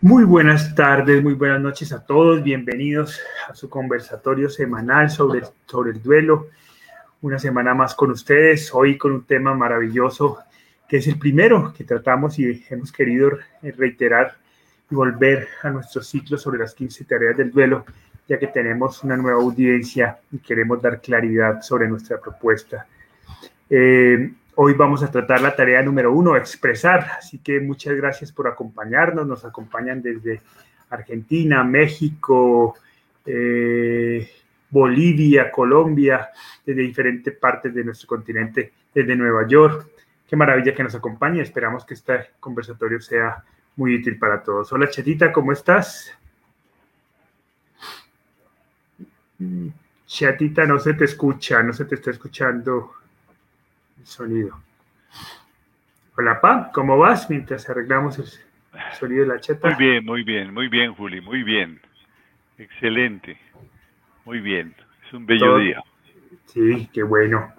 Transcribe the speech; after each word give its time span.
Muy 0.00 0.22
buenas 0.22 0.76
tardes, 0.76 1.24
muy 1.24 1.34
buenas 1.34 1.60
noches 1.60 1.92
a 1.92 2.06
todos. 2.06 2.40
Bienvenidos 2.44 3.20
a 3.48 3.54
su 3.56 3.68
conversatorio 3.68 4.48
semanal 4.48 5.10
sobre, 5.10 5.42
sobre 5.66 5.90
el 5.90 6.00
duelo. 6.00 6.46
Una 7.20 7.40
semana 7.40 7.74
más 7.74 7.96
con 7.96 8.12
ustedes, 8.12 8.72
hoy 8.72 8.96
con 8.96 9.10
un 9.10 9.24
tema 9.24 9.54
maravilloso 9.54 10.38
que 10.88 10.98
es 10.98 11.08
el 11.08 11.18
primero 11.18 11.74
que 11.76 11.82
tratamos 11.82 12.38
y 12.38 12.64
hemos 12.70 12.92
querido 12.92 13.30
reiterar 13.60 14.36
y 14.88 14.94
volver 14.94 15.48
a 15.64 15.70
nuestro 15.70 16.00
ciclo 16.00 16.38
sobre 16.38 16.60
las 16.60 16.74
15 16.74 17.04
tareas 17.04 17.36
del 17.36 17.50
duelo, 17.50 17.84
ya 18.28 18.38
que 18.38 18.46
tenemos 18.46 19.02
una 19.02 19.16
nueva 19.16 19.42
audiencia 19.42 20.20
y 20.30 20.38
queremos 20.38 20.80
dar 20.80 21.00
claridad 21.00 21.60
sobre 21.60 21.88
nuestra 21.88 22.20
propuesta. 22.20 22.86
Eh, 23.68 24.30
Hoy 24.60 24.72
vamos 24.72 25.04
a 25.04 25.10
tratar 25.12 25.40
la 25.40 25.54
tarea 25.54 25.80
número 25.82 26.12
uno, 26.12 26.34
expresar. 26.34 27.12
Así 27.18 27.38
que 27.38 27.60
muchas 27.60 27.94
gracias 27.94 28.32
por 28.32 28.48
acompañarnos. 28.48 29.24
Nos 29.24 29.44
acompañan 29.44 30.02
desde 30.02 30.42
Argentina, 30.90 31.62
México, 31.62 32.74
eh, 33.24 34.28
Bolivia, 34.68 35.52
Colombia, 35.52 36.30
desde 36.66 36.82
diferentes 36.82 37.36
partes 37.36 37.72
de 37.72 37.84
nuestro 37.84 38.08
continente, 38.08 38.72
desde 38.92 39.14
Nueva 39.14 39.46
York. 39.46 39.90
Qué 40.28 40.34
maravilla 40.34 40.74
que 40.74 40.82
nos 40.82 40.96
acompañe. 40.96 41.40
Esperamos 41.40 41.84
que 41.84 41.94
este 41.94 42.30
conversatorio 42.40 43.00
sea 43.00 43.44
muy 43.76 43.94
útil 43.94 44.18
para 44.18 44.42
todos. 44.42 44.72
Hola 44.72 44.90
Chatita, 44.90 45.30
¿cómo 45.30 45.52
estás? 45.52 46.12
Chatita, 50.04 50.66
no 50.66 50.80
se 50.80 50.94
te 50.94 51.04
escucha, 51.04 51.62
no 51.62 51.72
se 51.72 51.84
te 51.84 51.94
está 51.94 52.10
escuchando 52.10 52.97
sonido. 54.08 54.58
Hola, 56.16 56.40
Pa, 56.40 56.70
¿cómo 56.72 56.98
vas 56.98 57.30
mientras 57.30 57.68
arreglamos 57.68 58.18
el 58.18 58.26
sonido 58.98 59.22
de 59.22 59.28
la 59.28 59.40
cheta? 59.40 59.68
Muy 59.68 59.76
bien, 59.78 60.04
muy 60.04 60.22
bien, 60.24 60.52
muy 60.52 60.68
bien, 60.68 60.94
Juli, 60.94 61.20
muy 61.20 61.42
bien. 61.42 61.80
Excelente. 62.56 63.38
Muy 64.24 64.40
bien. 64.40 64.74
Es 65.06 65.12
un 65.12 65.26
bello 65.26 65.58
día. 65.58 65.82
Sí, 66.46 66.90
qué 66.92 67.02
bueno. 67.02 67.52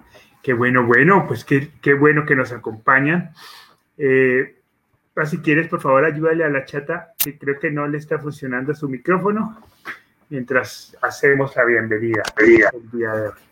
Qué 0.43 0.53
bueno, 0.53 0.85
bueno, 0.85 1.25
pues 1.27 1.45
qué, 1.45 1.69
qué 1.81 1.93
bueno 1.93 2.25
que 2.25 2.35
nos 2.35 2.51
acompañan. 2.51 3.31
Eh, 3.97 4.55
si 5.25 5.39
quieres, 5.39 5.67
por 5.67 5.81
favor, 5.81 6.05
ayúdale 6.05 6.43
a 6.43 6.49
la 6.49 6.65
chata, 6.65 7.13
que 7.17 7.37
creo 7.37 7.59
que 7.59 7.71
no 7.71 7.87
le 7.87 7.97
está 7.97 8.19
funcionando 8.19 8.73
su 8.73 8.87
micrófono, 8.87 9.61
mientras 10.29 10.97
hacemos 11.01 11.55
la 11.55 11.65
bienvenida 11.65 12.23
el 12.37 12.91
día 12.91 13.11
de 13.13 13.27
hoy. 13.27 13.48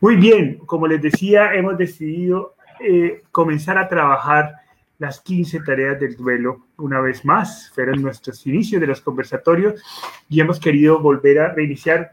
Muy 0.00 0.16
bien, 0.16 0.58
como 0.66 0.86
les 0.86 1.00
decía, 1.00 1.54
hemos 1.54 1.78
decidido 1.78 2.54
eh, 2.80 3.22
comenzar 3.30 3.78
a 3.78 3.88
trabajar 3.88 4.56
las 4.98 5.20
15 5.20 5.60
tareas 5.60 5.98
del 5.98 6.16
duelo 6.16 6.66
una 6.76 7.00
vez 7.00 7.24
más. 7.24 7.70
Fueron 7.74 8.02
nuestros 8.02 8.46
inicios 8.46 8.80
de 8.80 8.86
los 8.86 9.00
conversatorios 9.00 9.82
y 10.28 10.40
hemos 10.40 10.60
querido 10.60 11.00
volver 11.00 11.38
a 11.40 11.52
reiniciar. 11.52 12.12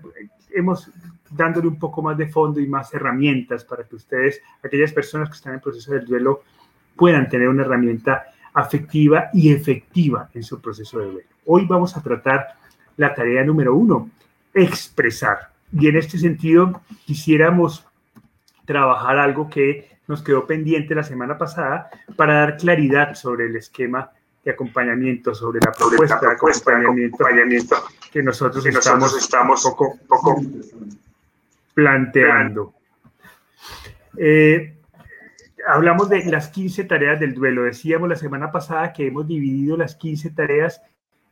Hemos 0.54 0.90
dándole 1.30 1.68
un 1.68 1.80
poco 1.80 2.02
más 2.02 2.18
de 2.18 2.28
fondo 2.28 2.60
y 2.60 2.68
más 2.68 2.94
herramientas 2.94 3.64
para 3.64 3.84
que 3.84 3.96
ustedes, 3.96 4.42
aquellas 4.64 4.92
personas 4.92 5.30
que 5.30 5.36
están 5.36 5.54
en 5.54 5.62
proceso 5.62 5.94
del 5.94 6.06
duelo, 6.06 6.44
puedan 6.96 7.30
tener 7.30 7.48
una 7.48 7.64
herramienta 7.64 8.26
afectiva 8.54 9.30
y 9.34 9.54
efectiva 9.54 10.30
en 10.34 10.44
su 10.44 10.60
proceso 10.60 11.00
de 11.00 11.06
duelo. 11.06 11.30
Hoy 11.46 11.66
vamos 11.66 11.96
a 11.96 12.02
tratar 12.02 12.48
la 12.98 13.14
tarea 13.14 13.44
número 13.44 13.76
uno, 13.76 14.10
expresar. 14.54 15.51
Y 15.74 15.88
en 15.88 15.96
este 15.96 16.18
sentido, 16.18 16.82
quisiéramos 17.06 17.86
trabajar 18.66 19.18
algo 19.18 19.50
que 19.50 19.90
nos 20.08 20.22
quedó 20.22 20.46
pendiente 20.46 20.96
la 20.96 21.04
semana 21.04 21.38
pasada 21.38 21.90
para 22.16 22.34
dar 22.34 22.58
claridad 22.58 23.16
sobre 23.16 23.46
el 23.46 23.56
esquema 23.56 24.12
de 24.44 24.52
acompañamiento, 24.52 25.34
sobre 25.34 25.60
la 25.64 25.72
propuesta, 25.72 26.20
de, 26.20 26.28
acompañamiento, 26.34 27.76
que 28.12 28.24
nosotros, 28.24 28.66
estamos, 28.66 29.16
estamos 29.16 29.64
poco, 29.64 29.98
poco 30.08 30.42
planteando. 31.74 32.74
Eh, 34.18 34.76
hablamos 35.68 36.10
de 36.10 36.26
las 36.26 36.50
15 36.50 36.84
tareas 36.86 37.20
del 37.20 37.34
duelo. 37.34 37.64
Decíamos 37.64 38.10
la 38.10 38.16
semana 38.16 38.52
pasada 38.52 38.92
que 38.94 39.08
hemos 39.08 39.28
dividido 39.28 39.78
las 39.78 39.96
15 39.96 40.32
tareas 40.32 40.82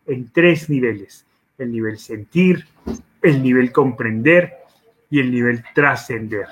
en 0.05 0.31
tres 0.31 0.69
niveles. 0.69 1.25
El 1.57 1.71
nivel 1.71 1.97
sentir, 1.97 2.65
el 3.21 3.43
nivel 3.43 3.71
comprender 3.71 4.53
y 5.09 5.19
el 5.19 5.31
nivel 5.31 5.63
trascender. 5.73 6.47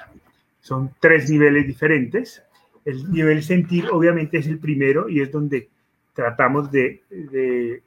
Son 0.59 0.93
tres 0.99 1.29
niveles 1.29 1.65
diferentes. 1.65 2.43
El 2.83 3.11
nivel 3.11 3.43
sentir 3.43 3.87
obviamente 3.91 4.37
es 4.37 4.47
el 4.47 4.59
primero 4.59 5.07
y 5.09 5.21
es 5.21 5.31
donde 5.31 5.69
tratamos 6.13 6.71
de, 6.71 7.83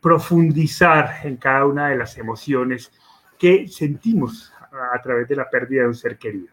profundizar 0.00 1.26
en 1.26 1.36
cada 1.36 1.66
una 1.66 1.88
de 1.88 1.96
las 1.96 2.16
emociones 2.18 2.92
que 3.36 3.66
sentimos 3.66 4.52
a 4.94 5.02
través 5.02 5.26
de 5.26 5.34
la 5.34 5.50
pérdida 5.50 5.82
de 5.82 5.88
un 5.88 5.94
ser 5.94 6.18
querido. 6.18 6.48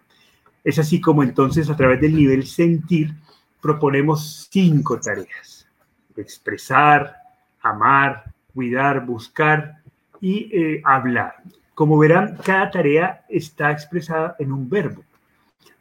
Es 0.64 0.80
así 0.80 1.00
como 1.00 1.22
entonces 1.22 1.70
a 1.70 1.76
través 1.76 2.02
del 2.02 2.16
nivel 2.16 2.48
sentir 2.48 3.14
proponemos 3.62 4.48
cinco 4.50 5.00
tareas. 5.00 5.68
Expresar, 6.16 7.16
amar, 7.62 8.34
cuidar, 8.54 9.06
buscar 9.06 9.84
y 10.22 10.50
eh, 10.52 10.82
hablar. 10.84 11.36
Como 11.74 11.98
verán, 11.98 12.38
cada 12.44 12.72
tarea 12.72 13.26
está 13.28 13.72
expresada 13.72 14.36
en 14.40 14.52
un 14.52 14.70
verbo. 14.70 15.04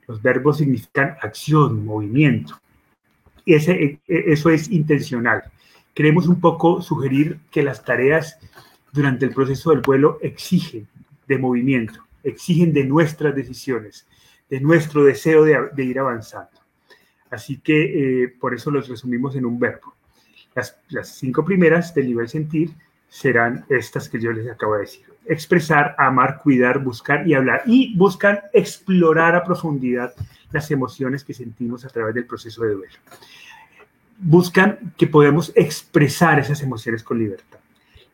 Los 0.06 0.21
verbos 0.21 0.59
significan 0.59 1.17
acción, 1.21 1.87
movimiento. 1.87 2.61
Y 3.45 3.55
ese, 3.55 3.72
e, 3.72 4.00
e, 4.09 4.33
eso 4.33 4.50
es 4.50 4.71
intencional. 4.71 5.45
Queremos 5.95 6.27
un 6.27 6.41
poco 6.41 6.83
sugerir 6.83 7.39
que 7.50 7.62
las 7.62 7.84
tareas 7.84 8.39
durante 8.93 9.25
el 9.25 9.33
proceso 9.33 9.71
del 9.71 9.81
vuelo 9.81 10.19
exigen 10.21 10.89
de 11.27 11.39
movimiento, 11.39 12.05
exigen 12.22 12.72
de 12.72 12.84
nuestras 12.84 13.34
decisiones, 13.34 14.06
de 14.51 14.61
nuestro 14.61 15.05
deseo 15.05 15.45
de, 15.45 15.84
ir 15.84 15.99
avanzando. 15.99 16.51
Así 17.31 17.59
que 17.59 18.25
eh, 18.25 18.28
por 18.28 18.55
eso 18.55 18.71
los 18.71 18.89
resumimos 18.89 19.37
en 19.37 19.47
un 19.47 19.59
verbo. 19.59 19.95
Las, 20.55 20.77
las 20.89 21.09
cinco 21.09 21.45
primeras 21.45 21.95
del 21.95 22.06
nivel 22.09 22.28
sentir 22.28 22.71
serán 23.14 23.64
estas 23.69 24.08
que 24.08 24.20
yo 24.20 24.32
les 24.32 24.50
acabo 24.50 24.75
de 24.75 24.80
decir. 24.80 25.04
Expresar, 25.25 25.94
amar, 25.98 26.41
cuidar, 26.42 26.80
buscar 26.80 27.25
y 27.28 27.34
hablar. 27.34 27.62
Y 27.64 27.97
buscan 27.97 28.41
explorar 28.52 29.36
a 29.36 29.44
profundidad 29.44 30.12
las 30.50 30.69
emociones 30.72 31.22
que 31.22 31.32
sentimos 31.32 31.84
a 31.84 31.88
través 31.91 32.16
del 32.16 32.26
proceso 32.26 32.64
de 32.64 32.74
duelo. 32.74 32.92
Buscan 34.19 34.92
que 34.97 35.06
podamos 35.06 35.53
expresar 35.54 36.41
esas 36.41 36.60
emociones 36.60 37.04
con 37.04 37.20
libertad. 37.20 37.60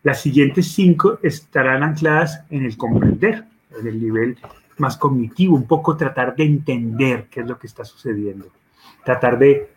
Las 0.03 0.21
siguientes 0.21 0.71
cinco 0.71 1.19
estarán 1.22 1.83
ancladas 1.83 2.44
en 2.50 2.66
el 2.66 2.77
comprender, 2.77 3.47
en 3.81 3.87
el 3.87 4.03
nivel 4.03 4.37
más 4.77 4.99
cognitivo, 4.99 5.56
un 5.56 5.66
poco 5.66 5.97
tratar 5.97 6.37
de 6.37 6.44
entender 6.44 7.27
qué 7.31 7.41
es 7.41 7.47
lo 7.47 7.59
que 7.59 7.69
está 7.69 7.87
sucediendo. 7.87 8.49
Tratar 9.03 9.39
de, 9.39 9.71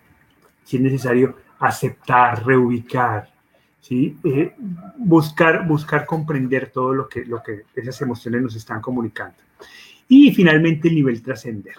si 0.65 0.75
es 0.75 0.83
necesario, 0.83 1.37
aceptar, 1.59 2.45
reubicar, 2.45 3.32
¿sí? 3.83 4.17
Eh, 4.23 4.55
buscar, 4.97 5.67
buscar 5.67 6.05
comprender 6.05 6.71
todo 6.71 6.93
lo 6.93 7.09
que, 7.09 7.25
lo 7.25 7.43
que 7.43 7.63
esas 7.75 8.01
emociones 8.01 8.41
nos 8.41 8.55
están 8.55 8.81
comunicando. 8.81 9.35
Y 10.07 10.31
finalmente 10.31 10.87
el 10.87 10.95
nivel 10.95 11.21
trascender, 11.21 11.75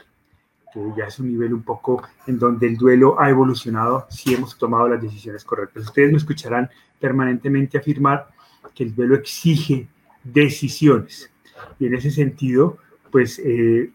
que 0.73 0.81
ya 0.97 1.07
es 1.07 1.19
un 1.19 1.29
nivel 1.29 1.55
un 1.55 1.63
poco 1.63 2.03
en 2.27 2.39
donde 2.39 2.67
el 2.67 2.77
duelo 2.77 3.19
ha 3.19 3.31
evolucionado 3.31 4.07
si 4.11 4.35
hemos 4.35 4.59
tomado 4.59 4.87
las 4.87 5.01
decisiones 5.01 5.45
correctas. 5.45 5.85
Ustedes 5.85 6.11
me 6.11 6.19
escucharán 6.19 6.69
permanentemente 7.01 7.79
afirmar 7.79 8.29
que 8.75 8.85
el 8.85 8.95
duelo 8.95 9.15
exige 9.15 9.89
decisiones. 10.23 11.31
Y 11.79 11.87
en 11.87 11.95
ese 11.95 12.11
sentido, 12.11 12.79
pues 13.11 13.39
eh, 13.39 13.91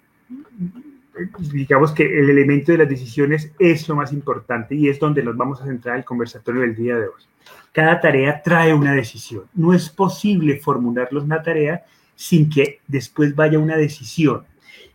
digamos 1.52 1.92
que 1.92 2.04
el 2.04 2.30
elemento 2.30 2.72
de 2.72 2.80
las 2.80 2.90
decisiones 2.90 3.52
es 3.60 3.88
lo 3.88 3.96
más 3.96 4.14
importante 4.14 4.76
y 4.76 4.90
es 4.90 5.00
donde 5.00 5.24
nos 5.24 5.36
vamos 5.36 5.62
a 5.62 5.66
centrar 5.66 5.98
el 5.98 6.06
conversatorio 6.06 6.62
del 6.62 6.76
día 6.76 6.96
de 6.96 7.08
hoy. 7.08 7.24
Cada 7.72 8.00
tarea 8.00 8.42
trae 8.42 8.74
una 8.74 8.94
decisión. 8.94 9.44
No 9.54 9.74
es 9.74 9.90
posible 9.90 10.60
formularlos 10.60 11.24
una 11.24 11.42
tarea 11.42 11.84
sin 12.16 12.50
que 12.50 12.80
después 12.88 13.36
vaya 13.36 13.60
una 13.60 13.78
decisión. 13.78 14.44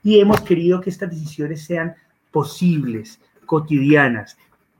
Y 0.03 0.21
hemos 0.21 0.41
querido 0.43 0.81
que 0.81 0.91
estas 0.91 1.11
decisiones 1.11 1.65
sean 1.65 1.94
posibles, 2.31 3.20
cotidianas, 3.47 4.37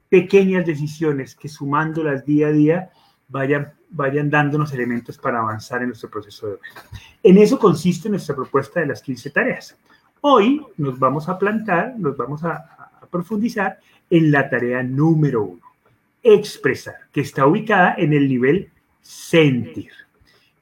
pequeñas 0.09 0.67
decisiones 0.67 1.35
que 1.35 1.49
sumándolas 1.49 2.27
día 2.27 2.49
a 2.49 2.53
día 2.53 2.91
vayan, 3.29 3.73
vayan 3.91 4.29
dándonos 4.29 4.73
elementos 4.73 5.17
para 5.19 5.39
avanzar 5.39 5.81
en 5.83 5.89
nuestro 5.89 6.11
proceso 6.11 6.47
de 6.47 6.55
vida. 6.55 6.83
En 7.23 7.39
eso 7.39 7.59
consiste 7.59 8.09
nuestra 8.09 8.35
propuesta 8.35 8.81
de 8.81 8.87
las 8.87 9.01
15 9.03 9.31
tareas. 9.31 9.77
Hoy 10.27 10.67
nos 10.79 10.99
vamos 10.99 11.29
a 11.29 11.39
plantar, 11.39 11.97
nos 11.99 12.17
vamos 12.17 12.43
a, 12.45 12.65
profundizar 13.11 13.79
en 14.09 14.33
la 14.33 14.49
tarea 14.49 14.83
número 14.83 15.43
uno 15.43 15.61
expresar, 16.23 16.95
que 17.13 17.21
está 17.21 17.47
ubicada 17.47 17.95
en 17.99 18.15
el 18.15 18.27
nivel 18.27 18.71
sentir. 19.03 19.91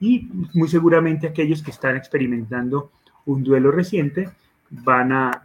Y 0.00 0.28
muy 0.52 0.66
seguramente 0.66 1.28
aquellos 1.28 1.62
que 1.62 1.70
están 1.70 1.96
experimentando 1.96 2.90
un 3.26 3.44
duelo 3.44 3.70
reciente 3.70 4.30
van 4.68 5.12
a 5.12 5.40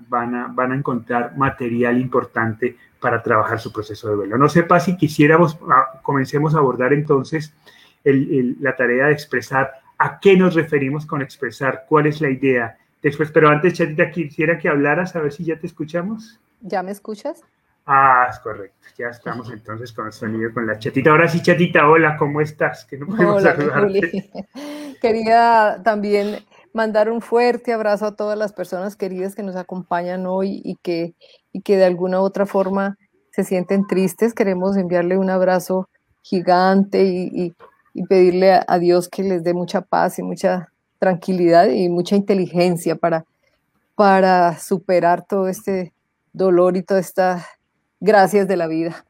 encontrar 0.74 1.38
material 1.38 2.02
importante 2.02 2.76
para 3.00 3.22
trabajar 3.22 3.60
su 3.60 3.72
proceso 3.72 4.10
de 4.10 4.16
duelo. 4.16 4.36
No 4.40 4.50
sepa 4.50 4.80
si 4.80 4.98
quisiéramos, 4.98 5.60
ah, 5.70 6.00
comencemos 6.02 6.56
a 6.56 6.58
abordar 6.58 6.92
entonces 6.92 7.54
la 8.04 8.76
tarea 8.76 9.06
de 9.06 9.14
expresar 9.14 9.74
a 10.00 10.20
qué 10.20 10.36
nos 10.36 10.56
referimos 10.56 11.06
con 11.06 11.22
expresar, 11.22 11.86
cuál 11.88 12.08
es 12.08 12.20
la 12.20 12.32
idea. 12.32 12.78
Después, 13.08 13.32
pero 13.32 13.48
antes, 13.48 13.72
Chatita, 13.72 14.12
quisiera 14.12 14.58
que 14.58 14.68
hablaras, 14.68 15.16
a 15.16 15.22
ver 15.22 15.32
si 15.32 15.46
ya 15.46 15.58
te 15.58 15.66
escuchamos. 15.66 16.42
¿Ya 16.60 16.84
me 16.84 16.92
escuchas? 16.92 17.42
Ah, 17.86 18.28
es 18.30 18.38
correcto. 18.40 18.86
Ya 18.98 19.08
estamos 19.08 19.50
entonces 19.50 19.94
con 19.94 20.08
el 20.08 20.12
sonido 20.12 20.54
con 20.54 20.68
la 20.68 20.78
chatita. 20.78 21.12
Ahora 21.12 21.30
sí, 21.30 21.42
chatita, 21.42 21.88
hola, 21.88 22.18
¿cómo 22.18 22.42
estás? 22.42 22.84
Que 22.84 22.98
no 22.98 23.08
podemos 23.08 23.46
hola. 23.46 23.56
Quería 25.02 25.80
también 25.86 26.46
mandar 26.74 27.10
un 27.10 27.22
fuerte 27.22 27.72
abrazo 27.72 28.08
a 28.08 28.16
todas 28.18 28.38
las 28.38 28.52
personas 28.52 28.98
queridas 28.98 29.36
que 29.36 29.44
nos 29.44 29.56
acompañan 29.56 30.26
hoy 30.26 30.62
y 30.66 30.76
que, 30.84 31.16
y 31.54 31.62
que 31.62 31.78
de 31.78 31.86
alguna 31.86 32.20
u 32.20 32.26
otra 32.26 32.46
forma 32.46 32.98
se 33.32 33.46
sienten 33.46 33.88
tristes. 33.88 34.34
Queremos 34.34 34.76
enviarle 34.76 35.18
un 35.18 35.30
abrazo 35.30 35.88
gigante 36.24 37.06
y, 37.06 37.56
y 37.94 38.04
pedirle 38.04 38.60
a 38.68 38.80
Dios 38.80 39.08
que 39.08 39.24
les 39.24 39.46
dé 39.46 39.54
mucha 39.54 39.80
paz 39.80 40.20
y 40.20 40.24
mucha 40.24 40.74
tranquilidad 41.00 41.70
y 41.70 41.90
mucha 41.90 42.16
inteligencia 42.16 42.96
para, 42.96 43.26
para 43.96 44.58
superar 44.60 45.26
todo 45.26 45.48
este 45.48 45.94
dolor 46.34 46.78
y 46.78 46.84
toda 46.84 47.00
esta 47.00 47.46
gracias 48.00 48.48
de 48.48 48.58
la 48.58 48.68
vida. 48.68 49.06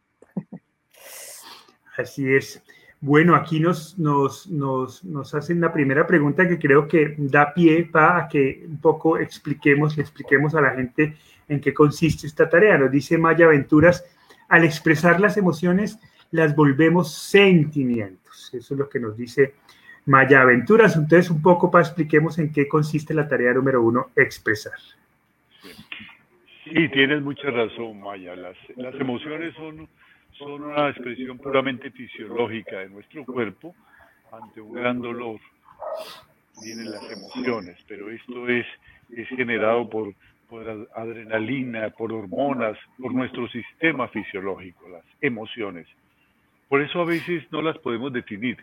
Así 1.97 2.31
es. 2.33 2.61
Bueno, 2.99 3.35
aquí 3.35 3.59
nos, 3.59 3.97
nos, 3.99 4.47
nos, 4.47 5.03
nos, 5.03 5.35
hacen 5.35 5.61
la 5.61 5.71
primera 5.71 6.07
pregunta 6.07 6.47
que 6.47 6.57
creo 6.57 6.87
que 6.87 7.15
da 7.17 7.53
pie 7.53 7.85
para 7.85 8.27
que 8.27 8.65
un 8.67 8.79
poco 8.79 9.19
expliquemos, 9.19 9.95
le 9.97 10.03
expliquemos 10.03 10.55
a 10.55 10.61
la 10.61 10.71
gente 10.71 11.15
en 11.47 11.61
qué 11.61 11.73
consiste 11.73 12.25
esta 12.25 12.49
tarea. 12.49 12.77
Nos 12.77 12.91
dice 12.91 13.17
Maya 13.17 13.45
Aventuras, 13.45 14.03
al 14.49 14.63
expresar 14.63 15.19
las 15.19 15.37
emociones 15.37 15.99
las 16.31 16.55
volvemos 16.55 17.13
sentimientos. 17.13 18.49
Eso 18.53 18.73
es 18.73 18.77
lo 18.79 18.89
que 18.89 18.99
nos 18.99 19.15
dice 19.15 19.53
Maya 20.07 20.41
Aventuras. 20.41 20.95
Entonces, 20.95 21.29
un 21.29 21.41
poco 21.41 21.69
para 21.69 21.83
expliquemos 21.83 22.39
en 22.39 22.51
qué 22.51 22.67
consiste 22.67 23.13
la 23.13 23.27
tarea 23.27 23.53
número 23.53 23.83
uno, 23.83 24.07
expresar. 24.15 24.79
Sí, 26.63 26.89
tienes 26.89 27.21
mucha 27.21 27.49
razón, 27.51 27.99
Maya. 27.99 28.35
Las, 28.35 28.55
emociones 28.95 29.53
son, 29.55 29.87
son 30.37 30.63
una 30.63 30.89
expresión 30.89 31.37
puramente 31.37 31.91
fisiológica 31.91 32.79
de 32.79 32.89
nuestro 32.89 33.25
cuerpo 33.25 33.75
ante 34.31 34.61
un 34.61 34.73
gran 34.73 35.01
dolor. 35.01 35.39
Vienen 36.63 36.89
las 36.89 37.03
emociones, 37.11 37.77
pero 37.87 38.09
esto 38.09 38.47
es, 38.47 38.65
es 39.11 39.27
generado 39.27 39.89
por, 39.89 40.13
por 40.49 40.87
adrenalina, 40.95 41.89
por 41.89 42.13
hormonas, 42.13 42.77
por 42.97 43.13
nuestro 43.13 43.47
sistema 43.49 44.07
fisiológico, 44.07 44.87
las 44.87 45.03
emociones. 45.19 45.85
Por 46.69 46.81
eso 46.81 47.01
a 47.01 47.05
veces 47.05 47.43
no 47.51 47.61
las 47.61 47.77
podemos 47.77 48.11
definir, 48.11 48.57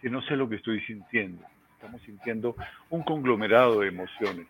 si 0.00 0.10
no 0.10 0.22
sé 0.22 0.36
lo 0.36 0.48
que 0.48 0.56
estoy 0.56 0.80
sintiendo. 0.82 1.44
Estamos 1.74 2.00
sintiendo 2.02 2.56
un 2.90 3.02
conglomerado 3.02 3.80
de 3.80 3.88
emociones. 3.88 4.46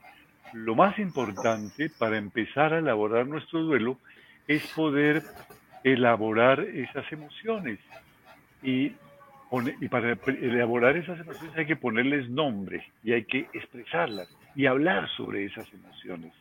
Lo 0.53 0.75
más 0.75 0.99
importante 0.99 1.91
para 1.99 2.17
empezar 2.17 2.73
a 2.73 2.79
elaborar 2.79 3.27
nuestro 3.27 3.61
duelo 3.63 3.99
es 4.47 4.67
poder 4.75 5.23
elaborar 5.83 6.61
esas 6.61 7.11
emociones. 7.13 7.79
Y, 8.63 8.93
para 9.91 10.19
elaborar 10.27 10.97
esas 10.97 11.21
emociones 11.21 11.57
hay 11.57 11.67
que 11.67 11.77
ponerles 11.77 12.29
nombre 12.29 12.85
y 13.05 13.13
hay 13.13 13.25
que 13.25 13.49
expresarlas 13.53 14.29
y 14.55 14.67
hablar 14.67 15.09
sobre 15.17 15.45
esas 15.45 15.73
emociones. 15.73 16.33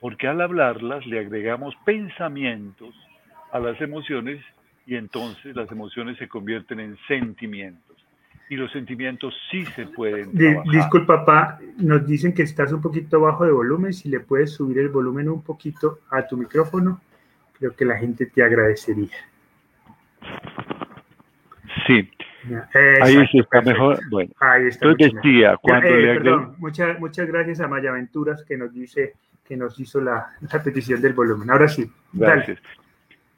Porque 0.00 0.26
al 0.26 0.40
hablarlas 0.40 1.04
le 1.06 1.18
agregamos 1.18 1.74
pensamientos 1.84 2.94
a 3.52 3.58
las 3.58 3.80
emociones 3.80 4.42
y 4.86 4.96
entonces 4.96 5.54
las 5.54 5.70
emociones 5.70 6.16
se 6.16 6.28
convierten 6.28 6.80
en 6.80 6.96
sentimientos 7.08 7.89
y 8.50 8.56
los 8.56 8.70
sentimientos 8.72 9.32
sí 9.48 9.64
se 9.64 9.86
pueden 9.86 10.32
trabajar. 10.32 10.72
Disculpa, 10.72 11.24
papá, 11.24 11.60
nos 11.78 12.04
dicen 12.04 12.34
que 12.34 12.42
estás 12.42 12.72
un 12.72 12.82
poquito 12.82 13.20
bajo 13.20 13.44
de 13.44 13.52
volumen, 13.52 13.92
si 13.92 14.08
le 14.08 14.18
puedes 14.18 14.52
subir 14.52 14.80
el 14.80 14.88
volumen 14.88 15.28
un 15.28 15.42
poquito 15.42 16.00
a 16.10 16.26
tu 16.26 16.36
micrófono, 16.36 17.00
creo 17.56 17.76
que 17.76 17.84
la 17.84 17.96
gente 17.96 18.26
te 18.26 18.42
agradecería. 18.42 19.16
Sí. 21.86 22.10
Ahí 23.00 23.24
sí 23.30 23.38
está 23.38 23.62
mejor. 23.62 24.00
Bueno, 24.10 24.32
Ahí 24.40 24.66
está 24.66 24.88
entonces 24.88 25.14
decía, 25.22 25.56
cuando 25.62 25.86
eh, 25.86 26.00
le 26.00 26.14
perdón, 26.14 26.54
muchas, 26.58 26.98
muchas 26.98 27.28
gracias 27.28 27.60
a 27.60 27.68
Maya 27.68 27.90
Aventuras 27.90 28.44
que 28.44 28.56
nos 28.56 28.74
dice 28.74 29.14
que 29.44 29.56
nos 29.56 29.78
hizo 29.78 30.00
la, 30.00 30.26
la 30.40 30.60
petición 30.60 31.00
del 31.00 31.12
volumen. 31.12 31.48
Ahora 31.50 31.68
sí. 31.68 31.88
Gracias. 32.12 32.58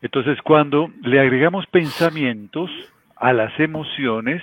Entonces, 0.01 0.41
cuando 0.43 0.91
le 1.03 1.21
agregamos 1.21 1.67
pensamientos 1.67 2.71
a 3.17 3.35
las 3.35 3.59
emociones, 3.61 4.43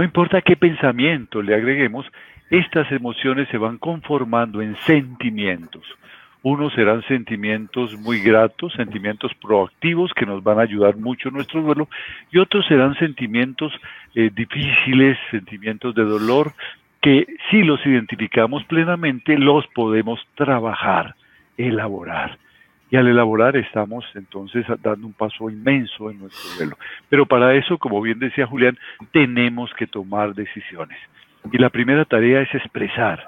no 0.00 0.04
importa 0.04 0.40
qué 0.40 0.56
pensamiento 0.56 1.42
le 1.42 1.54
agreguemos, 1.54 2.06
estas 2.48 2.90
emociones 2.90 3.48
se 3.50 3.58
van 3.58 3.76
conformando 3.76 4.62
en 4.62 4.74
sentimientos. 4.86 5.84
Unos 6.42 6.72
serán 6.72 7.02
sentimientos 7.02 7.94
muy 7.98 8.22
gratos, 8.22 8.72
sentimientos 8.72 9.30
proactivos 9.34 10.14
que 10.14 10.24
nos 10.24 10.42
van 10.42 10.58
a 10.58 10.62
ayudar 10.62 10.96
mucho 10.96 11.28
en 11.28 11.34
nuestro 11.34 11.60
duelo, 11.60 11.86
y 12.32 12.38
otros 12.38 12.64
serán 12.66 12.94
sentimientos 12.94 13.74
eh, 14.14 14.30
difíciles, 14.34 15.18
sentimientos 15.30 15.94
de 15.94 16.04
dolor, 16.04 16.54
que 17.02 17.26
si 17.50 17.62
los 17.62 17.84
identificamos 17.84 18.64
plenamente, 18.64 19.36
los 19.36 19.66
podemos 19.66 20.18
trabajar, 20.34 21.14
elaborar. 21.58 22.38
Y 22.90 22.96
al 22.96 23.06
elaborar 23.06 23.56
estamos 23.56 24.04
entonces 24.14 24.66
dando 24.82 25.06
un 25.06 25.12
paso 25.12 25.48
inmenso 25.48 26.10
en 26.10 26.20
nuestro 26.20 26.50
duelo. 26.56 26.76
Pero 27.08 27.24
para 27.26 27.54
eso, 27.54 27.78
como 27.78 28.00
bien 28.02 28.18
decía 28.18 28.46
Julián, 28.46 28.76
tenemos 29.12 29.72
que 29.74 29.86
tomar 29.86 30.34
decisiones. 30.34 30.98
Y 31.52 31.58
la 31.58 31.70
primera 31.70 32.04
tarea 32.04 32.42
es 32.42 32.54
expresar. 32.54 33.24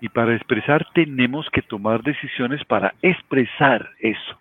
Y 0.00 0.08
para 0.08 0.34
expresar 0.34 0.86
tenemos 0.94 1.48
que 1.50 1.62
tomar 1.62 2.02
decisiones 2.02 2.64
para 2.64 2.94
expresar 3.02 3.90
eso. 4.00 4.38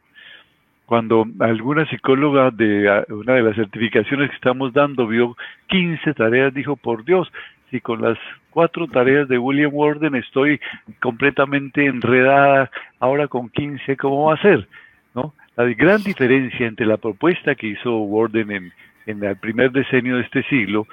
Cuando 0.85 1.25
alguna 1.39 1.85
psicóloga 1.85 2.51
de 2.51 3.05
una 3.09 3.33
de 3.33 3.43
las 3.43 3.55
certificaciones 3.55 4.29
que 4.29 4.35
estamos 4.35 4.73
dando 4.73 5.07
vio 5.07 5.37
15 5.67 6.13
tareas, 6.13 6.53
dijo, 6.53 6.75
por 6.75 7.05
Dios, 7.05 7.31
si 7.71 7.79
con 7.79 8.01
las 8.01 8.17
cuatro 8.51 8.85
tareas 8.85 9.27
de 9.27 9.39
William 9.39 9.71
Warden 9.73 10.15
estoy 10.15 10.59
completamente 11.01 11.85
enredada, 11.85 12.69
ahora 12.99 13.27
con 13.27 13.49
15, 13.49 13.97
¿cómo 13.97 14.25
va 14.25 14.35
a 14.35 14.41
ser? 14.41 14.67
¿No? 15.15 15.33
La 15.55 15.63
gran 15.65 16.03
diferencia 16.03 16.67
entre 16.67 16.85
la 16.85 16.97
propuesta 16.97 17.55
que 17.55 17.67
hizo 17.67 17.97
Warden 17.97 18.51
en, 18.51 18.73
en 19.05 19.23
el 19.23 19.37
primer 19.37 19.71
decenio 19.71 20.17
de 20.17 20.23
este 20.23 20.43
siglo, 20.43 20.85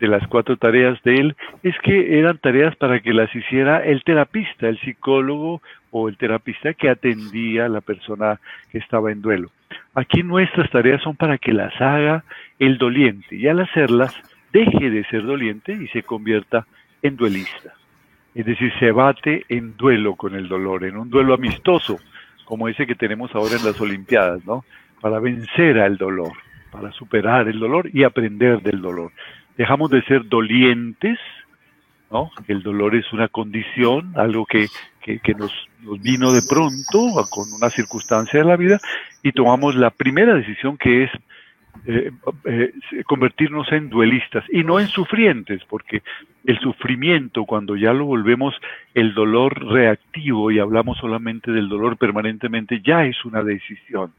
de 0.00 0.08
las 0.08 0.26
cuatro 0.26 0.56
tareas 0.56 1.00
de 1.04 1.14
él, 1.14 1.36
es 1.62 1.78
que 1.84 2.18
eran 2.18 2.38
tareas 2.38 2.74
para 2.74 2.98
que 3.00 3.12
las 3.12 3.32
hiciera 3.36 3.84
el 3.84 4.02
terapista, 4.02 4.68
el 4.68 4.80
psicólogo 4.80 5.62
o 5.92 6.08
el 6.08 6.16
terapista 6.16 6.74
que 6.74 6.88
atendía 6.88 7.66
a 7.66 7.68
la 7.68 7.80
persona 7.82 8.40
que 8.70 8.78
estaba 8.78 9.12
en 9.12 9.22
duelo. 9.22 9.50
Aquí 9.94 10.22
nuestras 10.22 10.70
tareas 10.70 11.02
son 11.02 11.14
para 11.14 11.38
que 11.38 11.52
las 11.52 11.78
haga 11.80 12.24
el 12.58 12.78
doliente 12.78 13.36
y 13.36 13.46
al 13.46 13.60
hacerlas 13.60 14.12
deje 14.52 14.90
de 14.90 15.04
ser 15.04 15.24
doliente 15.24 15.72
y 15.72 15.88
se 15.88 16.02
convierta 16.02 16.66
en 17.02 17.16
duelista. 17.16 17.74
Es 18.34 18.46
decir, 18.46 18.72
se 18.78 18.92
bate 18.92 19.44
en 19.48 19.76
duelo 19.76 20.14
con 20.16 20.34
el 20.34 20.48
dolor, 20.48 20.84
en 20.84 20.96
un 20.96 21.10
duelo 21.10 21.34
amistoso, 21.34 21.98
como 22.44 22.68
ese 22.68 22.86
que 22.86 22.94
tenemos 22.94 23.34
ahora 23.34 23.56
en 23.56 23.64
las 23.64 23.80
Olimpiadas, 23.80 24.44
¿no? 24.46 24.64
Para 25.00 25.18
vencer 25.18 25.78
al 25.78 25.96
dolor, 25.96 26.32
para 26.70 26.92
superar 26.92 27.48
el 27.48 27.58
dolor 27.58 27.90
y 27.92 28.04
aprender 28.04 28.62
del 28.62 28.80
dolor. 28.80 29.12
Dejamos 29.56 29.90
de 29.90 30.02
ser 30.04 30.28
dolientes, 30.28 31.18
¿no? 32.10 32.30
El 32.48 32.62
dolor 32.62 32.94
es 32.94 33.12
una 33.12 33.28
condición, 33.28 34.12
algo 34.16 34.46
que, 34.46 34.66
que, 35.02 35.34
nos, 35.34 35.52
nos 35.80 36.00
vino 36.00 36.32
de 36.32 36.40
pronto 36.48 37.26
con 37.30 37.52
una 37.52 37.68
circunstancia 37.68 38.40
de 38.40 38.46
la 38.46 38.56
vida 38.56 38.78
y 39.22 39.32
tomamos 39.32 39.74
la 39.74 39.90
primera 39.90 40.34
decisión 40.34 40.78
que 40.78 41.04
es 41.04 41.10
eh, 41.84 42.12
eh, 42.44 42.72
convertirnos 43.06 43.72
en 43.72 43.88
duelistas 43.88 44.44
y 44.50 44.62
no 44.62 44.78
en 44.78 44.86
sufrientes, 44.86 45.62
porque 45.68 46.02
el 46.44 46.56
sufrimiento, 46.60 47.44
cuando 47.44 47.74
ya 47.74 47.92
lo 47.92 48.04
volvemos 48.04 48.54
el 48.94 49.14
dolor 49.14 49.66
reactivo 49.66 50.52
y 50.52 50.60
hablamos 50.60 50.98
solamente 50.98 51.50
del 51.50 51.68
dolor 51.68 51.96
permanentemente, 51.96 52.80
ya 52.82 53.04
es 53.04 53.24
una 53.24 53.42
decisión, 53.42 54.12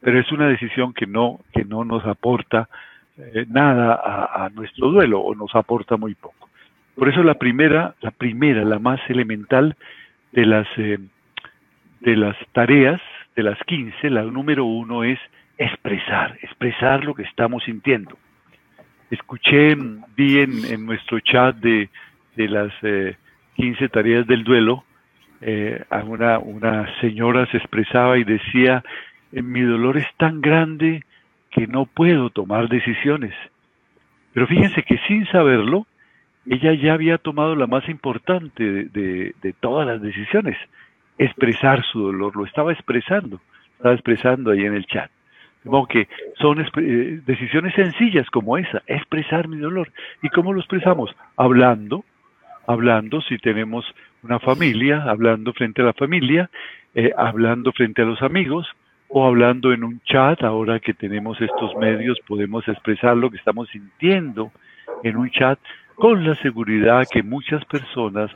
pero 0.00 0.20
es 0.20 0.30
una 0.30 0.48
decisión 0.48 0.92
que 0.92 1.06
no, 1.06 1.40
que 1.54 1.64
no 1.64 1.86
nos 1.86 2.04
aporta 2.04 2.68
eh, 3.16 3.46
nada 3.48 3.94
a, 3.94 4.50
nuestro 4.50 4.90
duelo 4.90 5.20
o 5.20 5.34
nos 5.34 5.54
aporta 5.54 5.96
muy 5.96 6.14
poco. 6.14 6.50
Por 6.96 7.08
eso 7.08 7.22
la 7.22 7.34
primera, 7.34 7.94
la 8.02 8.10
primera, 8.10 8.62
la 8.62 8.78
más 8.78 9.00
elemental 9.08 9.74
de 10.32 10.44
las, 10.44 10.68
de 10.76 12.16
las 12.16 12.36
tareas, 12.52 13.00
de 13.36 13.42
las 13.42 13.58
15, 13.64 14.10
la 14.10 14.22
número 14.24 14.66
uno 14.66 15.02
es 15.02 15.18
expresar, 15.60 16.38
expresar 16.42 17.04
lo 17.04 17.14
que 17.14 17.22
estamos 17.22 17.62
sintiendo. 17.64 18.16
Escuché, 19.10 19.76
vi 20.16 20.38
en, 20.38 20.86
nuestro 20.86 21.20
chat 21.20 21.56
de, 21.56 21.90
las 22.36 22.72
15 23.56 23.84
eh, 23.84 23.88
tareas 23.90 24.26
del 24.26 24.42
duelo 24.42 24.84
eh, 25.42 25.84
una, 26.06 26.38
una 26.38 27.00
señora 27.00 27.46
se 27.50 27.58
expresaba 27.58 28.18
y 28.18 28.24
decía, 28.24 28.84
eh, 29.32 29.42
mi 29.42 29.62
dolor 29.62 29.96
es 29.96 30.06
tan 30.16 30.40
grande 30.40 31.04
que 31.50 31.66
no 31.66 31.86
puedo 31.86 32.30
tomar 32.30 32.68
decisiones. 32.68 33.34
Pero 34.32 34.46
fíjense 34.46 34.82
que 34.82 34.98
sin 35.08 35.26
saberlo, 35.26 35.86
ella 36.46 36.72
ya 36.74 36.94
había 36.94 37.18
tomado 37.18 37.54
la 37.56 37.66
más 37.66 37.88
importante 37.88 38.64
de, 38.64 39.34
de, 39.42 39.52
todas 39.60 39.86
las 39.86 40.00
decisiones, 40.00 40.56
expresar 41.18 41.82
su 41.84 42.00
dolor, 42.00 42.36
lo 42.36 42.46
estaba 42.46 42.72
expresando, 42.72 43.40
estaba 43.72 43.94
expresando 43.94 44.50
ahí 44.52 44.64
en 44.64 44.74
el 44.74 44.86
chat. 44.86 45.10
Como 45.64 45.86
que 45.86 46.08
son 46.38 46.60
eh, 46.60 47.20
decisiones 47.26 47.74
sencillas 47.74 48.28
como 48.30 48.56
esa, 48.56 48.82
expresar 48.86 49.48
mi 49.48 49.58
dolor. 49.58 49.92
¿Y 50.22 50.28
cómo 50.30 50.52
lo 50.52 50.60
expresamos? 50.60 51.14
Hablando, 51.36 52.04
hablando 52.66 53.20
si 53.20 53.38
tenemos 53.38 53.84
una 54.22 54.38
familia, 54.38 55.04
hablando 55.04 55.52
frente 55.52 55.82
a 55.82 55.86
la 55.86 55.92
familia, 55.92 56.50
eh, 56.94 57.12
hablando 57.16 57.72
frente 57.72 58.02
a 58.02 58.04
los 58.06 58.22
amigos 58.22 58.66
o 59.08 59.26
hablando 59.26 59.72
en 59.72 59.84
un 59.84 60.00
chat, 60.02 60.42
ahora 60.42 60.78
que 60.78 60.94
tenemos 60.94 61.40
estos 61.40 61.74
medios 61.76 62.18
podemos 62.26 62.66
expresar 62.68 63.16
lo 63.16 63.28
que 63.28 63.38
estamos 63.38 63.68
sintiendo 63.70 64.52
en 65.02 65.16
un 65.16 65.30
chat 65.30 65.58
con 65.96 66.24
la 66.24 66.34
seguridad 66.36 67.04
que 67.10 67.22
muchas 67.22 67.64
personas 67.64 68.30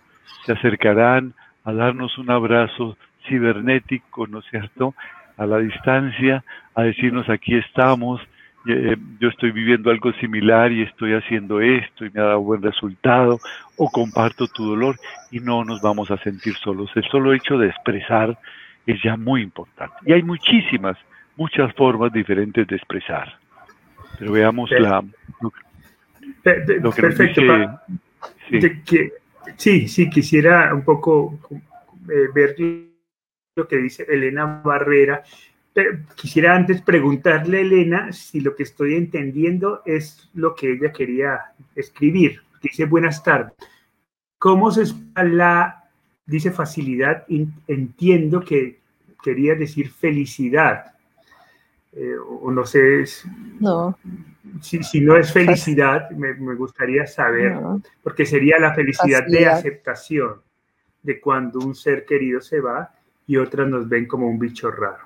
se 0.45 0.53
acercarán 0.53 1.33
a 1.65 1.73
darnos 1.73 2.19
un 2.19 2.31
abrazo 2.31 2.97
cibernético, 3.29 4.27
¿no 4.27 4.41
es 4.41 4.45
cierto?, 4.51 4.95
a 5.37 5.47
la 5.47 5.59
distancia, 5.59 6.45
a 6.75 6.83
decirnos 6.83 7.29
aquí 7.29 7.57
estamos, 7.57 8.21
eh, 8.67 8.97
yo 9.21 9.29
estoy 9.29 9.51
viviendo 9.51 9.91
algo 9.91 10.13
similar 10.15 10.73
y 10.73 10.83
estoy 10.83 11.13
haciendo 11.13 11.61
esto 11.61 12.07
y 12.07 12.11
me 12.11 12.21
ha 12.21 12.25
dado 12.25 12.41
buen 12.41 12.63
resultado, 12.63 13.39
o 13.77 13.91
comparto 13.91 14.47
tu 14.47 14.65
dolor 14.65 14.97
y 15.31 15.41
no 15.41 15.65
nos 15.65 15.83
vamos 15.83 16.11
a 16.11 16.17
sentir 16.19 16.55
solos. 16.57 16.91
El 16.95 17.05
solo 17.05 17.35
hecho 17.35 17.59
de 17.59 17.69
expresar 17.69 18.39
es 18.87 19.03
ya 19.03 19.17
muy 19.17 19.43
importante. 19.43 19.95
Y 20.07 20.13
hay 20.13 20.23
muchísimas, 20.23 20.97
muchas 21.37 21.75
formas 21.75 22.13
diferentes 22.13 22.67
de 22.67 22.77
expresar. 22.77 23.37
Pero 24.19 24.33
veamos 24.33 24.71
la... 24.71 25.05
Lo, 26.81 26.91
que 26.93 27.03
Perfecto. 27.03 27.43
sí. 28.49 29.11
sí, 29.57 29.89
sí, 29.89 30.09
quisiera 30.09 30.73
un 30.73 30.85
poco 30.85 31.39
eh, 32.09 32.29
ver 32.35 32.55
lo 33.57 33.69
que 33.69 33.77
dice 33.77 34.05
Elena 34.09 34.63
Barrera 34.65 35.23
quisiera 36.15 36.55
antes 36.55 36.83
preguntarle, 36.83 37.63
Elena, 37.63 38.13
si 38.13 38.41
lo 38.41 38.55
que 38.55 38.63
estoy 38.63 38.95
entendiendo 38.95 39.83
es 39.85 40.31
lo 40.35 40.55
que 40.55 40.73
ella 40.73 40.93
quería 40.93 41.41
escribir. 41.75 42.43
Dice, 42.63 42.85
buenas 42.85 43.25
tardes. 43.25 43.53
¿Cómo 44.39 44.71
se 44.71 44.85
la, 45.17 45.89
dice 46.27 46.53
facilidad? 46.53 47.25
Entiendo 47.67 48.41
que 48.41 48.79
quería 49.21 49.57
decir 49.57 49.91
felicidad. 49.91 50.93
Eh, 51.93 52.15
o 52.19 52.53
no 52.53 52.65
sé, 52.65 53.05
no. 53.59 53.99
Si, 54.61 55.01
no 55.01 55.17
es 55.17 55.33
felicidad, 55.33 56.09
me, 56.11 56.55
gustaría 56.55 57.05
saber, 57.09 57.57
porque 58.01 58.27
sería 58.27 58.59
la 58.61 58.75
felicidad 58.75 59.27
de 59.27 59.47
aceptación 59.47 60.41
de 61.03 61.21
cuando 61.21 61.59
un 61.59 61.75
ser 61.75 62.05
querido 62.05 62.41
se 62.41 62.61
va 62.61 62.94
y 63.27 63.37
otras 63.37 63.69
nos 63.69 63.89
ven 63.89 64.07
como 64.07 64.27
un 64.29 64.39
bicho 64.39 64.71
raro. 64.71 65.05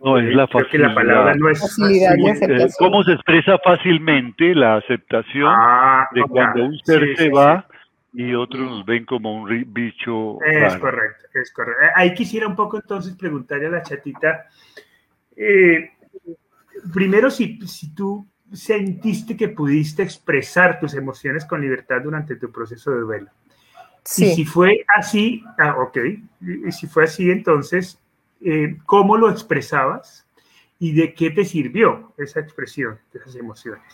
No, 0.00 0.18
es 0.18 0.34
la 0.34 0.48
facilidad. 0.48 0.88
la 0.88 0.94
palabra 0.94 1.34
no 1.36 1.48
es 1.48 1.60
facilidad 1.60 2.14
eh, 2.16 2.68
¿Cómo 2.76 3.04
se 3.04 3.12
expresa 3.12 3.56
fácilmente 3.58 4.52
la 4.52 4.76
aceptación 4.76 5.54
ah, 5.56 6.08
de 6.12 6.22
cuando 6.22 6.64
un 6.64 6.78
ser 6.80 7.16
se 7.16 7.30
va 7.30 7.66
y 8.12 8.34
otros 8.34 8.62
nos 8.62 8.84
ven 8.84 9.04
como 9.04 9.42
un 9.42 9.64
bicho? 9.68 10.38
Es 10.42 10.76
correcto, 10.76 11.26
es 11.34 11.52
correcto. 11.52 11.84
Eh, 11.84 11.90
ahí 11.94 12.14
quisiera 12.14 12.48
un 12.48 12.56
poco 12.56 12.78
entonces 12.78 13.14
preguntarle 13.14 13.68
a 13.68 13.70
la 13.70 13.82
chatita, 13.82 14.46
eh, 15.36 15.92
primero 16.92 17.30
si, 17.30 17.60
si 17.66 17.94
tú 17.94 18.26
sentiste 18.52 19.36
que 19.36 19.48
pudiste 19.48 20.02
expresar 20.02 20.80
tus 20.80 20.94
emociones 20.94 21.44
con 21.44 21.60
libertad 21.60 22.00
durante 22.02 22.36
tu 22.36 22.50
proceso 22.50 22.90
de 22.90 23.00
duelo. 23.00 23.30
Sí. 24.04 24.26
Y 24.26 24.34
si 24.34 24.44
fue 24.44 24.84
así, 24.96 25.44
ah, 25.58 25.76
ok, 25.78 25.98
y 26.66 26.72
si 26.72 26.86
fue 26.86 27.04
así, 27.04 27.30
entonces, 27.30 27.98
eh, 28.40 28.76
cómo 28.86 29.16
lo 29.16 29.30
expresabas 29.30 30.26
y 30.78 30.92
de 30.92 31.14
qué 31.14 31.30
te 31.30 31.44
sirvió 31.44 32.12
esa 32.18 32.40
expresión 32.40 32.98
de 33.12 33.20
esas 33.20 33.36
emociones. 33.36 33.84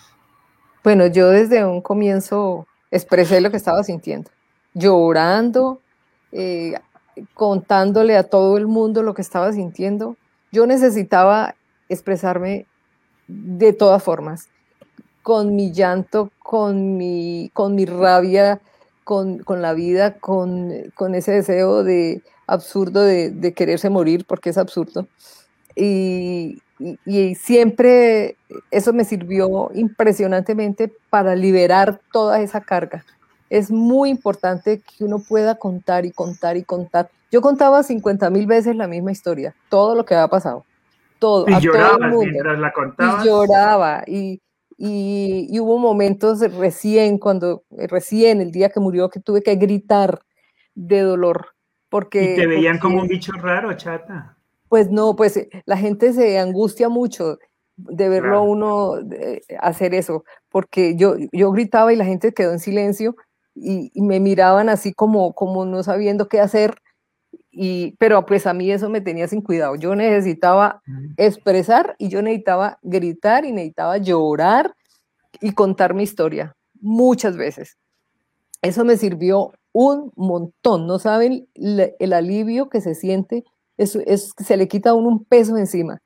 Bueno, 0.82 1.06
yo 1.06 1.28
desde 1.28 1.64
un 1.64 1.82
comienzo 1.82 2.66
expresé 2.90 3.42
lo 3.42 3.50
que 3.50 3.58
estaba 3.58 3.82
sintiendo, 3.84 4.30
llorando, 4.72 5.80
eh, 6.32 6.74
contándole 7.34 8.16
a 8.16 8.22
todo 8.22 8.56
el 8.56 8.66
mundo 8.66 9.02
lo 9.02 9.12
que 9.12 9.22
estaba 9.22 9.52
sintiendo. 9.52 10.16
Yo 10.50 10.66
necesitaba 10.66 11.54
expresarme 11.90 12.66
de 13.26 13.74
todas 13.74 14.02
formas, 14.02 14.48
con 15.22 15.54
mi 15.54 15.72
llanto, 15.72 16.30
con 16.38 16.96
mi, 16.96 17.50
con 17.52 17.74
mi 17.74 17.84
rabia, 17.84 18.60
con, 19.08 19.38
con 19.38 19.62
la 19.62 19.72
vida, 19.72 20.18
con, 20.18 20.70
con 20.94 21.14
ese 21.14 21.32
deseo 21.32 21.82
de 21.82 22.20
absurdo 22.46 23.00
de, 23.00 23.54
quererse 23.56 23.88
morir, 23.88 24.26
porque 24.28 24.50
es 24.50 24.58
absurdo. 24.58 25.06
Y, 25.74 26.60
siempre 27.36 28.36
eso 28.70 28.92
me 28.92 29.06
sirvió 29.06 29.70
impresionantemente 29.72 30.92
para 31.08 31.34
liberar 31.36 32.02
toda 32.12 32.42
esa 32.42 32.60
carga. 32.60 33.02
Es 33.48 33.70
muy 33.70 34.10
importante 34.10 34.82
que 34.82 35.04
uno 35.04 35.20
pueda 35.26 35.54
contar 35.54 36.04
y 36.04 36.10
contar 36.10 36.58
y 36.58 36.62
contar. 36.62 37.08
Yo 37.32 37.40
contaba 37.40 37.82
50 37.82 38.28
mil 38.28 38.46
veces 38.46 38.76
la 38.76 38.88
misma 38.88 39.10
historia, 39.10 39.54
todo 39.70 39.94
lo 39.94 40.04
que 40.04 40.16
había 40.16 40.28
pasado, 40.28 40.66
todo. 41.18 41.46
Y 41.48 41.58
lloraba 41.60 42.08
mientras 42.08 42.58
la 42.58 42.72
contabas. 42.74 43.24
Y 43.24 43.26
lloraba. 43.26 44.02
Y, 44.06 44.42
y, 44.78 45.58
hubo 45.60 45.78
momentos 45.78 46.40
recién, 46.56 47.18
cuando, 47.18 47.64
recién, 47.70 48.40
el 48.40 48.52
día 48.52 48.70
que 48.70 48.80
murió, 48.80 49.10
que 49.10 49.20
tuve 49.20 49.42
que 49.42 49.56
gritar 49.56 50.20
de 50.74 51.00
dolor 51.00 51.58
porque, 51.88 52.34
¿Y 52.34 52.36
te 52.36 52.46
veían 52.46 52.78
como 52.78 53.00
un 53.00 53.08
bicho 53.08 53.32
raro, 53.32 53.74
chata? 53.74 54.36
Pues 54.68 54.90
no, 54.90 55.16
pues 55.16 55.36
eh, 55.36 55.48
la 55.64 55.76
gente 55.76 56.12
se 56.12 56.38
angustia 56.38 56.88
mucho 56.88 57.38
de 57.76 58.08
verlo 58.08 58.38
a 58.38 58.40
uno 58.40 58.94
hacer 59.60 59.94
eso, 59.94 60.24
porque 60.50 60.96
yo, 60.96 61.14
yo 61.32 61.52
gritaba 61.52 61.92
y 61.92 61.96
la 61.96 62.04
gente 62.04 62.34
quedó 62.34 62.52
en 62.52 62.58
silencio 62.58 63.16
y, 63.54 63.90
me 63.94 64.20
miraban 64.20 64.68
así 64.68 64.92
como, 64.92 65.32
como 65.32 65.64
no 65.64 65.82
sabiendo 65.82 66.28
qué 66.28 66.40
hacer, 66.40 66.74
y, 67.50 67.96
pero 67.98 68.26
pues 68.26 68.46
a 68.46 68.54
mí 68.54 68.70
eso 68.70 68.88
me 68.88 69.00
tenía 69.00 69.28
sin 69.28 69.42
cuidado. 69.42 69.76
Yo 69.76 69.94
necesitaba 69.94 70.82
expresar 71.16 71.96
y 71.98 72.08
yo 72.08 72.22
necesitaba 72.22 72.78
gritar 72.82 73.44
y 73.44 73.52
necesitaba 73.52 73.98
llorar 73.98 74.74
y 75.40 75.52
contar 75.52 75.94
mi 75.94 76.02
historia 76.02 76.54
muchas 76.80 77.36
veces. 77.36 77.76
Eso 78.62 78.84
me 78.84 78.96
sirvió 78.96 79.52
un 79.72 80.12
montón. 80.16 80.86
No 80.86 80.98
saben 80.98 81.48
el 81.54 82.12
alivio 82.12 82.68
que 82.68 82.80
se 82.80 82.94
siente. 82.94 83.44
Es, 83.76 83.94
es, 83.94 84.32
se 84.36 84.56
le 84.56 84.68
quita 84.68 84.90
a 84.90 84.94
uno 84.94 85.08
un 85.08 85.24
peso 85.24 85.56
encima 85.56 86.00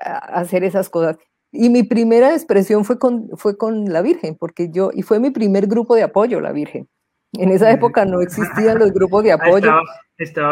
a 0.00 0.40
hacer 0.40 0.64
esas 0.64 0.90
cosas. 0.90 1.16
Y 1.52 1.70
mi 1.70 1.84
primera 1.84 2.34
expresión 2.34 2.84
fue 2.84 2.98
con, 2.98 3.30
fue 3.36 3.56
con 3.56 3.92
la 3.92 4.02
Virgen, 4.02 4.36
porque 4.36 4.70
yo, 4.70 4.90
y 4.92 5.02
fue 5.02 5.20
mi 5.20 5.30
primer 5.30 5.68
grupo 5.68 5.94
de 5.94 6.02
apoyo, 6.02 6.40
la 6.40 6.50
Virgen. 6.50 6.88
En 7.34 7.50
esa 7.50 7.70
época 7.70 8.04
no 8.04 8.20
existían 8.20 8.78
los 8.78 8.92
grupos 8.92 9.22
de 9.22 9.32
apoyo. 9.32 9.56
Estaba, 9.56 9.82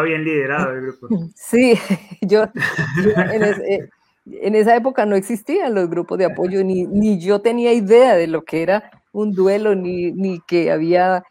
bien 0.03 0.23
liderado 0.23 0.73
el 0.73 0.81
grupo. 0.81 1.07
Sí, 1.35 1.77
yo, 2.21 2.43
eh, 2.43 3.89
en, 4.25 4.55
esa 4.55 4.75
época 4.75 5.05
no 5.05 5.15
existían 5.15 5.73
los 5.73 5.89
grupos 5.89 6.17
de 6.17 6.25
apoyo, 6.25 6.63
ni, 6.63 6.85
ni 6.85 7.19
yo 7.19 7.41
tenía 7.41 7.73
idea 7.73 8.15
de 8.15 8.27
lo 8.27 8.43
que 8.43 8.63
era 8.63 8.91
un 9.11 9.33
duelo, 9.33 9.75
ni, 9.75 10.11
ni 10.11 10.39
que 10.41 10.71
había 10.71 11.23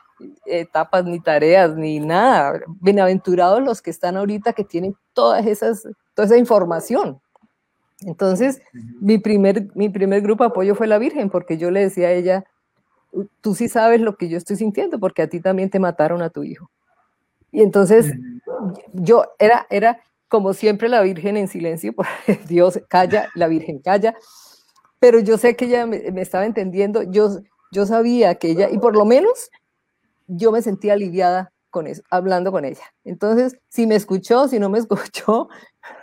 etapas, 0.47 1.05
ni 1.05 1.21
tareas, 1.21 1.75
ni 1.77 2.01
nada. 2.01 2.61
Bienaventurados 2.81 3.63
los 3.63 3.83
que 3.83 3.91
están 3.91 4.17
ahorita 4.17 4.53
que 4.53 4.65
tienen 4.65 4.97
todas 5.13 5.47
esas, 5.47 5.87
toda 6.15 6.27
esa 6.27 6.37
información. 6.37 7.21
Entonces, 8.07 8.61
mi 9.01 9.19
primer, 9.19 9.69
mi 9.75 9.89
primer 9.89 10.23
grupo 10.23 10.45
de 10.45 10.51
apoyo 10.51 10.75
fue 10.75 10.87
la 10.87 10.99
Virgen, 10.99 11.31
porque 11.31 11.57
yo 11.57 11.71
le 11.71 11.81
decía 11.81 12.09
a 12.09 12.13
ella, 12.13 12.45
tú 13.41 13.55
sí 13.55 13.69
sabes 13.69 14.01
lo 14.01 14.17
que 14.17 14.29
yo 14.29 14.39
estoy 14.39 14.57
sintiendo, 14.57 14.99
porque 14.99 15.23
a 15.23 15.29
ti 15.29 15.41
también 15.41 15.71
te 15.71 15.79
mataron 15.79 16.23
a 16.23 16.31
tu 16.31 16.43
hijo. 16.43 16.71
Y 17.53 17.63
entonces, 17.63 18.13
yo 18.93 19.27
era, 19.39 19.67
era 19.71 20.01
como 20.29 20.55
siempre 20.55 20.89
la 20.89 21.03
Virgen 21.03 21.37
en 21.37 21.47
silencio, 21.47 21.95
Dios 22.49 22.81
calla, 22.89 23.29
la 23.35 23.47
Virgen 23.47 23.79
calla, 23.79 24.17
pero 24.99 25.21
yo 25.21 25.39
sé 25.39 25.55
que 25.55 25.67
ella 25.67 25.87
me, 25.87 26.11
me 26.11 26.23
estaba 26.23 26.47
entendiendo, 26.47 27.03
yo, 27.03 27.41
yo 27.71 27.87
sabía 27.87 28.35
que 28.37 28.51
ella, 28.51 28.71
y 28.71 28.79
por 28.79 28.97
lo 28.97 29.05
menos 29.05 29.51
yo 30.27 30.53
me 30.53 30.63
sentí 30.63 30.91
aliviada 30.91 31.53
con 31.71 31.87
eso, 31.87 32.03
hablando 32.11 32.53
con 32.53 32.65
ella. 32.65 32.85
Entonces, 33.05 33.59
si 33.69 33.87
me 33.87 33.97
escuchó, 33.97 34.47
si 34.47 34.61
no 34.61 34.69
me 34.69 34.79
escuchó, 34.79 35.49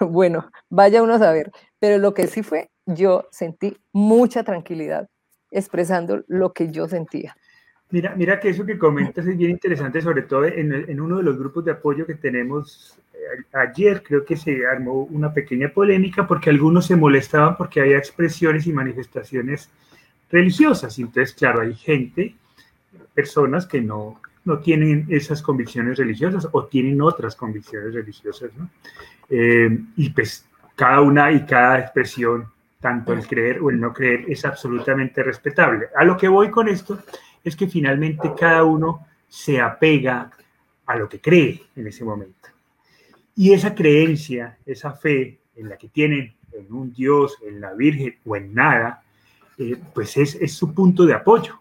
bueno, 0.01 0.49
vaya 0.69 1.01
uno 1.01 1.13
a 1.13 1.19
saber. 1.19 1.51
Pero 1.79 1.97
lo 1.97 2.13
que 2.13 2.27
sí 2.27 2.43
fue, 2.43 2.69
yo 2.85 3.25
sentí 3.31 3.77
mucha 3.93 4.43
tranquilidad 4.43 5.07
expresando 5.51 6.23
lo 6.27 6.53
que 6.53 6.69
yo 6.71 6.87
sentía. 6.87 7.35
Mira, 7.91 8.13
mira 8.15 8.39
que 8.39 8.49
eso 8.49 8.65
que 8.65 8.77
comentas 8.77 9.25
es 9.25 9.35
bien 9.35 9.51
interesante, 9.51 10.01
sobre 10.01 10.21
todo 10.21 10.45
en, 10.45 10.71
en 10.73 11.01
uno 11.01 11.17
de 11.17 11.23
los 11.23 11.39
grupos 11.39 11.65
de 11.65 11.71
apoyo 11.71 12.05
que 12.05 12.15
tenemos 12.15 12.99
eh, 13.13 13.43
ayer, 13.53 14.03
creo 14.03 14.23
que 14.23 14.37
se 14.37 14.65
armó 14.67 15.03
una 15.05 15.33
pequeña 15.33 15.69
polémica 15.69 16.27
porque 16.27 16.51
algunos 16.51 16.85
se 16.85 16.95
molestaban 16.95 17.57
porque 17.57 17.81
había 17.81 17.97
expresiones 17.97 18.67
y 18.67 18.73
manifestaciones 18.73 19.69
religiosas. 20.31 20.99
Entonces, 20.99 21.33
claro, 21.33 21.61
hay 21.61 21.73
gente, 21.73 22.35
personas 23.13 23.65
que 23.65 23.81
no, 23.81 24.21
no 24.45 24.59
tienen 24.59 25.07
esas 25.09 25.41
convicciones 25.41 25.97
religiosas 25.97 26.47
o 26.51 26.65
tienen 26.65 27.01
otras 27.01 27.35
convicciones 27.35 27.93
religiosas, 27.93 28.51
¿no? 28.55 28.69
Eh, 29.29 29.79
y 29.95 30.09
pues 30.11 30.45
cada 30.75 31.01
una 31.01 31.31
y 31.31 31.45
cada 31.45 31.79
expresión, 31.79 32.45
tanto 32.79 33.13
el 33.13 33.27
creer 33.27 33.59
o 33.61 33.69
el 33.69 33.79
no 33.79 33.93
creer, 33.93 34.25
es 34.27 34.45
absolutamente 34.45 35.21
respetable. 35.23 35.87
A 35.95 36.03
lo 36.03 36.15
que 36.15 36.27
voy 36.27 36.49
con 36.49 36.69
esto 36.69 36.99
es 37.43 37.55
que 37.55 37.67
finalmente 37.67 38.31
cada 38.37 38.63
uno 38.63 39.05
se 39.27 39.61
apega 39.61 40.31
a 40.85 40.95
lo 40.95 41.07
que 41.07 41.21
cree 41.21 41.61
en 41.75 41.87
ese 41.87 42.03
momento. 42.03 42.49
Y 43.35 43.53
esa 43.53 43.73
creencia, 43.73 44.57
esa 44.65 44.91
fe 44.93 45.39
en 45.55 45.69
la 45.69 45.77
que 45.77 45.89
tienen 45.89 46.35
en 46.51 46.73
un 46.73 46.91
Dios, 46.91 47.37
en 47.45 47.61
la 47.61 47.73
Virgen 47.73 48.15
o 48.25 48.35
en 48.35 48.53
nada, 48.53 49.03
eh, 49.57 49.77
pues 49.93 50.17
es, 50.17 50.35
es 50.35 50.53
su 50.53 50.73
punto 50.73 51.05
de 51.05 51.13
apoyo. 51.13 51.59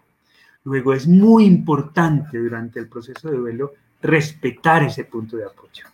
Luego 0.63 0.93
es 0.93 1.07
muy 1.07 1.45
importante 1.45 2.37
durante 2.37 2.79
el 2.79 2.87
proceso 2.87 3.29
de 3.29 3.37
duelo 3.37 3.73
respetar 4.01 4.83
ese 4.83 5.05
punto 5.05 5.37
de 5.37 5.45
apoyo, 5.45 5.85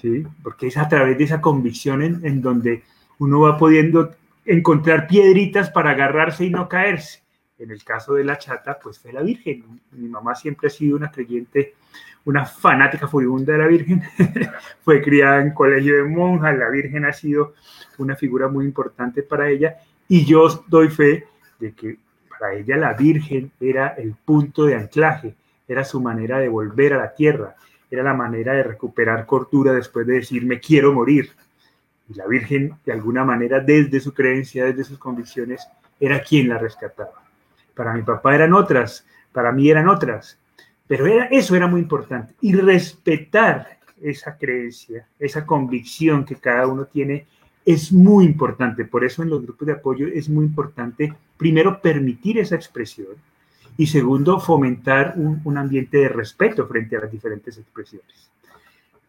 ¿sí? 0.00 0.26
porque 0.42 0.68
es 0.68 0.76
a 0.76 0.88
través 0.88 1.16
de 1.18 1.24
esa 1.24 1.40
convicción 1.40 2.02
en, 2.02 2.24
en 2.24 2.40
donde 2.40 2.82
uno 3.18 3.40
va 3.40 3.58
pudiendo 3.58 4.14
encontrar 4.44 5.06
piedritas 5.06 5.70
para 5.70 5.90
agarrarse 5.90 6.44
y 6.44 6.50
no 6.50 6.68
caerse. 6.68 7.25
En 7.58 7.70
el 7.70 7.82
caso 7.84 8.14
de 8.14 8.24
la 8.24 8.36
chata, 8.36 8.78
pues 8.78 8.98
fue 8.98 9.12
la 9.12 9.22
Virgen. 9.22 9.80
Mi 9.92 10.08
mamá 10.08 10.34
siempre 10.34 10.66
ha 10.66 10.70
sido 10.70 10.96
una 10.96 11.10
creyente, 11.10 11.74
una 12.26 12.44
fanática 12.44 13.08
furibunda 13.08 13.54
de 13.54 13.58
la 13.58 13.66
Virgen. 13.66 14.02
fue 14.82 15.00
criada 15.00 15.40
en 15.40 15.54
colegio 15.54 15.96
de 15.96 16.04
monjas, 16.04 16.56
la 16.58 16.68
Virgen 16.68 17.06
ha 17.06 17.14
sido 17.14 17.54
una 17.96 18.14
figura 18.14 18.48
muy 18.48 18.66
importante 18.66 19.22
para 19.22 19.48
ella 19.48 19.76
y 20.06 20.26
yo 20.26 20.64
doy 20.68 20.90
fe 20.90 21.24
de 21.58 21.72
que 21.72 21.96
para 22.28 22.52
ella 22.52 22.76
la 22.76 22.92
Virgen 22.92 23.50
era 23.58 23.88
el 23.88 24.14
punto 24.14 24.66
de 24.66 24.74
anclaje, 24.74 25.34
era 25.66 25.82
su 25.82 25.98
manera 26.00 26.38
de 26.38 26.48
volver 26.48 26.92
a 26.92 26.98
la 26.98 27.14
tierra, 27.14 27.56
era 27.90 28.02
la 28.02 28.12
manera 28.12 28.52
de 28.52 28.64
recuperar 28.64 29.24
cordura 29.24 29.72
después 29.72 30.06
de 30.06 30.14
decir 30.14 30.44
me 30.44 30.60
quiero 30.60 30.92
morir. 30.92 31.30
Y 32.08 32.14
la 32.14 32.26
Virgen, 32.26 32.74
de 32.84 32.92
alguna 32.92 33.24
manera, 33.24 33.60
desde 33.60 33.98
su 33.98 34.12
creencia, 34.12 34.66
desde 34.66 34.84
sus 34.84 34.98
convicciones, 34.98 35.66
era 35.98 36.20
quien 36.20 36.50
la 36.50 36.58
rescataba 36.58 37.25
para 37.76 37.92
mi 37.92 38.02
papá 38.02 38.34
eran 38.34 38.54
otras, 38.54 39.06
para 39.32 39.52
mí 39.52 39.70
eran 39.70 39.88
otras, 39.88 40.38
pero 40.88 41.06
eso 41.06 41.54
era 41.54 41.66
muy 41.66 41.82
importante. 41.82 42.34
Y 42.40 42.54
respetar 42.54 43.78
esa 44.00 44.36
creencia, 44.36 45.06
esa 45.18 45.44
convicción 45.44 46.24
que 46.24 46.36
cada 46.36 46.66
uno 46.66 46.86
tiene, 46.86 47.26
es 47.64 47.92
muy 47.92 48.24
importante. 48.24 48.84
Por 48.84 49.04
eso 49.04 49.22
en 49.22 49.30
los 49.30 49.42
grupos 49.42 49.66
de 49.66 49.74
apoyo 49.74 50.06
es 50.06 50.28
muy 50.28 50.46
importante, 50.46 51.12
primero, 51.36 51.80
permitir 51.80 52.38
esa 52.38 52.56
expresión 52.56 53.08
y 53.76 53.86
segundo, 53.86 54.40
fomentar 54.40 55.14
un, 55.16 55.40
un 55.44 55.58
ambiente 55.58 55.98
de 55.98 56.08
respeto 56.08 56.66
frente 56.66 56.96
a 56.96 57.00
las 57.00 57.12
diferentes 57.12 57.58
expresiones. 57.58 58.30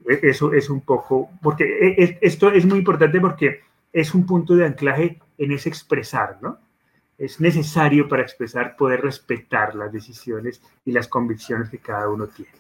E, 0.09 0.19
eso 0.23 0.51
es 0.51 0.69
un 0.69 0.81
poco, 0.81 1.29
porque 1.41 1.63
e, 1.63 2.03
e, 2.03 2.17
esto 2.21 2.51
es 2.51 2.65
muy 2.65 2.79
importante 2.79 3.21
porque 3.21 3.61
es 3.93 4.13
un 4.13 4.25
punto 4.25 4.55
de 4.55 4.65
anclaje 4.65 5.19
en 5.37 5.51
ese 5.53 5.69
expresar, 5.69 6.39
¿no? 6.41 6.57
Es 7.17 7.41
necesario 7.41 8.07
para 8.07 8.21
expresar, 8.21 8.75
poder 8.75 9.01
respetar 9.01 9.73
las 9.75 9.91
decisiones 9.91 10.61
y 10.85 10.91
las 10.91 11.07
convicciones 11.07 11.69
que 11.69 11.79
cada 11.79 12.09
uno 12.09 12.27
tiene. 12.27 12.51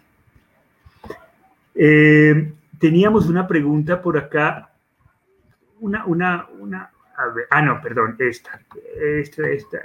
Eh, 1.75 2.53
teníamos 2.79 3.27
una 3.27 3.47
pregunta 3.47 4.01
por 4.01 4.17
acá, 4.17 4.71
una, 5.79 6.05
una, 6.05 6.47
una, 6.59 6.89
ah, 7.51 7.61
no, 7.61 7.79
perdón, 7.81 8.15
esta, 8.17 8.59
esta, 8.99 9.47
esta. 9.47 9.77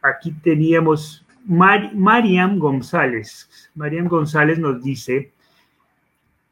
Aquí 0.00 0.30
teníamos 0.30 1.26
Mariam 1.44 2.58
González. 2.58 3.70
Mariam 3.74 4.06
González 4.06 4.60
nos 4.60 4.80
dice, 4.80 5.32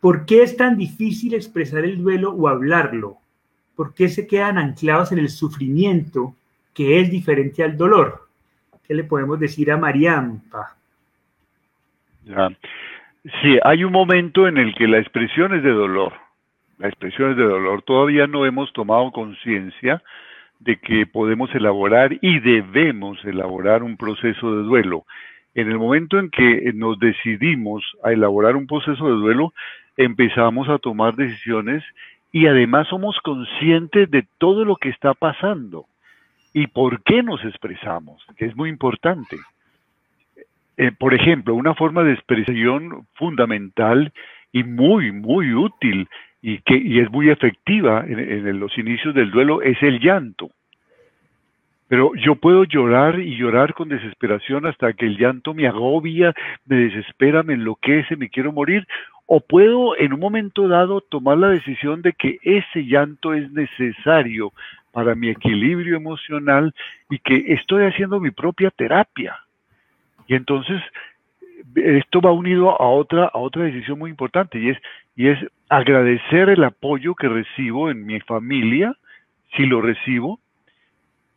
¿por 0.00 0.26
qué 0.26 0.42
es 0.42 0.56
tan 0.56 0.76
difícil 0.76 1.34
expresar 1.34 1.84
el 1.84 2.02
duelo 2.02 2.32
o 2.32 2.48
hablarlo? 2.48 3.18
¿Por 3.76 3.94
qué 3.94 4.08
se 4.08 4.26
quedan 4.26 4.58
anclados 4.58 5.12
en 5.12 5.18
el 5.18 5.28
sufrimiento 5.28 6.34
que 6.74 7.00
es 7.00 7.10
diferente 7.10 7.62
al 7.62 7.76
dolor. 7.76 8.28
¿Qué 8.86 8.94
le 8.94 9.04
podemos 9.04 9.38
decir 9.38 9.70
a 9.70 9.76
Mariampa? 9.76 10.76
Sí, 12.24 13.58
hay 13.62 13.84
un 13.84 13.92
momento 13.92 14.48
en 14.48 14.58
el 14.58 14.74
que 14.74 14.88
la 14.88 14.98
expresión 14.98 15.54
es 15.54 15.62
de 15.62 15.70
dolor. 15.70 16.12
La 16.78 16.88
expresión 16.88 17.32
es 17.32 17.36
de 17.36 17.44
dolor. 17.44 17.82
Todavía 17.82 18.26
no 18.26 18.44
hemos 18.44 18.72
tomado 18.72 19.12
conciencia 19.12 20.02
de 20.58 20.78
que 20.78 21.06
podemos 21.06 21.54
elaborar 21.54 22.16
y 22.20 22.40
debemos 22.40 23.24
elaborar 23.24 23.82
un 23.82 23.96
proceso 23.96 24.56
de 24.56 24.62
duelo. 24.62 25.04
En 25.54 25.68
el 25.68 25.78
momento 25.78 26.18
en 26.18 26.30
que 26.30 26.72
nos 26.74 26.98
decidimos 26.98 27.84
a 28.02 28.12
elaborar 28.12 28.56
un 28.56 28.66
proceso 28.66 29.06
de 29.06 29.14
duelo, 29.14 29.52
empezamos 29.96 30.68
a 30.68 30.78
tomar 30.78 31.14
decisiones 31.14 31.84
y 32.32 32.46
además 32.46 32.88
somos 32.88 33.18
conscientes 33.20 34.10
de 34.10 34.26
todo 34.38 34.64
lo 34.64 34.76
que 34.76 34.88
está 34.88 35.14
pasando 35.14 35.86
y 36.52 36.66
por 36.66 37.02
qué 37.02 37.22
nos 37.22 37.44
expresamos, 37.44 38.24
que 38.36 38.46
es 38.46 38.56
muy 38.56 38.68
importante. 38.68 39.38
Eh, 40.76 40.92
por 40.92 41.14
ejemplo, 41.14 41.54
una 41.54 41.74
forma 41.74 42.02
de 42.02 42.12
expresión 42.12 43.06
fundamental 43.14 44.12
y 44.52 44.64
muy, 44.64 45.12
muy 45.12 45.54
útil 45.54 46.08
y 46.42 46.58
que 46.58 46.76
y 46.76 46.98
es 46.98 47.10
muy 47.10 47.30
efectiva 47.30 48.04
en, 48.06 48.18
en 48.18 48.60
los 48.60 48.76
inicios 48.76 49.14
del 49.14 49.30
duelo 49.30 49.62
es 49.62 49.80
el 49.82 50.00
llanto. 50.00 50.50
Pero 51.88 52.12
yo 52.14 52.36
puedo 52.36 52.64
llorar 52.64 53.20
y 53.20 53.36
llorar 53.36 53.74
con 53.74 53.90
desesperación 53.90 54.64
hasta 54.64 54.94
que 54.94 55.04
el 55.04 55.18
llanto 55.18 55.52
me 55.52 55.66
agobia, 55.66 56.32
me 56.64 56.76
desespera, 56.76 57.42
me 57.42 57.52
enloquece, 57.52 58.16
me 58.16 58.30
quiero 58.30 58.50
morir. 58.50 58.86
O 59.26 59.40
puedo 59.40 59.96
en 59.96 60.14
un 60.14 60.20
momento 60.20 60.68
dado 60.68 61.02
tomar 61.02 61.36
la 61.36 61.50
decisión 61.50 62.00
de 62.00 62.14
que 62.14 62.38
ese 62.42 62.86
llanto 62.86 63.34
es 63.34 63.50
necesario 63.52 64.52
para 64.92 65.14
mi 65.14 65.30
equilibrio 65.30 65.96
emocional 65.96 66.74
y 67.10 67.18
que 67.18 67.52
estoy 67.54 67.84
haciendo 67.84 68.20
mi 68.20 68.30
propia 68.30 68.70
terapia. 68.70 69.36
Y 70.28 70.34
entonces 70.34 70.80
esto 71.74 72.20
va 72.20 72.32
unido 72.32 72.80
a 72.80 72.88
otra, 72.88 73.26
a 73.26 73.38
otra 73.38 73.64
decisión 73.64 73.98
muy 73.98 74.10
importante 74.10 74.58
y 74.58 74.70
es, 74.70 74.78
y 75.16 75.28
es 75.28 75.38
agradecer 75.68 76.50
el 76.50 76.64
apoyo 76.64 77.14
que 77.14 77.28
recibo 77.28 77.90
en 77.90 78.04
mi 78.04 78.20
familia, 78.20 78.94
si 79.56 79.64
lo 79.66 79.80
recibo, 79.80 80.38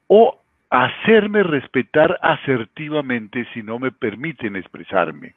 o 0.08 0.42
hacerme 0.70 1.44
respetar 1.44 2.20
asertivamente 2.22 3.48
si 3.54 3.64
no 3.64 3.80
me 3.80 3.92
permiten 3.92 4.56
expresarme. 4.56 5.34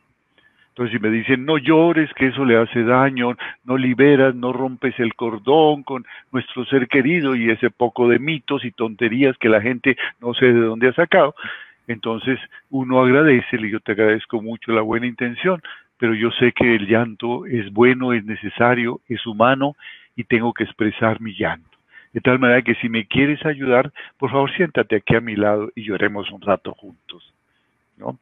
Entonces, 0.79 1.01
si 1.01 1.05
me 1.05 1.11
dicen, 1.11 1.45
no 1.45 1.59
llores, 1.59 2.09
que 2.15 2.29
eso 2.29 2.45
le 2.45 2.57
hace 2.57 2.85
daño, 2.85 3.37
no 3.65 3.77
liberas, 3.77 4.37
no 4.37 4.53
rompes 4.53 4.95
el 5.01 5.17
cordón 5.17 5.83
con 5.83 6.07
nuestro 6.31 6.65
ser 6.67 6.87
querido 6.87 7.35
y 7.35 7.51
ese 7.51 7.69
poco 7.69 8.09
de 8.09 8.21
mitos 8.21 8.65
y 8.65 8.71
tonterías 8.71 9.37
que 9.39 9.49
la 9.49 9.61
gente 9.61 9.97
no 10.21 10.35
sé 10.35 10.47
de 10.53 10.61
dónde 10.61 10.87
ha 10.87 10.93
sacado, 10.93 11.35
entonces 11.89 12.39
uno 12.71 13.01
agradece, 13.01 13.59
yo 13.69 13.81
te 13.81 13.91
agradezco 13.91 14.41
mucho 14.41 14.71
la 14.71 14.83
buena 14.83 15.09
intención, 15.09 15.61
pero 15.97 16.15
yo 16.15 16.31
sé 16.31 16.53
que 16.53 16.77
el 16.77 16.87
llanto 16.87 17.45
es 17.45 17.73
bueno, 17.73 18.13
es 18.13 18.25
necesario, 18.25 19.01
es 19.09 19.27
humano 19.27 19.75
y 20.15 20.23
tengo 20.23 20.55
que 20.55 20.63
expresar 20.63 21.21
mi 21.21 21.35
llanto. 21.35 21.77
De 22.13 22.21
tal 22.21 22.39
manera 22.39 22.63
que 22.63 22.77
si 22.77 22.89
me 22.89 23.05
quieres 23.05 23.45
ayudar, 23.45 23.93
por 24.17 24.31
favor 24.31 24.49
siéntate 24.53 24.95
aquí 24.95 25.17
a 25.17 25.21
mi 25.21 25.35
lado 25.35 25.73
y 25.75 25.83
lloremos 25.83 26.31
un 26.31 26.41
rato 26.41 26.73
juntos. 26.73 27.35
¿no? 27.97 28.17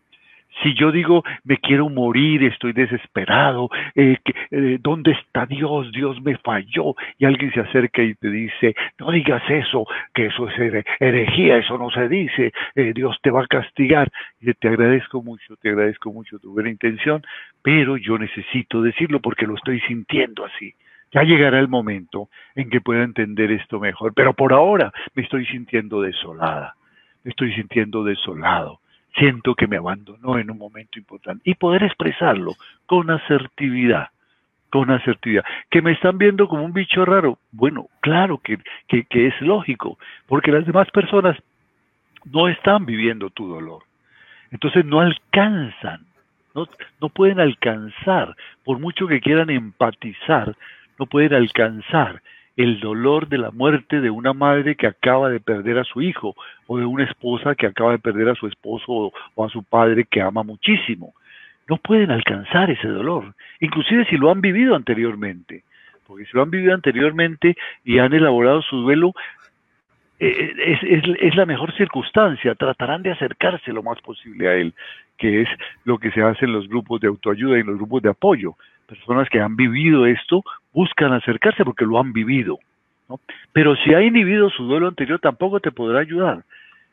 Si 0.62 0.75
yo 0.75 0.90
digo, 0.90 1.23
me 1.45 1.59
quiero 1.59 1.90
morir, 1.90 2.42
estoy 2.45 2.73
desesperado, 2.73 3.69
eh, 3.95 4.16
eh, 4.51 4.79
¿dónde 4.81 5.12
está 5.12 5.45
Dios? 5.45 5.92
Dios 5.92 6.21
me 6.23 6.38
falló. 6.38 6.95
Y 7.19 7.27
alguien 7.27 7.53
se 7.53 7.61
acerca 7.61 8.03
y 8.03 8.14
te 8.14 8.31
dice, 8.31 8.75
no 8.99 9.11
digas 9.11 9.42
eso, 9.49 9.87
que 10.14 10.27
eso 10.27 10.49
es 10.49 10.85
herejía, 10.99 11.59
eso 11.59 11.77
no 11.77 11.90
se 11.90 12.09
dice, 12.09 12.53
eh, 12.75 12.92
Dios 12.95 13.19
te 13.23 13.31
va 13.31 13.42
a 13.42 13.47
castigar. 13.47 14.11
Y 14.40 14.53
te 14.55 14.69
agradezco 14.69 15.23
mucho, 15.23 15.57
te 15.57 15.69
agradezco 15.69 16.11
mucho 16.12 16.38
tu 16.38 16.53
buena 16.53 16.71
intención, 16.71 17.23
pero 17.62 17.99
yo 17.99 18.16
necesito 18.16 18.81
decirlo 18.81 19.21
porque 19.21 19.47
lo 19.47 19.57
estoy 19.57 19.81
sintiendo 19.81 20.47
así. 20.47 20.75
Ya 21.12 21.23
llegará 21.23 21.59
el 21.59 21.69
momento 21.69 22.29
en 22.55 22.71
que 22.71 22.81
pueda 22.81 23.05
entender 23.05 23.51
esto 23.51 23.79
mejor, 23.79 24.12
pero 24.14 24.33
por 24.33 24.53
ahora 24.53 24.92
me 25.14 25.23
estoy 25.23 25.47
sintiendo 25.47 26.01
desolada, 26.01 26.75
me 27.25 27.31
estoy 27.31 27.53
sintiendo 27.55 28.05
desolado 28.05 28.81
siento 29.18 29.55
que 29.55 29.66
me 29.66 29.76
abandonó 29.76 30.38
en 30.38 30.50
un 30.50 30.59
momento 30.59 30.98
importante 30.98 31.42
y 31.44 31.55
poder 31.55 31.83
expresarlo 31.83 32.52
con 32.87 33.11
asertividad, 33.11 34.09
con 34.70 34.90
asertividad. 34.90 35.44
Que 35.70 35.83
me 35.83 35.92
están 35.92 36.18
viendo 36.18 36.48
como 36.48 36.64
un 36.64 36.72
bicho 36.72 37.05
raro. 37.05 37.38
Bueno, 37.52 37.88
claro 38.00 38.38
que, 38.38 38.59
que, 38.88 39.26
es 39.26 39.40
lógico, 39.40 39.98
porque 40.26 40.52
las 40.52 40.66
demás 40.66 40.90
personas 40.90 41.37
no 42.24 42.48
están 42.48 42.87
viviendo 42.87 43.31
tu 43.31 43.48
dolor. 43.48 43.83
Entonces 44.50 44.85
no 44.85 45.00
alcanzan, 45.00 46.07
no, 46.55 46.66
no 47.00 47.09
pueden 47.09 47.40
alcanzar, 47.40 48.35
por 48.64 48.79
mucho 48.79 49.07
que 49.07 49.20
quieran 49.20 49.50
empatizar, 49.50 50.57
no 50.98 51.07
pueden 51.07 51.35
alcanzar 51.35 52.22
el 52.57 52.81
dolor 52.81 53.29
de 53.29 53.38
la 53.38 53.51
muerte 53.51 54.01
de 54.01 54.11
una 54.11 54.33
madre 54.33 54.77
que 54.77 54.87
acaba 54.87 55.29
de 55.29 55.40
perder 55.40 55.79
a 55.79 55.85
su 55.85 56.01
hijo 56.01 56.35
o 56.66 56.79
de 56.79 56.87
una 56.87 57.05
esposa 57.05 57.55
que 57.55 57.66
acaba 57.66 57.92
de 57.92 57.99
perder 57.99 58.31
a 58.31 58.35
su 58.35 58.47
esposo 58.47 59.12
o, 59.35 59.45
a 59.45 59.49
su 59.51 59.62
padre 59.62 60.05
que 60.11 60.23
ama 60.23 60.42
muchísimo. 60.42 61.14
No 61.69 61.77
pueden 61.77 62.11
alcanzar 62.11 62.71
ese 62.71 62.88
dolor, 62.88 63.35
inclusive 63.61 64.07
si 64.07 64.16
lo 64.16 64.31
han 64.31 64.40
vivido 64.40 64.75
anteriormente, 64.75 65.64
porque 66.07 66.25
si 66.25 66.31
lo 66.33 66.42
han 66.42 66.51
vivido 66.51 66.73
anteriormente 66.73 67.57
y 67.85 67.99
han 67.99 68.14
elaborado 68.14 68.62
su 68.62 68.77
duelo, 68.77 69.12
eh, 70.19 70.55
es, 70.59 70.83
es, 70.83 71.03
es, 71.21 71.37
la 71.37 71.45
mejor 71.45 71.77
circunstancia, 71.77 72.55
tratarán 72.55 73.03
de 73.03 73.11
acercarse 73.11 73.73
lo 73.73 73.83
más 73.83 74.01
posible 74.01 74.49
a 74.49 74.55
él, 74.55 74.73
que 75.19 75.42
es 75.42 75.49
lo 75.85 75.99
que 75.99 76.11
se 76.12 76.23
hace 76.23 76.47
en 76.47 76.53
los 76.53 76.69
grupos 76.69 77.01
de 77.01 77.09
autoayuda 77.09 77.59
y 77.59 77.61
en 77.61 77.66
los 77.66 77.77
grupos 77.77 78.03
de 78.03 78.11
apoyo. 78.11 78.55
Personas 78.87 79.29
que 79.29 79.40
han 79.40 79.57
vivido 79.57 80.07
esto 80.07 80.42
buscan 80.77 81.15
acercarse 81.15 81.65
porque 81.65 81.87
lo 81.87 81.99
han 81.99 82.12
vivido. 82.12 82.59
¿no? 83.09 83.19
Pero 83.53 83.75
si 83.77 83.95
ha 83.95 84.03
inhibido 84.03 84.51
su 84.51 84.65
duelo 84.65 84.89
anterior, 84.89 85.19
tampoco 85.19 85.59
te 85.59 85.73
podrá 85.73 86.01
ayudar. 86.01 86.45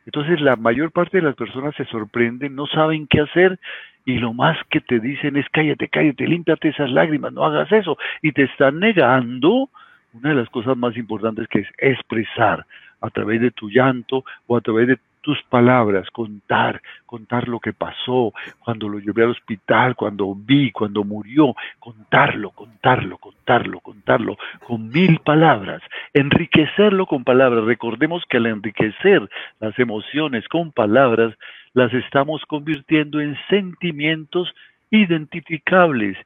Entonces 0.05 0.39
la 0.39 0.55
mayor 0.55 0.91
parte 0.91 1.17
de 1.17 1.23
las 1.23 1.35
personas 1.35 1.75
se 1.75 1.83
sorprenden, 1.85 2.55
no 2.55 2.65
saben 2.65 3.07
qué 3.07 3.19
hacer 3.19 3.59
y 4.05 4.19
lo 4.19 4.33
más 4.33 4.57
que 4.69 4.79
te 4.79 4.99
dicen 4.99 5.35
es 5.35 5.45
cállate, 5.51 5.89
cállate, 5.89 6.25
límpiate 6.27 6.69
esas 6.69 6.91
lágrimas, 6.91 7.33
no 7.33 7.43
hagas 7.43 7.71
eso. 7.73 7.97
Y 8.21 8.31
te 8.31 8.43
están 8.43 8.79
negando 8.79 9.69
una 10.13 10.29
de 10.29 10.35
las 10.35 10.49
cosas 10.49 10.77
más 10.77 10.95
importantes 10.95 11.47
que 11.49 11.59
es 11.59 11.67
expresar 11.77 12.65
a 13.01 13.09
través 13.09 13.41
de 13.41 13.51
tu 13.51 13.69
llanto 13.69 14.23
o 14.47 14.55
a 14.55 14.61
través 14.61 14.87
de 14.87 14.97
tus 15.23 15.41
palabras, 15.43 16.09
contar, 16.11 16.81
contar 17.05 17.47
lo 17.47 17.59
que 17.59 17.71
pasó, 17.73 18.33
cuando 18.59 18.89
lo 18.89 18.99
llevé 18.99 19.23
al 19.23 19.31
hospital, 19.31 19.95
cuando 19.95 20.35
vi, 20.35 20.71
cuando 20.71 21.03
murió, 21.03 21.55
contarlo, 21.79 22.51
contarlo, 22.51 23.17
contarlo, 23.17 23.79
contarlo, 23.79 24.37
con 24.67 24.89
mil 24.89 25.19
palabras, 25.19 25.81
enriquecerlo 26.13 27.07
con 27.07 27.23
palabras. 27.23 27.63
Recordemos 27.63 28.23
que 28.29 28.37
al 28.37 28.47
enriquecer 28.47 29.27
las 29.61 29.79
emociones 29.79 30.47
con 30.49 30.73
palabras, 30.73 31.33
las 31.73 31.91
estamos 31.93 32.43
convirtiendo 32.45 33.21
en 33.21 33.37
sentimientos 33.49 34.53
identificables 34.91 36.17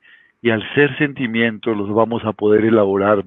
y 0.41 0.49
al 0.49 0.63
ser 0.73 0.97
sentimientos 0.97 1.77
los 1.77 1.93
vamos 1.93 2.25
a 2.25 2.33
poder 2.33 2.65
elaborar 2.65 3.23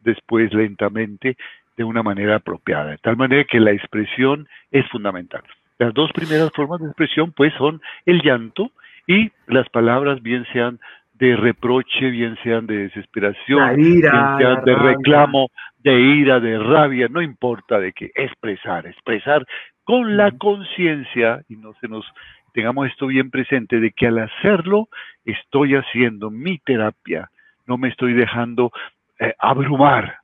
después 0.00 0.52
lentamente 0.52 1.36
de 1.76 1.84
una 1.84 2.02
manera 2.02 2.36
apropiada, 2.36 2.90
de 2.90 2.98
tal 2.98 3.16
manera 3.16 3.44
que 3.44 3.60
la 3.60 3.72
expresión 3.72 4.48
es 4.70 4.88
fundamental. 4.88 5.42
Las 5.78 5.94
dos 5.94 6.12
primeras 6.12 6.50
formas 6.54 6.80
de 6.80 6.86
expresión 6.86 7.32
pues 7.32 7.52
son 7.54 7.80
el 8.06 8.22
llanto 8.22 8.70
y 9.06 9.32
las 9.46 9.68
palabras 9.70 10.22
bien 10.22 10.46
sean 10.52 10.78
de 11.14 11.36
reproche, 11.36 12.10
bien 12.10 12.36
sean 12.42 12.66
de 12.66 12.88
desesperación, 12.88 13.76
bien 13.76 14.02
sean 14.02 14.64
de 14.64 14.74
reclamo, 14.74 15.50
de 15.78 16.00
ira, 16.00 16.40
de 16.40 16.58
rabia, 16.58 17.08
no 17.08 17.22
importa 17.22 17.78
de 17.78 17.92
qué, 17.92 18.10
expresar, 18.14 18.86
expresar 18.86 19.46
con 19.84 20.16
la 20.16 20.30
conciencia 20.32 21.42
y 21.48 21.56
no 21.56 21.74
se 21.80 21.88
nos 21.88 22.04
tengamos 22.52 22.88
esto 22.88 23.06
bien 23.06 23.30
presente 23.30 23.80
de 23.80 23.92
que 23.92 24.06
al 24.06 24.18
hacerlo 24.18 24.88
estoy 25.24 25.74
haciendo 25.74 26.30
mi 26.30 26.58
terapia, 26.58 27.30
no 27.66 27.78
me 27.78 27.88
estoy 27.88 28.12
dejando 28.12 28.72
eh, 29.18 29.34
abrumar 29.38 30.21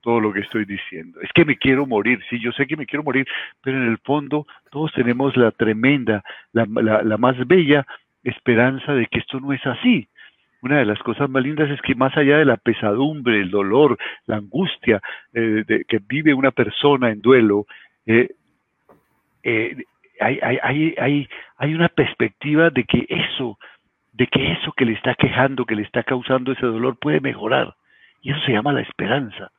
todo 0.00 0.20
lo 0.20 0.32
que 0.32 0.40
estoy 0.40 0.64
diciendo. 0.64 1.20
Es 1.20 1.30
que 1.32 1.44
me 1.44 1.56
quiero 1.56 1.86
morir, 1.86 2.20
sí, 2.28 2.38
yo 2.40 2.52
sé 2.52 2.66
que 2.66 2.76
me 2.76 2.86
quiero 2.86 3.02
morir, 3.02 3.26
pero 3.62 3.76
en 3.76 3.88
el 3.88 3.98
fondo 3.98 4.46
todos 4.70 4.92
tenemos 4.92 5.36
la 5.36 5.50
tremenda, 5.50 6.22
la, 6.52 6.66
la, 6.66 7.16
más 7.16 7.36
bella 7.46 7.86
esperanza 8.22 8.94
de 8.94 9.06
que 9.06 9.18
esto 9.18 9.40
no 9.40 9.52
es 9.52 9.64
así. 9.66 10.08
Una 10.62 10.78
de 10.78 10.84
las 10.84 10.98
cosas 10.98 11.30
más 11.30 11.42
lindas 11.42 11.70
es 11.70 11.80
que 11.80 11.94
más 11.94 12.14
allá 12.16 12.38
de 12.38 12.44
la 12.44 12.58
pesadumbre, 12.58 13.40
el 13.40 13.50
dolor, 13.50 13.96
la 14.26 14.36
angustia 14.36 15.00
eh, 15.32 15.64
que 15.88 16.00
vive 16.06 16.34
una 16.34 16.50
persona 16.50 17.10
en 17.10 17.22
duelo, 17.22 17.66
eh, 18.06 18.28
eh, 19.42 19.76
hay, 20.20 20.38
hay, 20.62 20.94
hay, 20.98 21.28
hay 21.56 21.74
una 21.74 21.88
perspectiva 21.88 22.68
de 22.68 22.84
que 22.84 23.06
eso, 23.08 23.58
de 24.12 24.26
que 24.26 24.52
eso 24.52 24.72
que 24.72 24.84
le 24.84 24.92
está 24.92 25.14
quejando, 25.14 25.64
que 25.64 25.76
le 25.76 25.82
está 25.82 26.02
causando 26.02 26.52
ese 26.52 26.66
dolor 26.66 26.98
puede 26.98 27.20
mejorar. 27.20 27.74
Y 28.22 28.32
eso 28.32 28.40
se 28.40 28.52
llama 28.52 28.72
la 28.72 28.82
esperanza. 28.82 29.50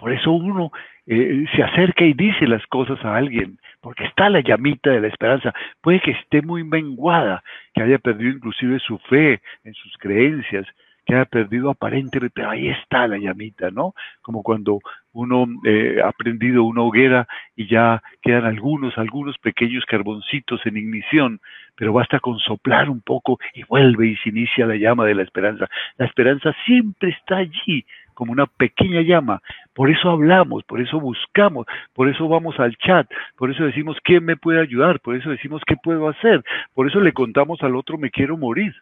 Por 0.00 0.14
eso 0.14 0.32
uno 0.32 0.72
eh, 1.06 1.44
se 1.54 1.62
acerca 1.62 2.06
y 2.06 2.14
dice 2.14 2.46
las 2.46 2.66
cosas 2.68 2.98
a 3.04 3.16
alguien, 3.16 3.58
porque 3.82 4.04
está 4.04 4.30
la 4.30 4.40
llamita 4.40 4.88
de 4.88 5.02
la 5.02 5.08
esperanza. 5.08 5.52
Puede 5.82 6.00
que 6.00 6.12
esté 6.12 6.40
muy 6.40 6.64
menguada, 6.64 7.44
que 7.74 7.82
haya 7.82 7.98
perdido 7.98 8.30
inclusive 8.30 8.78
su 8.78 8.96
fe 9.10 9.42
en 9.62 9.74
sus 9.74 9.94
creencias, 9.98 10.66
que 11.04 11.14
haya 11.14 11.26
perdido 11.26 11.68
aparentemente, 11.68 12.32
pero 12.34 12.48
ahí 12.48 12.68
está 12.68 13.06
la 13.08 13.18
llamita, 13.18 13.70
¿no? 13.70 13.92
Como 14.22 14.42
cuando 14.42 14.78
uno 15.12 15.46
eh, 15.66 15.98
ha 16.02 16.12
prendido 16.12 16.64
una 16.64 16.80
hoguera 16.80 17.28
y 17.54 17.66
ya 17.66 18.02
quedan 18.22 18.46
algunos, 18.46 18.96
algunos 18.96 19.36
pequeños 19.36 19.84
carboncitos 19.84 20.64
en 20.64 20.78
ignición, 20.78 21.40
pero 21.76 21.92
basta 21.92 22.20
con 22.20 22.38
soplar 22.38 22.88
un 22.88 23.02
poco 23.02 23.38
y 23.52 23.64
vuelve 23.64 24.06
y 24.06 24.16
se 24.16 24.30
inicia 24.30 24.64
la 24.64 24.76
llama 24.76 25.04
de 25.04 25.14
la 25.14 25.24
esperanza. 25.24 25.68
La 25.98 26.06
esperanza 26.06 26.54
siempre 26.64 27.10
está 27.10 27.36
allí, 27.36 27.84
como 28.20 28.32
una 28.32 28.44
pequeña 28.44 29.00
llama. 29.00 29.40
Por 29.72 29.88
eso 29.88 30.10
hablamos, 30.10 30.62
por 30.64 30.78
eso 30.78 31.00
buscamos, 31.00 31.64
por 31.94 32.06
eso 32.06 32.28
vamos 32.28 32.60
al 32.60 32.76
chat, 32.76 33.10
por 33.38 33.50
eso 33.50 33.64
decimos 33.64 33.96
quién 34.04 34.26
me 34.26 34.36
puede 34.36 34.60
ayudar, 34.60 35.00
por 35.00 35.16
eso 35.16 35.30
decimos 35.30 35.62
qué 35.66 35.74
puedo 35.82 36.06
hacer, 36.06 36.44
por 36.74 36.86
eso 36.86 37.00
le 37.00 37.14
contamos 37.14 37.62
al 37.62 37.74
otro 37.76 37.96
me 37.96 38.10
quiero 38.10 38.36
morir. 38.36 38.74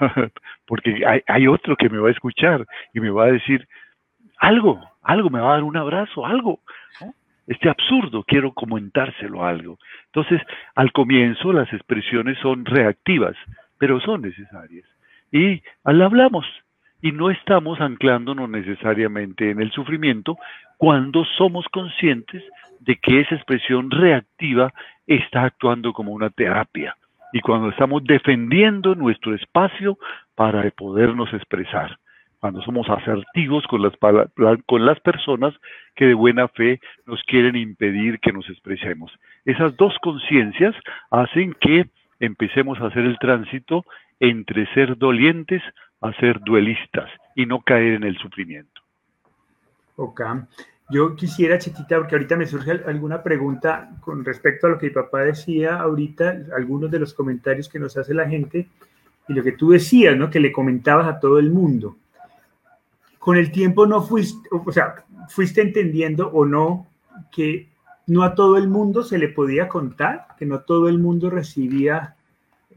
Porque 0.66 1.04
hay, 1.28 1.46
otro 1.46 1.76
que 1.76 1.88
me 1.88 1.98
va 1.98 2.08
a 2.08 2.10
escuchar 2.10 2.66
y 2.92 2.98
me 2.98 3.10
va 3.10 3.26
a 3.26 3.32
decir 3.32 3.68
algo, 4.38 4.80
algo, 5.02 5.30
me 5.30 5.38
va 5.38 5.50
a 5.50 5.54
dar 5.54 5.62
un 5.62 5.76
abrazo, 5.76 6.26
algo. 6.26 6.58
Este 7.46 7.70
absurdo, 7.70 8.24
quiero 8.24 8.52
comentárselo 8.54 9.46
algo. 9.46 9.78
Entonces, 10.06 10.42
al 10.74 10.90
comienzo 10.90 11.52
las 11.52 11.72
expresiones 11.72 12.36
son 12.38 12.64
reactivas, 12.64 13.36
pero 13.78 14.00
son 14.00 14.22
necesarias. 14.22 14.86
Y 15.30 15.62
al 15.84 16.02
hablamos, 16.02 16.44
y 17.00 17.12
no 17.12 17.30
estamos 17.30 17.80
anclándonos 17.80 18.48
necesariamente 18.48 19.50
en 19.50 19.60
el 19.60 19.70
sufrimiento 19.70 20.36
cuando 20.76 21.24
somos 21.36 21.66
conscientes 21.68 22.42
de 22.80 22.96
que 22.96 23.20
esa 23.20 23.34
expresión 23.34 23.90
reactiva 23.90 24.72
está 25.06 25.44
actuando 25.44 25.92
como 25.92 26.12
una 26.12 26.30
terapia 26.30 26.96
y 27.32 27.40
cuando 27.40 27.70
estamos 27.70 28.04
defendiendo 28.04 28.94
nuestro 28.94 29.34
espacio 29.34 29.98
para 30.34 30.68
podernos 30.70 31.32
expresar, 31.34 31.98
cuando 32.40 32.62
somos 32.62 32.88
asertivos 32.88 33.66
con 33.66 33.82
las, 33.82 33.92
con 34.66 34.86
las 34.86 35.00
personas 35.00 35.54
que 35.94 36.06
de 36.06 36.14
buena 36.14 36.48
fe 36.48 36.80
nos 37.06 37.22
quieren 37.24 37.56
impedir 37.56 38.18
que 38.20 38.32
nos 38.32 38.48
expresemos. 38.48 39.12
Esas 39.44 39.76
dos 39.76 39.96
conciencias 40.00 40.74
hacen 41.10 41.54
que 41.60 41.86
empecemos 42.20 42.80
a 42.80 42.86
hacer 42.86 43.04
el 43.04 43.18
tránsito 43.18 43.84
entre 44.20 44.66
ser 44.74 44.96
dolientes 44.96 45.62
a 46.00 46.12
ser 46.14 46.40
duelistas 46.40 47.10
y 47.34 47.46
no 47.46 47.60
caer 47.60 47.94
en 47.94 48.04
el 48.04 48.16
sufrimiento. 48.18 48.80
Ok. 49.96 50.22
Yo 50.90 51.14
quisiera, 51.16 51.58
Chetita, 51.58 51.98
porque 51.98 52.14
ahorita 52.14 52.36
me 52.36 52.46
surge 52.46 52.70
alguna 52.86 53.22
pregunta 53.22 53.90
con 54.00 54.24
respecto 54.24 54.66
a 54.66 54.70
lo 54.70 54.78
que 54.78 54.86
mi 54.86 54.92
papá 54.92 55.20
decía 55.20 55.76
ahorita, 55.76 56.44
algunos 56.56 56.90
de 56.90 56.98
los 56.98 57.12
comentarios 57.12 57.68
que 57.68 57.78
nos 57.78 57.96
hace 57.98 58.14
la 58.14 58.26
gente 58.26 58.68
y 59.28 59.34
lo 59.34 59.42
que 59.42 59.52
tú 59.52 59.70
decías, 59.70 60.16
¿no? 60.16 60.30
Que 60.30 60.40
le 60.40 60.50
comentabas 60.50 61.06
a 61.06 61.20
todo 61.20 61.38
el 61.38 61.50
mundo. 61.50 61.96
Con 63.18 63.36
el 63.36 63.52
tiempo 63.52 63.86
no 63.86 64.00
fuiste, 64.00 64.48
o 64.50 64.72
sea, 64.72 65.04
fuiste 65.28 65.60
entendiendo 65.60 66.28
o 66.28 66.46
no 66.46 66.86
que 67.30 67.68
no 68.06 68.22
a 68.22 68.34
todo 68.34 68.56
el 68.56 68.68
mundo 68.68 69.02
se 69.02 69.18
le 69.18 69.28
podía 69.28 69.68
contar, 69.68 70.28
que 70.38 70.46
no 70.46 70.60
todo 70.60 70.88
el 70.88 70.98
mundo 70.98 71.28
recibía 71.28 72.16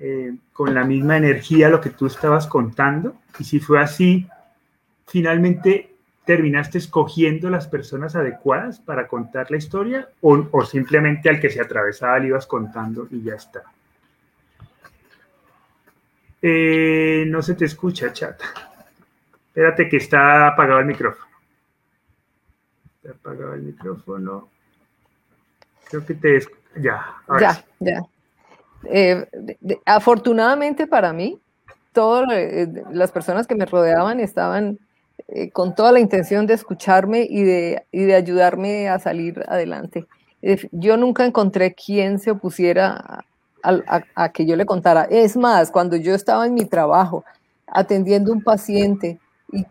eh, 0.03 0.35
con 0.51 0.73
la 0.73 0.83
misma 0.83 1.15
energía 1.15 1.69
lo 1.69 1.79
que 1.79 1.91
tú 1.91 2.07
estabas 2.07 2.47
contando. 2.47 3.17
Y 3.37 3.43
si 3.43 3.59
fue 3.59 3.79
así, 3.79 4.27
finalmente 5.05 5.93
terminaste 6.25 6.79
escogiendo 6.79 7.51
las 7.51 7.67
personas 7.67 8.15
adecuadas 8.15 8.79
para 8.79 9.07
contar 9.07 9.51
la 9.51 9.57
historia 9.57 10.09
o, 10.21 10.65
simplemente 10.65 11.29
al 11.29 11.39
que 11.39 11.51
se 11.51 11.61
atravesaba 11.61 12.17
le 12.17 12.27
ibas 12.27 12.47
contando 12.47 13.07
y 13.11 13.21
ya 13.21 13.35
está. 13.35 13.61
Eh, 16.41 17.25
no 17.27 17.43
se 17.43 17.53
te 17.53 17.65
escucha, 17.65 18.11
chat. 18.11 18.41
Espérate 19.49 19.87
que 19.87 19.97
está 19.97 20.47
apagado 20.47 20.79
el 20.79 20.87
micrófono. 20.87 21.29
Está 22.95 23.11
apagado 23.11 23.53
el 23.53 23.61
micrófono. 23.61 24.49
Creo 25.87 26.03
que 26.03 26.15
te... 26.15 26.39
Ya, 26.77 27.05
ya, 27.39 27.63
ya. 27.79 28.01
Eh, 28.85 29.25
afortunadamente 29.85 30.87
para 30.87 31.13
mí, 31.13 31.39
todas 31.93 32.27
eh, 32.31 32.67
las 32.91 33.11
personas 33.11 33.47
que 33.47 33.55
me 33.55 33.65
rodeaban 33.65 34.19
estaban 34.19 34.79
eh, 35.27 35.51
con 35.51 35.75
toda 35.75 35.91
la 35.91 35.99
intención 35.99 36.47
de 36.47 36.55
escucharme 36.55 37.27
y 37.29 37.43
de, 37.43 37.85
y 37.91 38.03
de 38.03 38.15
ayudarme 38.15 38.89
a 38.89 38.99
salir 38.99 39.43
adelante. 39.47 40.05
Yo 40.71 40.97
nunca 40.97 41.25
encontré 41.25 41.75
quien 41.75 42.17
se 42.17 42.31
opusiera 42.31 43.23
a, 43.63 44.29
que 44.29 44.45
yo 44.45 44.55
le 44.55 44.65
contara. 44.65 45.03
Es 45.09 45.37
más, 45.37 45.71
cuando 45.71 45.95
yo 45.95 46.15
estaba 46.15 46.45
en 46.45 46.53
mi 46.53 46.65
trabajo 46.65 47.23
atendiendo 47.67 48.31
un 48.31 48.43
paciente 48.43 49.19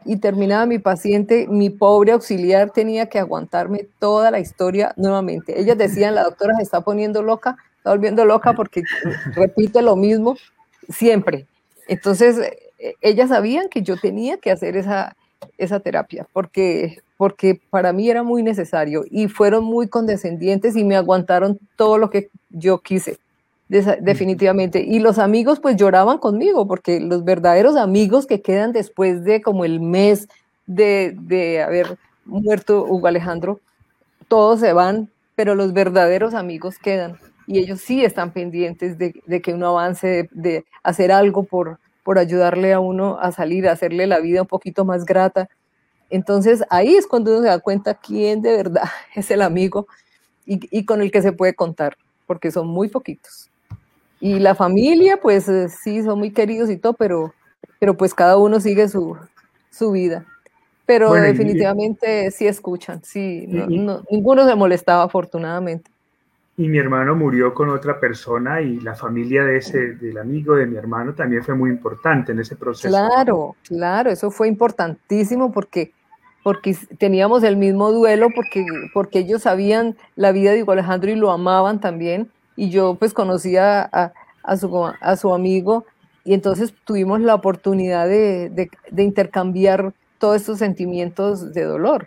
y, 0.04 0.16
terminaba 0.16 0.66
mi 0.66 0.78
paciente, 0.78 1.46
mi 1.48 1.70
pobre 1.70 2.12
auxiliar 2.12 2.70
tenía 2.70 3.06
que 3.06 3.18
aguantarme 3.18 3.88
toda 3.98 4.30
la 4.30 4.38
historia 4.38 4.92
nuevamente. 4.96 5.58
Ellas 5.58 5.78
decían, 5.78 6.14
la 6.14 6.24
doctora 6.24 6.54
se 6.56 6.62
está 6.62 6.82
poniendo 6.82 7.22
loca, 7.22 7.56
está 7.80 7.90
volviendo 7.90 8.24
loca 8.26 8.52
porque 8.52 8.82
repite 9.34 9.80
lo 9.80 9.96
mismo 9.96 10.36
siempre. 10.90 11.46
Entonces, 11.88 12.38
ellas 13.00 13.30
sabían 13.30 13.68
que 13.70 13.82
yo 13.82 13.96
tenía 13.96 14.36
que 14.36 14.50
hacer 14.50 14.76
esa, 14.76 15.16
esa 15.56 15.80
terapia 15.80 16.26
porque, 16.32 16.98
porque 17.16 17.58
para 17.70 17.92
mí 17.92 18.10
era 18.10 18.22
muy 18.22 18.42
necesario 18.42 19.04
y 19.10 19.28
fueron 19.28 19.64
muy 19.64 19.88
condescendientes 19.88 20.76
y 20.76 20.84
me 20.84 20.96
aguantaron 20.96 21.58
todo 21.76 21.96
lo 21.98 22.10
que 22.10 22.28
yo 22.50 22.78
quise 22.78 23.18
definitivamente. 23.70 24.82
Y 24.82 24.98
los 24.98 25.18
amigos 25.18 25.60
pues 25.60 25.76
lloraban 25.76 26.18
conmigo, 26.18 26.66
porque 26.66 26.98
los 26.98 27.24
verdaderos 27.24 27.76
amigos 27.76 28.26
que 28.26 28.42
quedan 28.42 28.72
después 28.72 29.22
de 29.22 29.40
como 29.40 29.64
el 29.64 29.80
mes 29.80 30.28
de, 30.66 31.16
de 31.20 31.62
haber 31.62 31.96
muerto 32.24 32.84
Hugo 32.84 33.06
Alejandro, 33.06 33.60
todos 34.26 34.58
se 34.58 34.72
van, 34.72 35.08
pero 35.36 35.54
los 35.54 35.72
verdaderos 35.72 36.34
amigos 36.34 36.78
quedan. 36.78 37.16
Y 37.50 37.58
ellos 37.58 37.80
sí 37.80 38.04
están 38.04 38.32
pendientes 38.32 38.96
de, 38.96 39.12
de 39.26 39.42
que 39.42 39.52
uno 39.52 39.70
avance, 39.70 40.28
de, 40.30 40.64
hacer 40.84 41.10
algo 41.10 41.42
por, 41.42 41.80
por 42.04 42.16
ayudarle 42.16 42.72
a 42.72 42.78
uno 42.78 43.18
a 43.18 43.32
salir, 43.32 43.66
a 43.66 43.72
hacerle 43.72 44.06
la 44.06 44.20
vida 44.20 44.42
un 44.42 44.46
poquito 44.46 44.84
más 44.84 45.04
grata. 45.04 45.48
Entonces 46.10 46.62
ahí 46.70 46.94
es 46.94 47.08
cuando 47.08 47.32
uno 47.32 47.42
se 47.42 47.48
da 47.48 47.58
cuenta 47.58 47.94
quién 47.94 48.40
de 48.40 48.54
verdad 48.54 48.84
es 49.16 49.32
el 49.32 49.42
amigo 49.42 49.88
y, 50.46 50.60
y 50.70 50.84
con 50.84 51.02
el 51.02 51.10
que 51.10 51.22
se 51.22 51.32
puede 51.32 51.54
contar, 51.54 51.96
porque 52.24 52.52
son 52.52 52.68
muy 52.68 52.86
poquitos. 52.86 53.50
Y 54.20 54.38
la 54.38 54.54
familia, 54.54 55.18
pues 55.20 55.48
eh, 55.48 55.68
sí, 55.70 56.04
son 56.04 56.20
muy 56.20 56.30
queridos 56.30 56.70
y 56.70 56.76
todo, 56.76 56.92
pero, 56.92 57.34
pero 57.80 57.96
pues 57.96 58.14
cada 58.14 58.36
uno 58.36 58.60
sigue 58.60 58.88
su, 58.88 59.16
su 59.72 59.90
vida. 59.90 60.24
Pero 60.86 61.14
definitivamente 61.14 62.30
sí 62.30 62.46
escuchan, 62.46 63.02
sí, 63.02 63.48
ninguno 63.48 64.46
se 64.46 64.54
molestaba 64.54 65.02
afortunadamente. 65.02 65.90
Y 66.60 66.68
mi 66.68 66.76
hermano 66.76 67.16
murió 67.16 67.54
con 67.54 67.70
otra 67.70 67.98
persona 67.98 68.60
y 68.60 68.80
la 68.80 68.94
familia 68.94 69.44
de 69.44 69.56
ese, 69.56 69.94
del 69.94 70.18
amigo 70.18 70.56
de 70.56 70.66
mi 70.66 70.76
hermano 70.76 71.14
también 71.14 71.42
fue 71.42 71.54
muy 71.54 71.70
importante 71.70 72.32
en 72.32 72.40
ese 72.40 72.54
proceso. 72.54 72.90
Claro, 72.90 73.56
claro, 73.66 74.10
eso 74.10 74.30
fue 74.30 74.46
importantísimo 74.46 75.52
porque, 75.52 75.94
porque 76.42 76.76
teníamos 76.98 77.44
el 77.44 77.56
mismo 77.56 77.90
duelo, 77.92 78.28
porque, 78.34 78.66
porque 78.92 79.20
ellos 79.20 79.40
sabían 79.40 79.96
la 80.16 80.32
vida 80.32 80.52
de 80.52 80.62
Hugo 80.62 80.72
Alejandro 80.72 81.10
y 81.10 81.14
lo 81.14 81.30
amaban 81.30 81.80
también 81.80 82.30
y 82.56 82.68
yo 82.68 82.94
pues 82.96 83.14
conocía 83.14 83.88
a, 84.42 84.56
su, 84.58 84.84
a 85.00 85.16
su 85.16 85.32
amigo 85.32 85.86
y 86.24 86.34
entonces 86.34 86.74
tuvimos 86.84 87.22
la 87.22 87.36
oportunidad 87.36 88.06
de, 88.06 88.50
de, 88.50 89.02
intercambiar 89.02 89.94
todos 90.18 90.36
estos 90.36 90.58
sentimientos 90.58 91.54
de 91.54 91.64
dolor. 91.64 92.06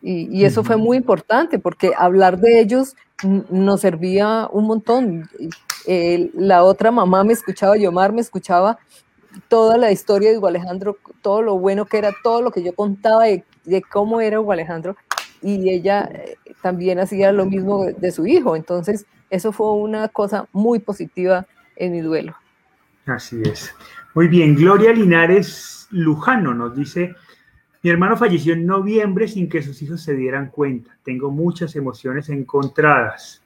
Y, 0.00 0.28
y, 0.36 0.44
eso 0.44 0.62
fue 0.62 0.76
muy 0.76 0.96
importante 0.96 1.58
porque 1.58 1.92
hablar 1.96 2.38
de 2.38 2.60
ellos 2.60 2.94
nos 3.50 3.80
servía 3.80 4.48
un 4.52 4.66
montón. 4.66 5.28
la 6.34 6.62
otra 6.62 6.90
mamá 6.90 7.24
me 7.24 7.32
escuchaba, 7.32 7.76
Yomar 7.76 8.12
me 8.12 8.20
escuchaba 8.20 8.78
toda 9.48 9.76
la 9.76 9.90
historia 9.90 10.30
de 10.30 10.38
Hugo 10.38 10.48
Alejandro, 10.48 10.96
todo 11.22 11.42
lo 11.42 11.58
bueno 11.58 11.84
que 11.86 11.98
era, 11.98 12.12
todo 12.22 12.42
lo 12.42 12.50
que 12.50 12.62
yo 12.62 12.74
contaba 12.74 13.24
de, 13.24 13.44
de 13.64 13.82
cómo 13.82 14.20
era 14.20 14.40
Hugo 14.40 14.52
Alejandro, 14.52 14.96
y 15.42 15.70
ella 15.70 16.08
eh, 16.12 16.36
también 16.62 16.98
hacía 16.98 17.32
lo 17.32 17.46
mismo 17.46 17.84
de 17.84 18.10
su 18.10 18.26
hijo. 18.26 18.56
Entonces, 18.56 19.06
eso 19.30 19.52
fue 19.52 19.72
una 19.72 20.08
cosa 20.08 20.48
muy 20.52 20.78
positiva 20.78 21.46
en 21.76 21.92
mi 21.92 22.00
duelo. 22.00 22.34
Así 23.06 23.40
es. 23.42 23.74
Muy 24.14 24.28
bien, 24.28 24.54
Gloria 24.54 24.92
Linares 24.92 25.86
Lujano 25.90 26.54
nos 26.54 26.74
dice, 26.74 27.14
mi 27.88 27.92
hermano 27.92 28.18
falleció 28.18 28.52
en 28.52 28.66
noviembre 28.66 29.26
sin 29.28 29.48
que 29.48 29.62
sus 29.62 29.80
hijos 29.80 30.02
se 30.02 30.14
dieran 30.14 30.50
cuenta. 30.50 30.90
Tengo 31.02 31.30
muchas 31.30 31.74
emociones 31.74 32.28
encontradas. 32.28 33.42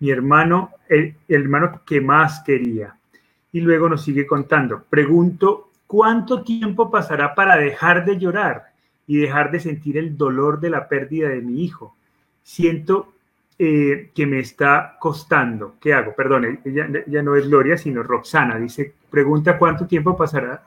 Mi 0.00 0.10
hermano, 0.10 0.70
el, 0.88 1.14
hermano 1.28 1.82
que 1.86 2.00
más 2.00 2.42
quería. 2.44 2.96
Y 3.52 3.60
luego 3.60 3.88
nos 3.88 4.02
sigue 4.02 4.26
contando. 4.26 4.82
Pregunto, 4.90 5.70
¿cuánto 5.86 6.42
tiempo 6.42 6.90
pasará 6.90 7.32
para 7.36 7.58
dejar 7.58 8.04
de 8.04 8.18
llorar 8.18 8.72
y 9.06 9.18
dejar 9.18 9.52
de 9.52 9.60
sentir 9.60 9.98
el 9.98 10.16
dolor 10.16 10.58
de 10.58 10.70
la 10.70 10.88
pérdida 10.88 11.28
de 11.28 11.40
mi 11.40 11.62
hijo? 11.62 11.94
Siento 12.42 13.12
eh, 13.56 14.10
que 14.12 14.26
me 14.26 14.40
está 14.40 14.96
costando. 14.98 15.76
¿Qué 15.80 15.94
hago? 15.94 16.12
Perdón, 16.16 16.58
ella, 16.64 16.88
ya 17.06 17.22
no 17.22 17.36
es 17.36 17.46
Gloria, 17.46 17.78
sino 17.78 18.02
Roxana. 18.02 18.58
Dice, 18.58 18.94
pregunta 19.08 19.56
cuánto 19.58 19.86
tiempo 19.86 20.16
pasará 20.16 20.60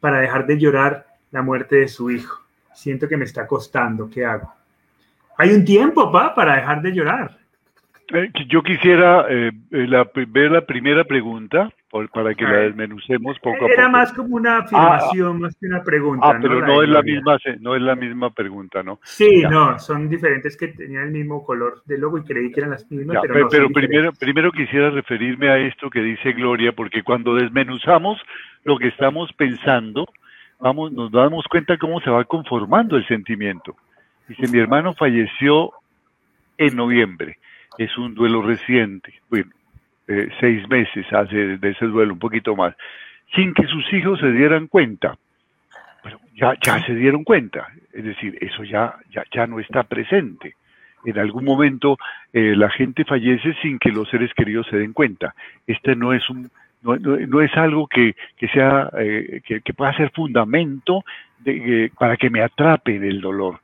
para 0.00 0.18
dejar 0.18 0.48
de 0.48 0.58
llorar 0.58 1.13
la 1.34 1.42
muerte 1.42 1.76
de 1.76 1.88
su 1.88 2.10
hijo. 2.12 2.42
Siento 2.72 3.08
que 3.08 3.16
me 3.16 3.24
está 3.24 3.46
costando. 3.46 4.08
¿Qué 4.08 4.24
hago? 4.24 4.54
Hay 5.36 5.50
un 5.50 5.64
tiempo, 5.64 6.10
pa, 6.12 6.32
para 6.32 6.56
dejar 6.56 6.80
de 6.80 6.92
llorar. 6.92 7.36
Eh, 8.12 8.30
yo 8.48 8.62
quisiera 8.62 9.26
eh, 9.28 9.50
ver 9.70 9.88
la 9.88 10.04
primera 10.60 11.04
pregunta 11.04 11.70
para 12.12 12.34
que 12.34 12.44
la 12.44 12.58
desmenucemos 12.58 13.38
poco 13.38 13.56
a 13.56 13.60
poco. 13.60 13.72
Era 13.72 13.88
más 13.88 14.12
como 14.12 14.36
una 14.36 14.58
ah, 14.58 14.60
afirmación, 14.60 15.40
más 15.40 15.56
que 15.56 15.66
una 15.66 15.82
pregunta. 15.82 16.28
Ah, 16.28 16.38
pero 16.40 16.64
no, 16.64 16.82
es 16.82 16.88
la 16.88 17.02
misma, 17.02 17.38
no 17.60 17.74
es 17.74 17.82
la 17.82 17.96
misma 17.96 18.30
pregunta, 18.30 18.82
¿no? 18.82 19.00
Sí, 19.02 19.42
no, 19.48 19.78
son 19.78 20.08
diferentes 20.08 20.56
que 20.56 20.68
tenían 20.68 21.04
el 21.04 21.10
mismo 21.10 21.44
color 21.44 21.82
de 21.86 21.98
logo 21.98 22.18
y 22.18 22.24
creí 22.24 22.52
que 22.52 22.60
eran 22.60 22.70
las 22.70 22.88
mismas, 22.90 23.18
pero, 23.22 23.40
no, 23.40 23.48
pero 23.48 23.70
primero, 23.70 24.12
primero 24.12 24.52
quisiera 24.52 24.90
referirme 24.90 25.48
a 25.48 25.58
esto 25.58 25.88
que 25.88 26.00
dice 26.00 26.32
Gloria, 26.32 26.72
porque 26.72 27.02
cuando 27.02 27.34
desmenuzamos 27.34 28.20
lo 28.64 28.76
que 28.76 28.88
estamos 28.88 29.32
pensando, 29.32 30.06
vamos, 30.64 30.92
nos 30.92 31.12
damos 31.12 31.44
cuenta 31.46 31.76
cómo 31.76 32.00
se 32.00 32.08
va 32.08 32.24
conformando 32.24 32.96
el 32.96 33.06
sentimiento. 33.06 33.76
Dice, 34.26 34.50
mi 34.50 34.58
hermano 34.58 34.94
falleció 34.94 35.72
en 36.56 36.74
noviembre, 36.74 37.36
es 37.76 37.96
un 37.98 38.14
duelo 38.14 38.40
reciente. 38.40 39.12
Bueno, 39.28 39.50
eh, 40.08 40.30
seis 40.40 40.66
meses 40.68 41.04
hace 41.12 41.58
de 41.58 41.70
ese 41.70 41.84
duelo, 41.84 42.14
un 42.14 42.18
poquito 42.18 42.56
más, 42.56 42.74
sin 43.34 43.52
que 43.52 43.66
sus 43.66 43.92
hijos 43.92 44.18
se 44.20 44.32
dieran 44.32 44.66
cuenta. 44.68 45.18
Pero 46.02 46.18
ya, 46.34 46.54
ya 46.62 46.82
se 46.86 46.94
dieron 46.94 47.24
cuenta, 47.24 47.68
es 47.92 48.04
decir, 48.04 48.38
eso 48.40 48.64
ya, 48.64 48.94
ya, 49.10 49.22
ya 49.34 49.46
no 49.46 49.60
está 49.60 49.82
presente. 49.82 50.54
En 51.04 51.18
algún 51.18 51.44
momento 51.44 51.98
eh, 52.32 52.56
la 52.56 52.70
gente 52.70 53.04
fallece 53.04 53.54
sin 53.60 53.78
que 53.78 53.90
los 53.90 54.08
seres 54.08 54.32
queridos 54.32 54.66
se 54.68 54.78
den 54.78 54.94
cuenta. 54.94 55.34
Este 55.66 55.94
no 55.94 56.14
es 56.14 56.30
un, 56.30 56.50
no, 56.84 57.40
es 57.40 57.56
algo 57.56 57.86
que, 57.86 58.14
que 58.36 58.48
sea, 58.48 58.90
eh, 58.98 59.40
que, 59.44 59.60
que, 59.62 59.74
pueda 59.74 59.96
ser 59.96 60.10
fundamento 60.10 61.04
de, 61.40 61.90
para 61.98 62.16
que 62.16 62.30
me 62.30 62.42
atrape 62.42 62.96
en 62.96 63.04
el 63.04 63.20
dolor, 63.20 63.60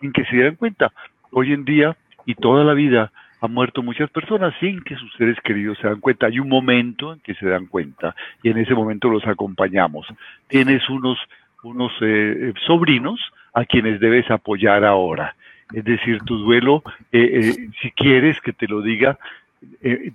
sin 0.00 0.12
que 0.12 0.24
se 0.24 0.36
den 0.36 0.56
cuenta. 0.56 0.92
Hoy 1.30 1.52
en 1.52 1.64
día 1.64 1.96
y 2.26 2.34
toda 2.34 2.64
la 2.64 2.74
vida 2.74 3.12
han 3.42 3.52
muerto 3.52 3.82
muchas 3.82 4.08
personas 4.10 4.54
sin 4.60 4.80
que 4.82 4.96
sus 4.96 5.12
seres 5.14 5.36
queridos 5.42 5.76
se 5.78 5.88
dan 5.88 6.00
cuenta. 6.00 6.26
Hay 6.26 6.38
un 6.38 6.48
momento 6.48 7.12
en 7.12 7.20
que 7.20 7.34
se 7.34 7.46
dan 7.46 7.66
cuenta 7.66 8.14
y 8.42 8.50
en 8.50 8.58
ese 8.58 8.74
momento 8.74 9.08
los 9.08 9.26
acompañamos. 9.26 10.06
Tienes 10.46 10.88
unos, 10.88 11.18
unos 11.64 11.92
eh, 12.00 12.52
sobrinos 12.66 13.20
a 13.52 13.64
quienes 13.64 14.00
debes 14.00 14.30
apoyar 14.30 14.84
ahora. 14.84 15.34
Es 15.72 15.84
decir, 15.84 16.20
tu 16.20 16.38
duelo, 16.38 16.82
eh, 17.10 17.40
eh, 17.40 17.68
si 17.80 17.90
quieres 17.92 18.40
que 18.42 18.52
te 18.52 18.68
lo 18.68 18.80
diga, 18.80 19.18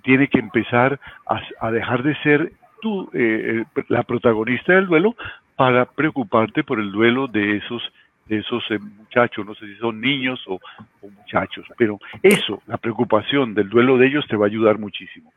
tiene 0.02 0.28
que 0.28 0.38
empezar 0.38 0.98
a, 1.60 1.70
dejar 1.70 2.02
de 2.02 2.14
ser 2.22 2.52
tú 2.80 3.10
la 3.88 4.02
protagonista 4.02 4.74
del 4.74 4.86
duelo 4.86 5.16
para 5.56 5.86
preocuparte 5.86 6.62
por 6.64 6.78
el 6.80 6.92
duelo 6.92 7.26
de 7.26 7.56
esos 7.56 7.82
esos 8.28 8.64
eh, 8.70 8.78
muchachos, 8.78 9.46
no 9.46 9.54
sé 9.54 9.66
si 9.66 9.74
son 9.76 10.00
niños 10.00 10.42
o, 10.46 10.60
muchachos, 11.02 11.66
pero 11.76 11.98
eso, 12.22 12.62
la 12.66 12.76
preocupación 12.76 13.54
del 13.54 13.68
duelo 13.68 13.98
de 13.98 14.06
ellos 14.06 14.26
te 14.28 14.36
va 14.36 14.46
a 14.46 14.48
ayudar 14.48 14.78
muchísimo. 14.78 15.32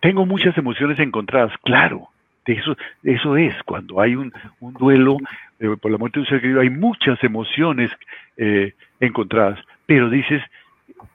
Tengo 0.00 0.26
muchas 0.26 0.56
emociones 0.58 0.98
encontradas, 0.98 1.52
claro, 1.62 2.08
eso, 2.44 2.76
eso 3.02 3.36
es, 3.36 3.54
cuando 3.64 4.00
hay 4.00 4.16
un, 4.16 4.32
un 4.60 4.74
duelo 4.74 5.16
eh, 5.58 5.76
por 5.80 5.90
la 5.90 5.98
muerte 5.98 6.18
de 6.18 6.22
un 6.22 6.28
ser 6.28 6.40
querido, 6.40 6.60
hay 6.60 6.70
muchas 6.70 7.22
emociones 7.24 7.90
eh, 8.36 8.74
encontradas, 9.00 9.58
pero 9.86 10.10
dices, 10.10 10.42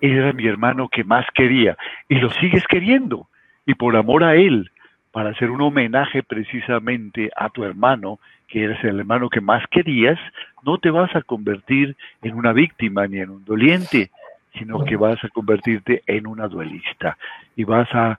era 0.01 0.33
mi 0.33 0.47
hermano 0.47 0.89
que 0.89 1.03
más 1.03 1.25
quería, 1.33 1.77
y 2.07 2.15
lo 2.15 2.29
sigues 2.31 2.65
queriendo, 2.67 3.27
y 3.65 3.75
por 3.75 3.95
amor 3.95 4.23
a 4.23 4.35
él, 4.35 4.71
para 5.11 5.31
hacer 5.31 5.49
un 5.51 5.61
homenaje 5.61 6.23
precisamente 6.23 7.31
a 7.35 7.49
tu 7.49 7.63
hermano, 7.63 8.19
que 8.47 8.63
eres 8.63 8.83
el 8.83 8.99
hermano 8.99 9.29
que 9.29 9.41
más 9.41 9.63
querías, 9.67 10.19
no 10.63 10.77
te 10.77 10.89
vas 10.89 11.15
a 11.15 11.21
convertir 11.21 11.95
en 12.21 12.35
una 12.35 12.53
víctima 12.53 13.07
ni 13.07 13.19
en 13.19 13.29
un 13.29 13.45
doliente, 13.45 14.09
sino 14.57 14.83
que 14.83 14.95
vas 14.95 15.23
a 15.23 15.29
convertirte 15.29 16.03
en 16.07 16.27
una 16.27 16.47
duelista. 16.47 17.17
Y 17.55 17.63
vas 17.63 17.87
a, 17.93 18.17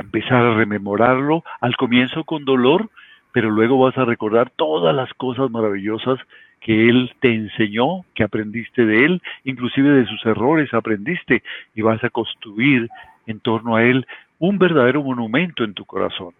empezar 0.00 0.44
a 0.44 0.54
rememorarlo 0.54 1.44
al 1.60 1.76
comienzo 1.76 2.24
con 2.24 2.44
dolor, 2.44 2.90
pero 3.32 3.50
luego 3.50 3.78
vas 3.78 3.96
a 3.96 4.04
recordar 4.04 4.50
todas 4.50 4.94
las 4.94 5.12
cosas 5.14 5.50
maravillosas 5.50 6.18
que 6.64 6.88
él 6.88 7.12
te 7.20 7.32
enseñó, 7.32 8.06
que 8.14 8.24
aprendiste 8.24 8.86
de 8.86 9.04
él, 9.04 9.22
inclusive 9.44 9.90
de 9.90 10.06
sus 10.06 10.24
errores 10.24 10.72
aprendiste 10.72 11.42
y 11.74 11.82
vas 11.82 12.02
a 12.02 12.08
construir 12.08 12.88
en 13.26 13.38
torno 13.40 13.76
a 13.76 13.84
él 13.84 14.06
un 14.38 14.58
verdadero 14.58 15.02
monumento 15.02 15.62
en 15.62 15.74
tu 15.74 15.84
corazón 15.84 16.32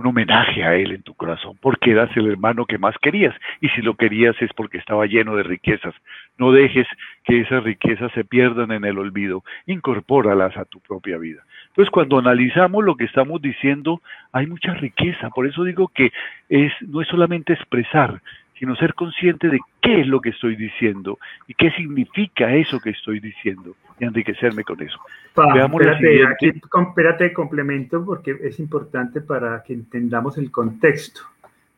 un 0.00 0.06
homenaje 0.06 0.64
a 0.64 0.74
él 0.76 0.92
en 0.92 1.02
tu 1.02 1.14
corazón, 1.14 1.56
porque 1.60 1.90
eras 1.90 2.10
el 2.16 2.30
hermano 2.30 2.64
que 2.64 2.78
más 2.78 2.94
querías, 3.02 3.34
y 3.60 3.68
si 3.70 3.82
lo 3.82 3.94
querías 3.94 4.34
es 4.40 4.50
porque 4.54 4.78
estaba 4.78 5.06
lleno 5.06 5.36
de 5.36 5.42
riquezas. 5.42 5.94
No 6.38 6.52
dejes 6.52 6.86
que 7.24 7.40
esas 7.40 7.62
riquezas 7.64 8.10
se 8.12 8.24
pierdan 8.24 8.72
en 8.72 8.84
el 8.84 8.98
olvido, 8.98 9.42
incorpóralas 9.66 10.56
a 10.56 10.64
tu 10.64 10.80
propia 10.80 11.18
vida. 11.18 11.42
Entonces, 11.68 11.90
cuando 11.90 12.18
analizamos 12.18 12.84
lo 12.84 12.96
que 12.96 13.04
estamos 13.04 13.42
diciendo, 13.42 14.00
hay 14.32 14.46
mucha 14.46 14.74
riqueza, 14.74 15.30
por 15.30 15.46
eso 15.46 15.64
digo 15.64 15.88
que 15.88 16.12
es, 16.48 16.72
no 16.80 17.02
es 17.02 17.08
solamente 17.08 17.52
expresar, 17.52 18.20
sino 18.60 18.76
ser 18.76 18.92
consciente 18.92 19.48
de 19.48 19.58
qué 19.80 20.02
es 20.02 20.06
lo 20.06 20.20
que 20.20 20.28
estoy 20.28 20.54
diciendo 20.54 21.18
y 21.48 21.54
qué 21.54 21.70
significa 21.70 22.54
eso 22.54 22.78
que 22.78 22.90
estoy 22.90 23.18
diciendo 23.18 23.74
y 23.98 24.04
enriquecerme 24.04 24.64
con 24.64 24.82
eso. 24.82 24.98
Veamos 25.34 25.80
espérate, 25.80 26.26
aquí, 26.26 26.60
espérate, 26.88 27.32
complemento 27.32 28.04
porque 28.04 28.36
es 28.42 28.60
importante 28.60 29.22
para 29.22 29.62
que 29.62 29.72
entendamos 29.72 30.36
el 30.36 30.50
contexto. 30.50 31.22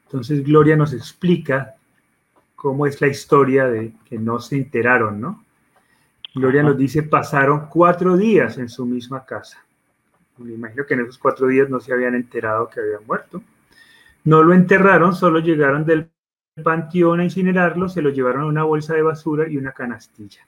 Entonces 0.07 0.43
Gloria 0.45 0.77
nos 0.77 0.93
explica 0.93 1.77
cómo 2.57 2.85
es 2.85 3.01
la 3.01 3.07
historia 3.07 3.69
de 3.69 3.93
que 4.05 4.19
no 4.19 4.41
se 4.41 4.57
enteraron, 4.57 5.21
¿no? 5.21 5.45
Gloria 6.35 6.65
nos 6.65 6.77
dice, 6.77 7.05
pasaron 7.05 7.69
cuatro 7.69 8.17
días 8.17 8.59
en 8.59 8.69
su 8.69 8.87
misma 8.87 9.25
casa. 9.25 9.65
Me 10.39 10.55
imagino 10.55 10.85
que 10.85 10.95
en 10.95 11.03
esos 11.03 11.19
cuatro 11.19 11.47
días 11.47 11.71
no 11.71 11.79
se 11.79 11.93
habían 11.93 12.17
enterado 12.17 12.69
que 12.69 12.81
había 12.81 12.99
muerto. 13.07 13.41
No 14.25 14.43
lo 14.43 14.53
enterraron, 14.53 15.15
solo 15.15 15.39
llegaron 15.39 15.85
del 15.85 16.09
panteón 16.63 17.21
a 17.21 17.25
incinerarlo, 17.25 17.89
se 17.89 18.03
lo 18.03 18.11
llevaron 18.11 18.43
a 18.43 18.47
una 18.47 18.65
bolsa 18.65 18.95
de 18.95 19.03
basura 19.03 19.49
y 19.49 19.57
una 19.57 19.73
canastilla. 19.73 20.43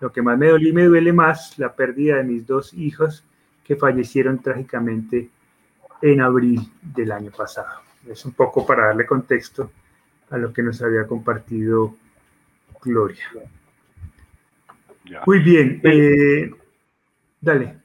Lo 0.00 0.12
que 0.12 0.20
más 0.20 0.36
me 0.36 0.48
dolió 0.48 0.68
y 0.68 0.72
me 0.72 0.84
duele 0.84 1.12
más, 1.12 1.58
la 1.58 1.74
pérdida 1.74 2.16
de 2.16 2.24
mis 2.24 2.46
dos 2.46 2.74
hijos 2.74 3.24
que 3.64 3.76
fallecieron 3.76 4.42
trágicamente 4.42 5.30
en 6.02 6.20
abril 6.20 6.60
del 6.82 7.12
año 7.12 7.30
pasado. 7.30 7.80
Es 8.06 8.24
un 8.26 8.32
poco 8.32 8.66
para 8.66 8.86
darle 8.88 9.06
contexto 9.06 9.70
a 10.30 10.36
lo 10.36 10.52
que 10.52 10.62
nos 10.62 10.82
había 10.82 11.06
compartido 11.06 11.96
Gloria. 12.82 13.24
Muy 15.26 15.38
bien, 15.40 15.80
eh, 15.82 16.50
dale. 17.40 17.78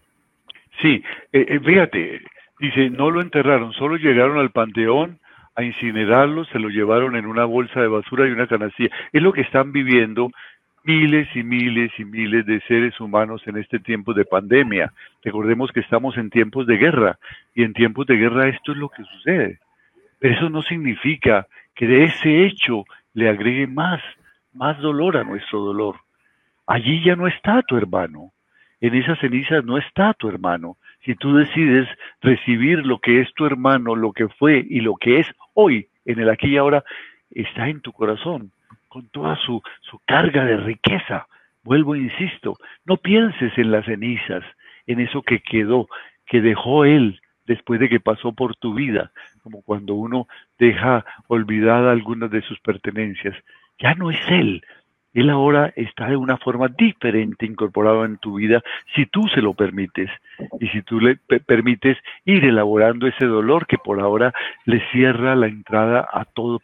Sí, 0.82 1.04
eh, 1.32 1.46
eh, 1.48 1.60
fíjate, 1.60 2.22
dice, 2.60 2.90
no 2.90 3.10
lo 3.10 3.22
enterraron, 3.22 3.72
solo 3.74 3.96
llegaron 3.96 4.38
al 4.38 4.52
panteón 4.52 5.21
a 5.56 5.64
incinerarlo, 5.64 6.46
se 6.46 6.60
lo 6.60 6.70
llevaron 6.70 7.16
en 7.16 7.26
una 7.26 7.46
bolsa 7.46 7.82
de 7.82 7.88
basura 7.88 8.28
y 8.28 8.32
una 8.32 8.48
canastilla. 8.48 8.90
Es 9.12 9.22
lo 9.22 9.34
que 9.34 9.42
están 9.42 9.72
viviendo 9.72 10.32
miles 10.84 11.28
y 11.36 11.44
miles 11.44 11.92
y 11.98 12.06
miles 12.06 12.46
de 12.46 12.62
seres 12.62 13.00
humanos 13.00 13.42
en 13.46 13.58
este 13.58 13.80
tiempo 13.80 14.14
de 14.14 14.26
pandemia. 14.26 14.94
Recordemos 15.24 15.72
que 15.72 15.82
estamos 15.82 16.18
en 16.18 16.30
tiempos 16.30 16.66
de 16.66 16.78
guerra 16.78 17.20
y 17.54 17.64
en 17.64 17.74
tiempos 17.74 18.08
de 18.08 18.16
guerra 18.16 18.48
esto 18.48 18.72
es 18.72 18.78
lo 18.78 18.90
que 18.90 19.04
sucede. 19.04 19.60
Pero 20.20 20.36
eso 20.36 20.50
no 20.50 20.62
significa 20.62 21.48
que 21.76 21.88
de 21.88 22.06
ese 22.06 22.46
hecho 22.46 22.86
le 23.14 23.30
agregue 23.30 23.68
más, 23.68 24.02
más 24.54 24.80
dolor 24.80 25.18
a 25.18 25.24
nuestro 25.24 25.60
dolor. 25.60 25.98
Allí 26.66 27.04
ya 27.04 27.16
no 27.16 27.28
está 27.28 27.62
tu 27.64 27.78
hermano. 27.78 28.32
En 28.80 28.96
esas 28.96 29.20
cenizas 29.20 29.64
no 29.64 29.78
está 29.78 30.14
tu 30.14 30.30
hermano 30.30 30.78
si 31.04 31.16
tú 31.16 31.36
decides 31.36 31.88
recibir 32.22 32.86
lo 32.86 33.00
que 33.00 33.22
es 33.22 33.34
tu 33.34 33.46
hermano, 33.46 33.96
lo 33.96 34.12
que 34.12 34.28
fue 34.28 34.66
y 34.70 34.82
lo 34.82 34.96
que 34.96 35.20
es 35.20 35.28
hoy, 35.54 35.88
en 36.06 36.20
el 36.20 36.30
aquí 36.30 36.48
y 36.48 36.58
ahora, 36.58 36.84
está 37.32 37.70
en 37.70 37.82
tu 37.82 37.92
corazón, 37.92 38.52
con 38.88 39.08
toda 39.10 39.36
su, 39.38 39.62
su 39.82 40.00
carga 40.06 40.46
de 40.46 40.58
riqueza. 40.58 41.28
Vuelvo, 41.64 41.96
insisto, 41.96 42.58
no 42.86 42.98
pienses 42.98 43.58
en 43.58 43.72
las 43.72 43.86
cenizas, 43.86 44.44
en 44.88 45.00
eso 45.00 45.22
que 45.22 45.40
quedó, 45.40 45.88
que 46.26 46.42
dejó 46.42 46.86
él 46.86 47.20
después 47.46 47.80
de 47.80 47.90
que 47.90 48.00
pasó 48.00 48.34
por 48.34 48.56
tu 48.56 48.74
vida, 48.74 49.12
como 49.44 49.62
cuando 49.62 49.94
uno 49.96 50.28
deja 50.60 51.06
olvidada 51.28 51.92
algunas 51.92 52.32
de 52.32 52.42
sus 52.42 52.60
pertenencias. 52.60 53.36
Ya 53.80 53.96
no 53.96 54.12
es 54.12 54.20
él, 54.30 54.64
él 55.14 55.30
ahora 55.30 55.74
está 55.76 56.08
de 56.08 56.16
una 56.16 56.38
forma 56.38 56.70
diferente 56.70 57.46
incorporado 57.46 58.06
en 58.06 58.18
tu 58.18 58.36
vida 58.36 58.64
si 58.96 59.06
tú 59.06 59.28
se 59.28 59.42
lo 59.42 59.54
permites 59.54 60.10
y 60.60 60.68
si 60.70 60.82
tú 60.84 61.02
le 61.02 61.18
permites 61.18 61.98
ir 62.24 62.46
elaborando 62.46 63.08
ese 63.08 63.26
dolor 63.26 63.68
que 63.68 63.78
por 63.78 64.00
ahora 64.00 64.34
le 64.66 64.80
cierra 64.92 65.36
la 65.36 65.48
entrada 65.48 66.08
a 66.12 66.24
todo 66.24 66.62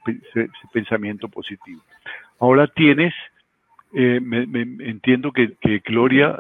pensamiento 0.72 1.28
positivo. 1.28 1.82
Ahora 2.40 2.68
tienes, 2.68 3.14
eh, 3.94 4.20
me, 4.22 4.44
entiendo 4.88 5.34
que, 5.34 5.58
Gloria 5.84 6.40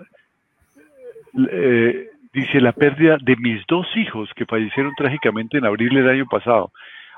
eh, 1.51 2.09
dice 2.31 2.61
la 2.61 2.71
pérdida 2.71 3.17
de 3.21 3.35
mis 3.35 3.65
dos 3.67 3.85
hijos 3.97 4.29
que 4.33 4.45
fallecieron 4.45 4.93
trágicamente 4.95 5.57
en 5.57 5.65
abril 5.65 5.93
del 5.93 6.09
año 6.09 6.25
pasado. 6.25 6.71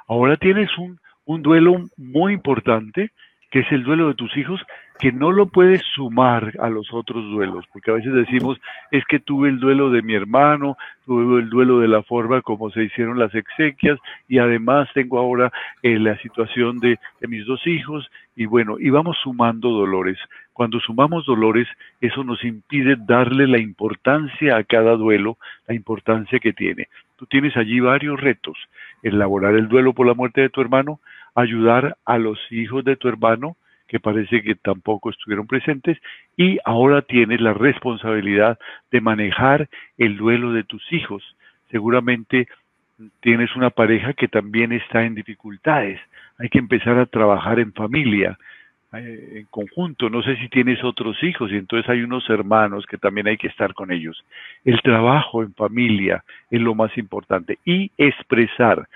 Ahora 0.07 0.35
tienes 0.37 0.71
un 0.77 1.43
duelo 1.43 1.85
muy 1.95 2.33
importante 2.33 3.11
que 3.49 3.59
es 3.59 3.71
el 3.71 3.83
duelo 3.83 4.07
de 4.07 4.13
tus 4.13 4.35
hijos, 4.37 4.61
que 4.99 5.11
no 5.13 5.31
lo 5.31 5.47
puedes 5.47 5.81
sumar 5.95 6.53
a 6.59 6.69
los 6.69 6.93
otros 6.93 7.23
duelos, 7.31 7.65
porque 7.71 7.89
a 7.89 7.93
veces 7.93 8.13
decimos, 8.13 8.59
es 8.91 9.05
que 9.05 9.19
tuve 9.19 9.47
el 9.47 9.59
duelo 9.59 9.89
de 9.89 10.01
mi 10.01 10.13
hermano, 10.13 10.77
tuve 11.05 11.39
el 11.39 11.49
duelo 11.49 11.79
de 11.79 11.87
la 11.87 12.03
forma 12.03 12.41
como 12.41 12.69
se 12.69 12.83
hicieron 12.83 13.17
las 13.17 13.33
exequias, 13.33 13.97
y 14.27 14.39
además 14.39 14.89
tengo 14.93 15.17
ahora 15.17 15.51
eh, 15.83 15.97
la 15.97 16.17
situación 16.17 16.79
de, 16.79 16.99
de 17.21 17.27
mis 17.27 17.45
dos 17.45 17.65
hijos, 17.65 18.11
y 18.35 18.45
bueno, 18.45 18.77
y 18.77 18.89
vamos 18.89 19.17
sumando 19.23 19.69
dolores. 19.69 20.17
Cuando 20.51 20.81
sumamos 20.81 21.25
dolores, 21.25 21.69
eso 22.01 22.25
nos 22.25 22.43
impide 22.43 22.97
darle 22.99 23.47
la 23.47 23.59
importancia 23.59 24.57
a 24.57 24.63
cada 24.65 24.97
duelo, 24.97 25.37
la 25.65 25.73
importancia 25.73 26.39
que 26.39 26.51
tiene. 26.51 26.89
Tú 27.15 27.25
tienes 27.25 27.55
allí 27.55 27.79
varios 27.79 28.19
retos, 28.19 28.57
elaborar 29.01 29.55
el 29.55 29.69
duelo 29.69 29.93
por 29.93 30.05
la 30.05 30.13
muerte 30.13 30.41
de 30.41 30.49
tu 30.49 30.59
hermano, 30.59 30.99
ayudar 31.35 31.97
a 32.05 32.17
los 32.17 32.39
hijos 32.51 32.83
de 32.83 32.95
tu 32.95 33.07
hermano, 33.07 33.55
que 33.87 33.99
parece 33.99 34.41
que 34.43 34.55
tampoco 34.55 35.09
estuvieron 35.09 35.47
presentes, 35.47 35.97
y 36.37 36.59
ahora 36.63 37.01
tienes 37.01 37.41
la 37.41 37.53
responsabilidad 37.53 38.59
de 38.91 39.01
manejar 39.01 39.67
el 39.97 40.17
duelo 40.17 40.53
de 40.53 40.63
tus 40.63 40.83
hijos. 40.93 41.23
Seguramente 41.71 42.47
tienes 43.21 43.55
una 43.55 43.69
pareja 43.69 44.13
que 44.13 44.27
también 44.27 44.71
está 44.71 45.03
en 45.03 45.15
dificultades. 45.15 45.99
Hay 46.37 46.49
que 46.49 46.59
empezar 46.59 46.97
a 46.97 47.05
trabajar 47.05 47.59
en 47.59 47.73
familia, 47.73 48.37
eh, 48.93 49.39
en 49.41 49.45
conjunto. 49.45 50.09
No 50.09 50.21
sé 50.21 50.35
si 50.37 50.49
tienes 50.49 50.83
otros 50.83 51.21
hijos 51.23 51.51
y 51.51 51.55
entonces 51.55 51.89
hay 51.89 52.01
unos 52.01 52.29
hermanos 52.29 52.85
que 52.85 52.97
también 52.97 53.27
hay 53.27 53.37
que 53.37 53.47
estar 53.47 53.73
con 53.73 53.91
ellos. 53.91 54.23
El 54.65 54.81
trabajo 54.81 55.43
en 55.43 55.53
familia 55.53 56.23
es 56.49 56.61
lo 56.61 56.75
más 56.75 56.97
importante 56.97 57.59
y 57.65 57.91
expresar. 57.97 58.87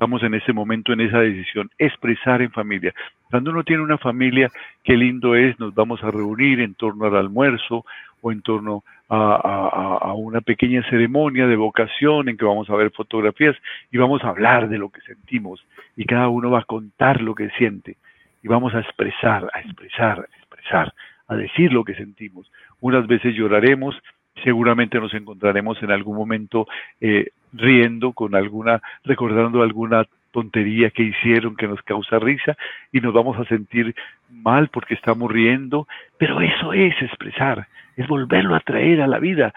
Estamos 0.00 0.22
en 0.22 0.32
ese 0.32 0.54
momento, 0.54 0.94
en 0.94 1.02
esa 1.02 1.20
decisión, 1.20 1.68
expresar 1.76 2.40
en 2.40 2.50
familia. 2.52 2.94
Cuando 3.28 3.50
uno 3.50 3.64
tiene 3.64 3.82
una 3.82 3.98
familia, 3.98 4.48
qué 4.82 4.96
lindo 4.96 5.34
es, 5.34 5.60
nos 5.60 5.74
vamos 5.74 6.02
a 6.02 6.10
reunir 6.10 6.60
en 6.60 6.72
torno 6.72 7.04
al 7.04 7.16
almuerzo 7.16 7.84
o 8.22 8.32
en 8.32 8.40
torno 8.40 8.82
a, 9.10 10.14
una 10.16 10.40
pequeña 10.40 10.82
ceremonia 10.88 11.46
de 11.46 11.54
vocación 11.54 12.30
en 12.30 12.38
que 12.38 12.46
vamos 12.46 12.70
a 12.70 12.76
ver 12.76 12.92
fotografías 12.92 13.54
y 13.92 13.98
vamos 13.98 14.24
a 14.24 14.30
hablar 14.30 14.70
de 14.70 14.78
lo 14.78 14.88
que 14.88 15.02
sentimos 15.02 15.62
y 15.94 16.06
cada 16.06 16.28
uno 16.28 16.50
va 16.50 16.60
a 16.60 16.64
contar 16.64 17.20
lo 17.20 17.34
que 17.34 17.50
siente 17.58 17.98
y 18.42 18.48
vamos 18.48 18.74
a 18.74 18.80
expresar, 18.80 19.50
a 19.52 19.60
expresar, 19.60 20.20
a 20.20 20.38
expresar, 20.38 20.94
a 21.28 21.36
decir 21.36 21.74
lo 21.74 21.84
que 21.84 21.94
sentimos. 21.94 22.50
Unas 22.80 23.06
veces 23.06 23.34
lloraremos, 23.34 23.94
seguramente 24.42 24.98
nos 24.98 25.12
encontraremos 25.12 25.82
en 25.82 25.90
algún 25.90 26.16
momento 26.16 26.66
eh, 27.02 27.32
riendo 27.52 28.12
con 28.12 28.34
alguna, 28.34 28.80
recordando 29.04 29.62
alguna 29.62 30.04
tontería 30.30 30.90
que 30.90 31.02
hicieron 31.02 31.56
que 31.56 31.66
nos 31.66 31.82
causa 31.82 32.18
risa 32.18 32.56
y 32.92 33.00
nos 33.00 33.12
vamos 33.12 33.38
a 33.38 33.44
sentir 33.44 33.94
mal 34.30 34.68
porque 34.68 34.94
estamos 34.94 35.30
riendo, 35.30 35.86
pero 36.18 36.40
eso 36.40 36.72
es 36.72 36.94
expresar, 37.02 37.66
es 37.96 38.06
volverlo 38.06 38.54
a 38.54 38.60
traer 38.60 39.02
a 39.02 39.06
la 39.06 39.18
vida. 39.18 39.52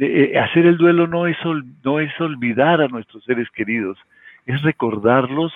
Eh, 0.00 0.38
hacer 0.38 0.66
el 0.66 0.76
duelo 0.76 1.06
no 1.06 1.26
es, 1.26 1.36
no 1.84 2.00
es 2.00 2.20
olvidar 2.20 2.80
a 2.80 2.88
nuestros 2.88 3.24
seres 3.24 3.48
queridos, 3.50 3.98
es 4.46 4.62
recordarlos 4.62 5.52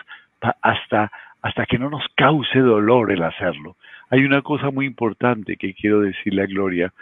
hasta, 0.61 1.11
hasta 1.43 1.67
que 1.67 1.79
no 1.79 1.91
nos 1.91 2.05
cause 2.15 2.59
dolor 2.59 3.13
el 3.13 3.23
hacerlo. 3.23 3.77
Hay 4.11 4.25
una 4.25 4.43
cosa 4.43 4.71
muy 4.71 4.87
importante 4.87 5.57
que 5.57 5.75
quiero 5.75 6.01
decirle 6.01 6.43
a 6.43 6.47
Gloria, 6.47 6.93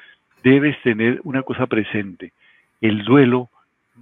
debes 0.43 0.81
tener 0.83 1.21
una 1.25 1.43
cosa 1.43 1.67
presente, 1.67 2.33
el 2.81 3.05
duelo 3.05 3.51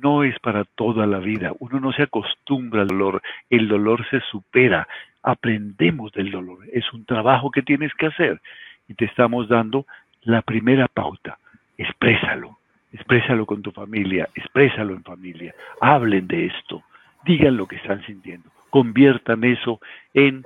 no 0.02 0.24
es 0.24 0.38
para 0.40 0.64
toda 0.64 1.06
la 1.06 1.18
vida. 1.18 1.52
Uno 1.58 1.80
no 1.80 1.92
se 1.92 2.02
acostumbra 2.02 2.82
al 2.82 2.88
dolor. 2.88 3.22
El 3.50 3.68
dolor 3.68 4.06
se 4.10 4.20
supera. 4.30 4.88
Aprendemos 5.22 6.12
del 6.12 6.30
dolor. 6.30 6.58
Es 6.72 6.92
un 6.92 7.04
trabajo 7.04 7.50
que 7.50 7.62
tienes 7.62 7.92
que 7.94 8.06
hacer. 8.06 8.40
Y 8.88 8.94
te 8.94 9.04
estamos 9.04 9.48
dando 9.48 9.86
la 10.22 10.42
primera 10.42 10.88
pauta. 10.88 11.38
Exprésalo. 11.76 12.58
Exprésalo 12.92 13.46
con 13.46 13.62
tu 13.62 13.70
familia. 13.70 14.28
Exprésalo 14.34 14.94
en 14.94 15.02
familia. 15.02 15.54
Hablen 15.80 16.26
de 16.26 16.46
esto. 16.46 16.82
Digan 17.24 17.56
lo 17.56 17.66
que 17.66 17.76
están 17.76 18.04
sintiendo. 18.06 18.50
Conviertan 18.70 19.44
eso 19.44 19.80
en 20.14 20.42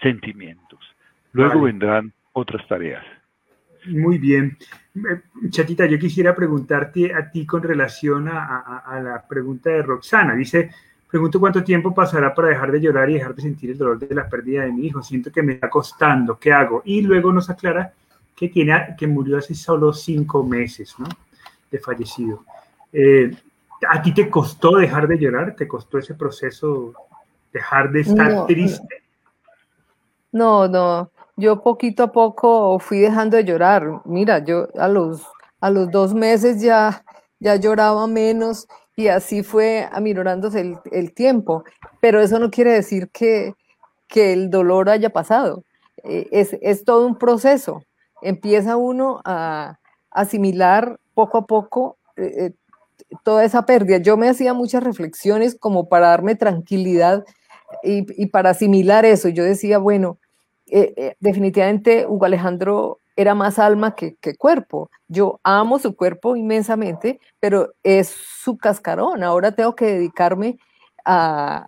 sentimientos. 0.00 0.80
Luego 1.32 1.62
vendrán 1.62 2.12
otras 2.32 2.66
tareas. 2.66 3.04
Muy 3.86 4.18
bien. 4.18 4.56
Chatita, 5.50 5.86
yo 5.86 5.98
quisiera 5.98 6.34
preguntarte 6.34 7.14
a 7.14 7.30
ti 7.30 7.46
con 7.46 7.62
relación 7.62 8.28
a, 8.28 9.00
la 9.02 9.26
pregunta 9.26 9.70
de 9.70 9.82
Roxana. 9.82 10.34
Dice, 10.34 10.70
pregunto 11.10 11.40
cuánto 11.40 11.64
tiempo 11.64 11.94
pasará 11.94 12.34
para 12.34 12.48
dejar 12.48 12.70
de 12.70 12.80
llorar 12.80 13.10
y 13.10 13.14
dejar 13.14 13.34
de 13.34 13.42
sentir 13.42 13.70
el 13.70 13.78
dolor 13.78 13.98
de 13.98 14.14
la 14.14 14.28
pérdida 14.28 14.64
de 14.64 14.72
mi 14.72 14.86
hijo. 14.86 15.02
Siento 15.02 15.32
que 15.32 15.42
me 15.42 15.54
está 15.54 15.70
costando, 15.70 16.38
¿qué 16.38 16.52
hago? 16.52 16.82
Y 16.84 17.02
luego 17.02 17.32
nos 17.32 17.48
aclara 17.50 17.92
que, 18.36 18.48
tiene, 18.48 18.94
que 18.96 19.06
murió 19.06 19.38
hace 19.38 19.54
solo 19.54 19.92
cinco 19.92 20.44
meses, 20.44 20.94
¿no? 20.98 21.06
De 21.70 21.78
fallecido. 21.78 22.44
Eh, 22.92 23.34
¿A 23.88 24.00
ti 24.00 24.12
te 24.12 24.30
costó 24.30 24.76
dejar 24.76 25.08
de 25.08 25.18
llorar? 25.18 25.56
¿Te 25.56 25.66
costó 25.66 25.98
ese 25.98 26.14
proceso, 26.14 26.94
dejar 27.52 27.90
de 27.90 28.00
estar 28.02 28.46
triste? 28.46 29.02
No, 30.30 30.68
no. 30.68 31.10
Yo 31.42 31.60
poquito 31.60 32.04
a 32.04 32.12
poco 32.12 32.78
fui 32.78 33.00
dejando 33.00 33.36
de 33.36 33.42
llorar. 33.42 34.00
Mira, 34.04 34.44
yo 34.44 34.68
a 34.78 34.86
los, 34.86 35.22
a 35.60 35.70
los 35.70 35.90
dos 35.90 36.14
meses 36.14 36.62
ya, 36.62 37.04
ya 37.40 37.56
lloraba 37.56 38.06
menos 38.06 38.68
y 38.94 39.08
así 39.08 39.42
fue 39.42 39.88
aminorándose 39.90 40.60
el, 40.60 40.78
el 40.92 41.12
tiempo. 41.12 41.64
Pero 42.00 42.20
eso 42.20 42.38
no 42.38 42.48
quiere 42.48 42.70
decir 42.70 43.10
que, 43.10 43.54
que 44.06 44.32
el 44.32 44.50
dolor 44.50 44.88
haya 44.88 45.10
pasado. 45.10 45.64
Eh, 46.04 46.28
es, 46.30 46.56
es 46.62 46.84
todo 46.84 47.08
un 47.08 47.18
proceso. 47.18 47.82
Empieza 48.20 48.76
uno 48.76 49.20
a 49.24 49.80
asimilar 50.12 51.00
poco 51.12 51.38
a 51.38 51.46
poco 51.48 51.96
eh, 52.16 52.34
eh, 52.38 52.52
toda 53.24 53.44
esa 53.44 53.66
pérdida. 53.66 53.98
Yo 53.98 54.16
me 54.16 54.28
hacía 54.28 54.54
muchas 54.54 54.84
reflexiones 54.84 55.56
como 55.58 55.88
para 55.88 56.10
darme 56.10 56.36
tranquilidad 56.36 57.24
y, 57.82 58.26
para 58.26 58.50
asimilar 58.50 59.04
eso. 59.04 59.28
Yo 59.28 59.42
decía, 59.42 59.78
bueno, 59.78 60.18
eh, 60.74 60.94
eh, 60.96 61.16
definitivamente 61.20 62.06
Hugo 62.06 62.24
Alejandro 62.24 63.00
era 63.14 63.34
más 63.34 63.58
alma 63.58 63.94
que, 63.94 64.16
que, 64.16 64.36
cuerpo. 64.36 64.90
Yo 65.06 65.38
amo 65.44 65.78
su 65.78 65.94
cuerpo 65.94 66.34
inmensamente, 66.34 67.20
pero 67.40 67.74
es 67.82 68.08
su 68.08 68.56
cascarón. 68.56 69.22
Ahora 69.22 69.52
tengo 69.52 69.74
que 69.74 69.84
dedicarme 69.84 70.58
a 71.04 71.66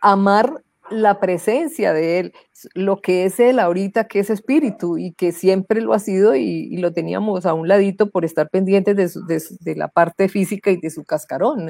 amar 0.00 0.62
la 0.90 1.20
presencia 1.20 1.92
de 1.92 2.18
Él, 2.18 2.32
lo 2.74 3.00
que 3.00 3.24
es 3.24 3.40
Él 3.40 3.58
ahorita, 3.58 4.06
que 4.08 4.20
es 4.20 4.30
espíritu 4.30 4.98
y 4.98 5.12
que 5.12 5.32
siempre 5.32 5.80
lo 5.80 5.92
ha 5.92 5.98
sido 5.98 6.34
y, 6.34 6.76
lo 6.78 6.92
teníamos 6.92 7.44
a 7.44 7.54
un 7.54 7.68
ladito 7.68 8.10
por 8.10 8.24
estar 8.24 8.48
pendientes 8.48 9.18
de, 9.26 9.76
la 9.76 9.88
parte 9.88 10.28
física 10.28 10.70
y 10.70 10.76
de 10.78 10.90
su 10.90 11.04
cascarón. 11.04 11.68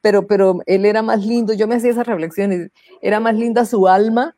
pero, 0.00 0.26
pero 0.26 0.60
Él 0.66 0.84
era 0.84 1.02
más 1.02 1.24
lindo, 1.24 1.54
yo 1.54 1.66
me 1.66 1.76
hacía 1.76 1.90
esas 1.90 2.06
reflexiones, 2.06 2.70
era 3.00 3.18
más 3.18 3.34
linda 3.34 3.64
su 3.64 3.88
alma 3.88 4.36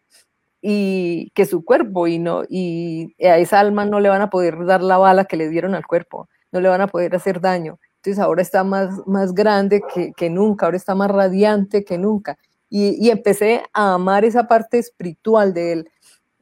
y 0.69 1.31
que 1.35 1.47
su 1.47 1.65
cuerpo 1.65 2.09
y, 2.09 2.19
no, 2.19 2.43
y 2.49 3.15
a 3.25 3.39
esa 3.39 3.61
alma 3.61 3.85
no 3.85 4.01
le 4.01 4.09
van 4.09 4.23
a 4.23 4.31
poder 4.31 4.65
dar 4.67 4.83
la 4.83 4.99
bala 4.99 5.27
que 5.27 5.37
le 5.37 5.49
dieron 5.49 5.75
al 5.75 5.87
cuerpo, 5.87 6.29
no 6.51 6.61
le 6.61 6.69
van 6.69 6.81
a 6.81 6.89
poder 6.89 7.15
hacer 7.15 7.41
daño. 7.41 7.79
Entonces 7.97 8.19
ahora 8.19 8.43
está 8.43 8.65
más, 8.65 9.07
más 9.07 9.35
grande 9.35 9.83
que, 9.95 10.13
que 10.17 10.31
nunca, 10.31 10.67
ahora 10.67 10.77
está 10.77 10.95
más 10.95 11.11
radiante 11.11 11.85
que 11.85 11.99
nunca 11.99 12.37
y, 12.69 13.11
empecé 13.11 13.63
a 13.73 13.95
amar 13.95 14.25
esa 14.25 14.49
parte 14.49 14.79
espiritual 14.79 15.55
de 15.55 15.73
él. 15.73 15.91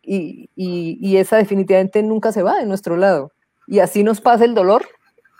Y, 0.03 1.17
esa 1.17 1.37
definitivamente 1.37 2.03
nunca 2.03 2.33
se 2.33 2.43
va 2.43 2.59
de 2.59 2.67
nuestro 2.67 2.97
lado. 2.97 3.33
Y 3.67 3.79
así 3.79 4.03
nos 4.03 4.21
pasa 4.21 4.45
el 4.45 4.55
dolor, 4.55 4.85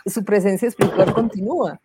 su 0.07 0.25
presencia 0.25 0.69
espiritual 0.69 1.13
continúa. 1.13 1.81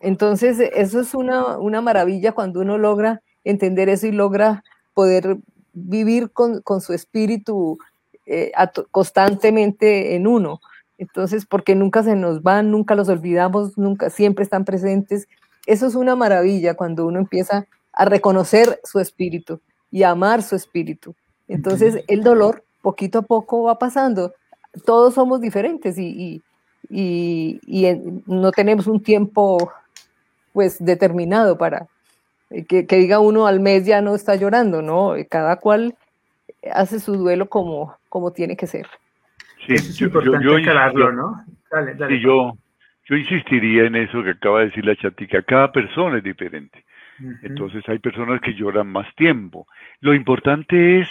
Entonces, 0.00 0.58
eso 0.74 1.00
es 1.00 1.14
una, 1.14 1.80
maravilla 1.80 2.32
cuando 2.32 2.60
uno 2.60 2.78
logra 2.78 3.22
entender 3.44 3.88
eso 3.88 4.06
y 4.06 4.12
logra 4.12 4.62
poder 4.94 5.38
vivir 5.74 6.30
con, 6.30 6.62
su 6.80 6.92
espíritu 6.92 7.78
eh, 8.26 8.52
constantemente 8.90 10.14
en 10.14 10.26
uno. 10.26 10.60
Entonces, 10.96 11.44
porque 11.44 11.74
nunca 11.74 12.02
se 12.02 12.16
nos 12.16 12.42
van, 12.42 12.70
nunca 12.70 12.94
los 12.94 13.08
olvidamos, 13.08 13.76
nunca, 13.76 14.10
siempre 14.10 14.44
están 14.44 14.64
presentes. 14.64 15.28
Eso 15.66 15.86
es 15.86 15.94
una 15.94 16.16
maravilla 16.16 16.74
cuando 16.74 17.06
uno 17.06 17.18
empieza 17.18 17.66
a 17.92 18.04
reconocer 18.04 18.80
su 18.84 19.00
espíritu 19.00 19.60
y 19.90 20.02
a 20.02 20.10
amar 20.10 20.42
su 20.42 20.56
espíritu. 20.56 21.14
Entonces 21.48 22.04
el 22.08 22.22
dolor 22.22 22.64
poquito 22.82 23.20
a 23.20 23.22
poco 23.22 23.64
va 23.64 23.78
pasando. 23.78 24.34
Todos 24.84 25.14
somos 25.14 25.40
diferentes 25.40 25.96
y, 25.98 26.42
no 28.26 28.52
tenemos 28.52 28.86
un 28.86 29.02
tiempo 29.02 29.72
pues 30.52 30.76
determinado 30.84 31.56
para 31.56 31.88
que, 32.62 32.84
diga 32.84 33.18
uno 33.18 33.46
al 33.46 33.60
mes 33.60 33.86
ya 33.86 34.00
no 34.00 34.14
está 34.14 34.36
llorando, 34.36 34.82
¿no? 34.82 35.14
Cada 35.28 35.56
cual 35.56 35.94
hace 36.72 37.00
su 37.00 37.16
duelo 37.16 37.48
como, 37.48 37.96
como 38.08 38.32
tiene 38.32 38.56
que 38.56 38.66
ser. 38.66 38.86
Sí, 39.66 39.74
es 39.74 39.96
yo, 39.96 40.06
importante 40.06 40.44
yo, 40.44 41.12
¿no? 41.12 41.44
Dale, 41.70 41.94
dale. 41.94 42.20
yo, 42.20 42.56
yo 43.06 43.16
insistiría 43.16 43.84
en 43.84 43.96
eso 43.96 44.22
que 44.22 44.30
acaba 44.30 44.60
de 44.60 44.66
decir 44.66 44.84
la 44.84 44.96
chatica. 44.96 45.42
Cada 45.42 45.72
persona 45.72 46.18
es 46.18 46.24
diferente. 46.24 46.84
Entonces 47.42 47.88
hay 47.88 47.98
personas 47.98 48.40
que 48.40 48.54
lloran 48.54 48.88
más 48.88 49.06
tiempo. 49.14 49.66
Lo 50.00 50.14
importante 50.14 51.00
es, 51.00 51.08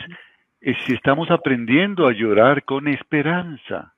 si 0.85 0.93
estamos 0.93 1.31
aprendiendo 1.31 2.07
a 2.07 2.13
llorar 2.13 2.63
con 2.63 2.87
esperanza, 2.87 3.93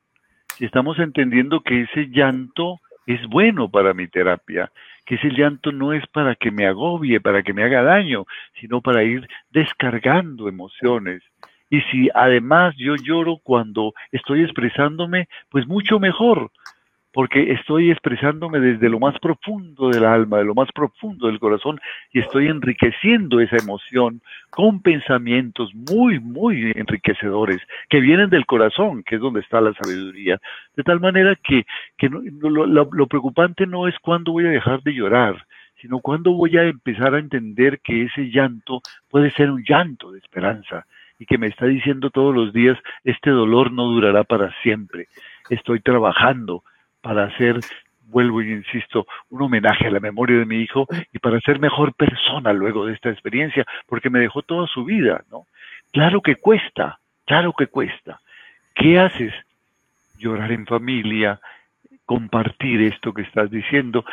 si 0.58 0.66
estamos 0.66 1.00
entendiendo 1.00 1.62
que 1.62 1.82
ese 1.82 2.08
llanto 2.10 2.80
es 3.08 3.26
bueno 3.28 3.70
para 3.70 3.94
mi 3.94 4.08
terapia, 4.08 4.72
que 5.06 5.16
ese 5.16 5.30
llanto 5.30 5.72
no 5.72 5.94
es 5.94 6.06
para 6.08 6.36
que 6.36 6.52
me 6.52 6.66
agobie, 6.66 7.20
para 7.20 7.44
que 7.44 7.54
me 7.54 7.64
haga 7.64 7.84
daño, 7.84 8.26
sino 8.60 8.82
para 8.82 9.04
ir 9.04 9.28
descargando 9.52 10.48
emociones. 10.48 11.24
Y 11.70 11.82
si 11.82 12.10
además 12.14 12.76
yo 12.78 12.96
lloro 12.96 13.38
cuando 13.44 13.94
estoy 14.12 14.44
expresándome, 14.44 15.28
pues 15.50 15.68
mucho 15.68 16.00
mejor, 16.00 16.52
porque 17.16 17.54
estoy 17.54 17.92
expresándome 17.92 18.60
desde 18.60 18.90
lo 18.90 19.00
más 19.00 19.18
profundo 19.20 19.88
del 19.88 20.04
alma, 20.04 20.40
de 20.40 20.44
lo 20.44 20.54
más 20.54 20.70
profundo 20.74 21.28
del 21.28 21.40
corazón, 21.40 21.80
y 22.12 22.20
estoy 22.20 22.48
enriqueciendo 22.48 23.40
esa 23.40 23.56
emoción 23.56 24.20
con 24.50 24.82
pensamientos 24.82 25.74
muy, 25.74 26.20
muy 26.20 26.74
enriquecedores, 26.76 27.62
que 27.88 28.02
vienen 28.02 28.30
del 28.30 28.46
corazón, 28.46 29.02
que 29.02 29.16
es 29.16 29.22
donde 29.22 29.40
está 29.40 29.62
la 29.62 29.74
sabiduría. 29.82 30.42
De 30.76 30.84
tal 30.84 31.00
manera 31.00 31.38
que, 31.42 31.66
lo, 32.42 32.66
lo 32.66 33.08
preocupante 33.08 33.66
no 33.66 33.88
es 33.88 33.98
cuándo 34.00 34.34
voy 34.34 34.48
a 34.48 34.50
dejar 34.50 34.84
de 34.84 34.94
llorar, 34.94 35.46
sino 35.80 36.00
cuándo 36.00 36.34
voy 36.34 36.58
a 36.58 36.64
empezar 36.64 37.16
a 37.16 37.20
entender 37.20 37.80
que 37.80 38.04
ese 38.04 38.30
llanto 38.30 38.82
puede 39.10 39.32
ser 39.32 39.52
un 39.52 39.64
llanto 39.64 40.12
de 40.12 40.20
esperanza 40.20 40.86
y 41.18 41.26
que 41.26 41.38
me 41.38 41.48
está 41.48 41.66
diciendo 41.66 42.10
todos 42.10 42.36
los 42.36 42.52
días, 42.52 42.78
este 43.06 43.30
dolor 43.30 43.72
no 43.72 43.86
durará 43.86 44.26
para 44.26 44.54
siempre. 44.64 45.08
Estoy 45.50 45.80
trabajando, 45.80 46.64
para 47.06 47.26
hacer, 47.26 47.60
vuelvo 48.08 48.42
y 48.42 48.52
insisto, 48.52 49.06
un 49.30 49.44
homenaje 49.44 49.86
a 49.86 49.92
la 49.92 50.00
memoria 50.00 50.40
de 50.40 50.46
mi 50.48 50.62
hijo 50.62 50.88
y 51.14 51.20
para 51.20 51.40
ser 51.42 51.60
mejor 51.60 51.94
persona 51.94 52.52
luego 52.52 52.88
de 52.88 52.94
esta 52.96 53.12
experiencia, 53.12 53.64
porque 53.86 54.10
me 54.10 54.18
dejó 54.18 54.42
toda 54.42 54.66
su 54.66 54.84
vida, 54.86 55.24
¿no? 55.30 55.46
Claro 55.92 56.22
que 56.22 56.38
cuesta, 56.38 56.98
claro 57.26 57.54
que 57.54 57.68
cuesta. 57.68 58.22
¿Qué 58.74 58.98
haces? 58.98 59.36
Llorar 60.18 60.52
en 60.52 60.66
familia, 60.66 61.40
compartir 62.08 62.82
esto 62.82 63.14
que 63.14 63.22
estás 63.22 63.52
diciendo, 63.52 64.04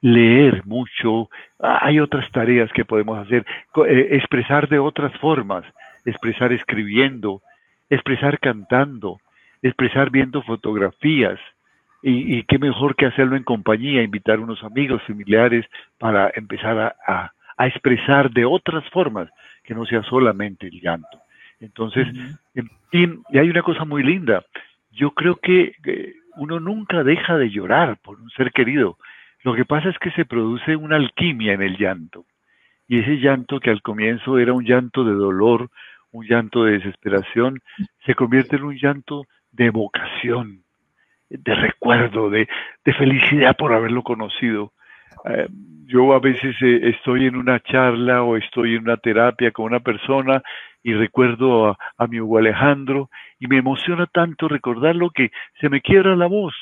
leer 0.00 0.64
mucho, 0.66 1.28
hay 1.58 1.98
otras 1.98 2.30
tareas 2.30 2.72
que 2.72 2.84
podemos 2.84 3.18
hacer, 3.18 3.44
eh, 3.88 4.08
expresar 4.12 4.68
de 4.68 4.78
otras 4.78 5.12
formas, 5.18 5.64
expresar 6.04 6.52
escribiendo, 6.52 7.42
expresar 7.90 8.38
cantando, 8.38 9.18
expresar 9.62 10.10
viendo 10.10 10.42
fotografías, 10.42 11.40
y, 12.08 12.44
qué 12.44 12.58
mejor 12.60 12.94
que 12.94 13.06
hacerlo 13.06 13.36
en 13.36 13.42
compañía, 13.42 14.02
invitar 14.02 14.38
a 14.38 14.42
unos 14.42 14.62
amigos, 14.62 15.02
familiares, 15.08 15.66
para 15.98 16.30
empezar 16.36 16.96
a, 17.06 17.32
expresar 17.58 18.30
de 18.30 18.44
otras 18.44 18.88
formas 18.90 19.28
que 19.64 19.74
no 19.74 19.86
sea 19.86 20.02
solamente 20.02 20.68
el 20.68 20.80
llanto. 20.80 21.18
Entonces, 21.58 22.06
y, 22.92 23.38
hay 23.38 23.50
una 23.50 23.62
cosa 23.62 23.84
muy 23.84 24.04
linda. 24.04 24.44
Yo 24.92 25.10
creo 25.12 25.36
que 25.36 25.74
uno 26.36 26.60
nunca 26.60 27.02
deja 27.02 27.36
de 27.38 27.50
llorar 27.50 27.96
por 28.02 28.20
un 28.20 28.30
ser 28.30 28.52
querido. 28.52 28.98
Lo 29.42 29.54
que 29.54 29.64
pasa 29.64 29.88
es 29.88 29.98
que 29.98 30.12
se 30.12 30.24
produce 30.26 30.76
una 30.76 30.96
alquimia 30.96 31.54
en 31.54 31.62
el 31.62 31.76
llanto. 31.76 32.24
Y 32.86 33.00
ese 33.00 33.16
llanto 33.16 33.58
que 33.58 33.70
al 33.70 33.82
comienzo 33.82 34.38
era 34.38 34.52
un 34.52 34.64
llanto 34.64 35.02
de 35.02 35.12
dolor, 35.12 35.70
un 36.12 36.24
llanto 36.24 36.64
de 36.64 36.72
desesperación, 36.72 37.60
se 38.04 38.14
convierte 38.14 38.56
en 38.56 38.62
un 38.62 38.76
llanto 38.76 39.24
de 39.50 39.70
vocación, 39.70 40.65
de 41.28 41.54
recuerdo, 41.54 42.30
de, 42.30 42.48
felicidad 42.84 43.56
por 43.56 43.72
haberlo 43.72 44.02
conocido. 44.02 44.72
Eh, 45.24 45.48
yo 45.86 46.14
a 46.14 46.20
veces 46.20 46.56
eh, 46.62 46.80
estoy 46.94 47.26
en 47.26 47.36
una 47.36 47.60
charla 47.60 48.22
o 48.22 48.36
estoy 48.36 48.74
en 48.74 48.82
una 48.82 48.96
terapia 48.96 49.50
con 49.50 49.66
una 49.66 49.80
persona 49.80 50.42
y 50.82 50.94
recuerdo 50.94 51.76
a, 51.98 52.06
mi 52.06 52.20
Hugo 52.20 52.38
Alejandro 52.38 53.10
y 53.40 53.48
me 53.48 53.58
emociona 53.58 54.06
tanto 54.06 54.48
recordarlo 54.48 55.10
que 55.10 55.30
se 55.60 55.68
me 55.68 55.80
quiebra 55.80 56.14
la 56.14 56.26
voz, 56.26 56.54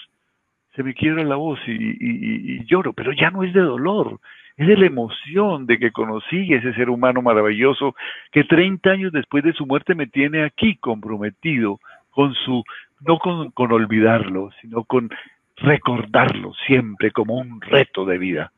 se 0.74 0.82
me 0.82 0.94
quiebra 0.94 1.24
la 1.24 1.36
voz 1.36 1.60
y, 1.66 1.72
y 1.72 2.64
lloro, 2.64 2.94
pero 2.94 3.12
ya 3.12 3.30
no 3.30 3.42
es 3.42 3.52
de 3.52 3.60
dolor, 3.60 4.18
es 4.56 4.66
de 4.66 4.76
la 4.76 4.86
emoción 4.86 5.66
de 5.66 5.78
que 5.78 5.90
conocí 5.90 6.52
ese 6.52 6.72
ser 6.74 6.88
humano 6.88 7.22
maravilloso 7.22 7.94
que 8.32 8.44
30 8.44 8.90
años 8.90 9.12
después 9.12 9.44
de 9.44 9.52
su 9.52 9.66
muerte 9.66 9.94
me 9.94 10.06
tiene 10.06 10.44
aquí 10.44 10.76
comprometido 10.76 11.78
con 12.10 12.34
su 12.34 12.62
no 13.06 13.18
con, 13.18 13.50
con 13.50 13.72
olvidarlo, 13.72 14.50
sino 14.60 14.84
con 14.84 15.10
recordarlo 15.56 16.52
siempre 16.66 17.10
como 17.10 17.34
un 17.38 17.60
reto 17.60 18.04
de 18.04 18.18
vida. 18.18 18.52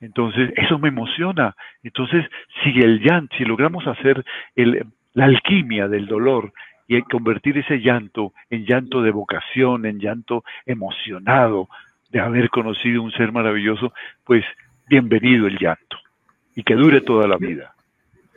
Entonces, 0.00 0.52
eso 0.56 0.78
me 0.78 0.88
emociona. 0.88 1.54
Entonces, 1.82 2.24
si 2.62 2.70
el 2.80 3.00
llanto, 3.00 3.36
si 3.36 3.44
logramos 3.44 3.86
hacer 3.86 4.24
el, 4.56 4.84
la 5.14 5.26
alquimia 5.26 5.88
del 5.88 6.06
dolor 6.06 6.52
y 6.88 7.00
convertir 7.02 7.58
ese 7.58 7.78
llanto 7.78 8.32
en 8.50 8.66
llanto 8.66 9.02
de 9.02 9.12
vocación, 9.12 9.86
en 9.86 10.00
llanto 10.00 10.44
emocionado 10.66 11.68
de 12.10 12.20
haber 12.20 12.50
conocido 12.50 13.02
un 13.02 13.12
ser 13.12 13.32
maravilloso, 13.32 13.92
pues 14.24 14.44
bienvenido 14.88 15.46
el 15.46 15.58
llanto 15.58 15.96
y 16.54 16.62
que 16.62 16.74
dure 16.74 17.00
toda 17.00 17.26
la 17.26 17.36
vida. 17.36 17.74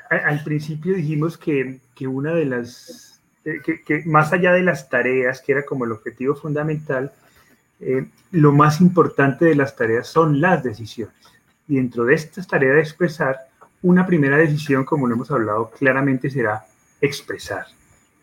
Al 0.10 0.44
principio 0.44 0.94
dijimos 0.94 1.38
que, 1.38 1.80
que 1.96 2.08
una 2.08 2.34
de 2.34 2.46
las, 2.46 3.15
que, 3.46 3.82
que, 3.84 4.04
más 4.06 4.34
allá 4.34 4.52
de 4.54 4.64
las 4.64 4.90
tareas, 4.90 5.42
que 5.42 5.52
era 5.52 5.66
como 5.66 5.86
el 5.86 5.92
objetivo 5.92 6.36
fundamental, 6.36 7.14
eh, 7.80 8.08
lo 8.32 8.52
más 8.52 8.82
importante 8.82 9.46
de 9.46 9.56
las 9.56 9.76
tareas 9.76 10.08
son 10.08 10.42
las 10.42 10.64
decisiones. 10.64 11.16
Y 11.68 11.76
dentro 11.76 12.06
de 12.06 12.16
estas 12.16 12.48
tareas 12.48 12.76
de 12.76 12.82
expresar, 12.82 13.38
una 13.82 14.06
primera 14.06 14.38
decisión, 14.38 14.84
como 14.84 15.08
lo 15.08 15.14
hemos 15.14 15.30
hablado 15.30 15.70
claramente, 15.70 16.30
será 16.30 16.66
expresar. 17.02 17.66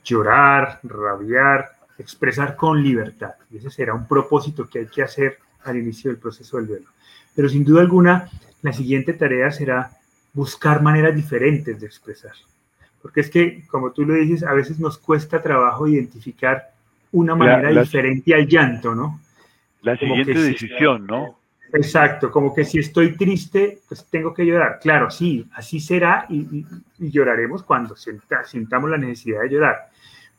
Llorar, 0.04 0.80
rabiar, 0.82 1.70
expresar 1.98 2.56
con 2.56 2.82
libertad. 2.82 3.34
Y 3.50 3.58
ese 3.58 3.70
será 3.70 3.94
un 3.94 4.08
propósito 4.08 4.68
que 4.68 4.80
hay 4.80 4.86
que 4.86 5.02
hacer 5.02 5.38
al 5.62 5.76
inicio 5.76 6.10
del 6.10 6.18
proceso 6.18 6.56
del 6.56 6.66
duelo. 6.66 6.88
Pero 7.34 7.48
sin 7.48 7.64
duda 7.64 7.80
alguna, 7.80 8.28
la 8.62 8.72
siguiente 8.72 9.12
tarea 9.12 9.52
será 9.52 9.92
buscar 10.32 10.82
maneras 10.82 11.14
diferentes 11.14 11.80
de 11.80 11.86
expresar. 11.86 12.32
Porque 13.02 13.20
es 13.20 13.30
que, 13.30 13.66
como 13.66 13.90
tú 13.90 14.06
lo 14.06 14.14
dices, 14.14 14.44
a 14.44 14.54
veces 14.54 14.78
nos 14.78 14.96
cuesta 14.96 15.42
trabajo 15.42 15.88
identificar 15.88 16.70
una 17.10 17.34
manera 17.34 17.80
diferente 17.80 18.34
al 18.34 18.46
llanto, 18.46 18.94
¿no? 18.94 19.20
La 19.82 19.96
siguiente 19.96 20.32
decisión, 20.34 21.06
¿no? 21.06 21.36
Exacto, 21.74 22.30
como 22.30 22.54
que 22.54 22.64
si 22.64 22.78
estoy 22.78 23.16
triste, 23.16 23.80
pues 23.88 24.06
tengo 24.10 24.34
que 24.34 24.44
llorar. 24.44 24.78
Claro, 24.80 25.10
sí, 25.10 25.48
así 25.54 25.80
será 25.80 26.26
y, 26.28 26.64
lloraremos 26.98 27.62
cuando 27.62 27.96
sintamos 27.96 28.90
la 28.90 28.98
necesidad 28.98 29.42
de 29.42 29.48
llorar. 29.48 29.88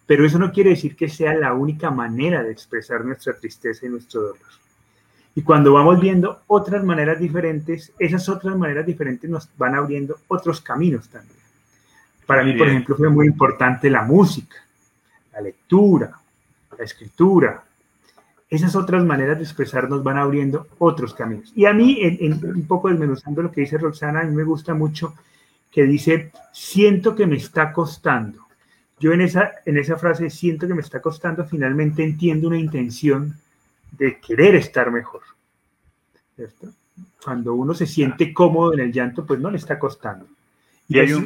Pero 0.05 0.25
eso 0.25 0.37
no 0.37 0.51
quiere 0.51 0.71
decir 0.71 0.95
que 0.95 1.09
sea 1.09 1.33
la 1.33 1.53
única 1.53 1.89
manera 1.89 2.43
de 2.43 2.51
expresar 2.51 3.03
nuestra 3.03 3.33
tristeza 3.33 3.85
y 3.85 3.89
nuestro 3.89 4.21
dolor. 4.21 4.37
Y 5.35 5.41
cuando 5.41 5.73
vamos 5.73 5.99
viendo 5.99 6.41
otras 6.47 6.83
maneras 6.83 7.19
diferentes, 7.19 7.91
esas 7.97 8.29
otras 8.29 8.55
maneras 8.55 8.85
diferentes 8.85 9.27
nos 9.29 9.49
van 9.57 9.75
abriendo 9.75 10.17
otros 10.27 10.61
caminos 10.61 11.09
también. 11.09 11.42
Para 12.25 12.43
mí, 12.43 12.53
por 12.53 12.67
ejemplo, 12.67 12.95
fue 12.95 13.09
muy 13.09 13.27
importante 13.27 13.89
la 13.89 14.03
música, 14.03 14.57
la 15.33 15.41
lectura, 15.41 16.11
la 16.77 16.83
escritura, 16.83 17.63
esas 18.49 18.75
otras 18.75 19.03
maneras 19.03 19.37
de 19.37 19.43
expresarnos 19.43 20.03
van 20.03 20.17
abriendo 20.17 20.67
otros 20.77 21.13
caminos. 21.13 21.51
Y 21.55 21.65
a 21.65 21.73
mí, 21.73 21.97
en, 22.01 22.33
un 22.45 22.67
poco 22.67 22.89
desmenuzando 22.89 23.41
lo 23.41 23.51
que 23.51 23.61
dice 23.61 23.79
Roxana, 23.79 24.21
a 24.21 24.23
mí 24.23 24.35
me 24.35 24.43
gusta 24.43 24.73
mucho 24.75 25.15
que 25.71 25.83
dice, 25.85 26.31
siento 26.51 27.15
que 27.15 27.25
me 27.25 27.37
está 27.37 27.73
costando. 27.73 28.45
Yo 28.99 29.11
en 29.11 29.21
esa, 29.21 29.51
en 29.65 29.77
esa 29.79 29.97
frase, 29.97 30.29
siento 30.29 30.67
que 30.67 30.75
me 30.75 30.81
está 30.81 31.01
costando, 31.01 31.45
finalmente 31.45 32.03
entiendo 32.03 32.47
una 32.47 32.59
intención 32.59 33.35
de 33.91 34.19
querer 34.19 34.55
estar 34.55 34.91
mejor. 34.91 35.21
¿cierto? 36.35 36.69
Cuando 37.23 37.55
uno 37.55 37.73
se 37.73 37.87
siente 37.87 38.33
cómodo 38.33 38.73
en 38.73 38.81
el 38.81 38.91
llanto, 38.91 39.25
pues 39.25 39.39
no 39.39 39.49
le 39.49 39.57
está 39.57 39.79
costando. 39.79 40.27
Y, 40.87 40.99
hay 40.99 41.11
un 41.13 41.25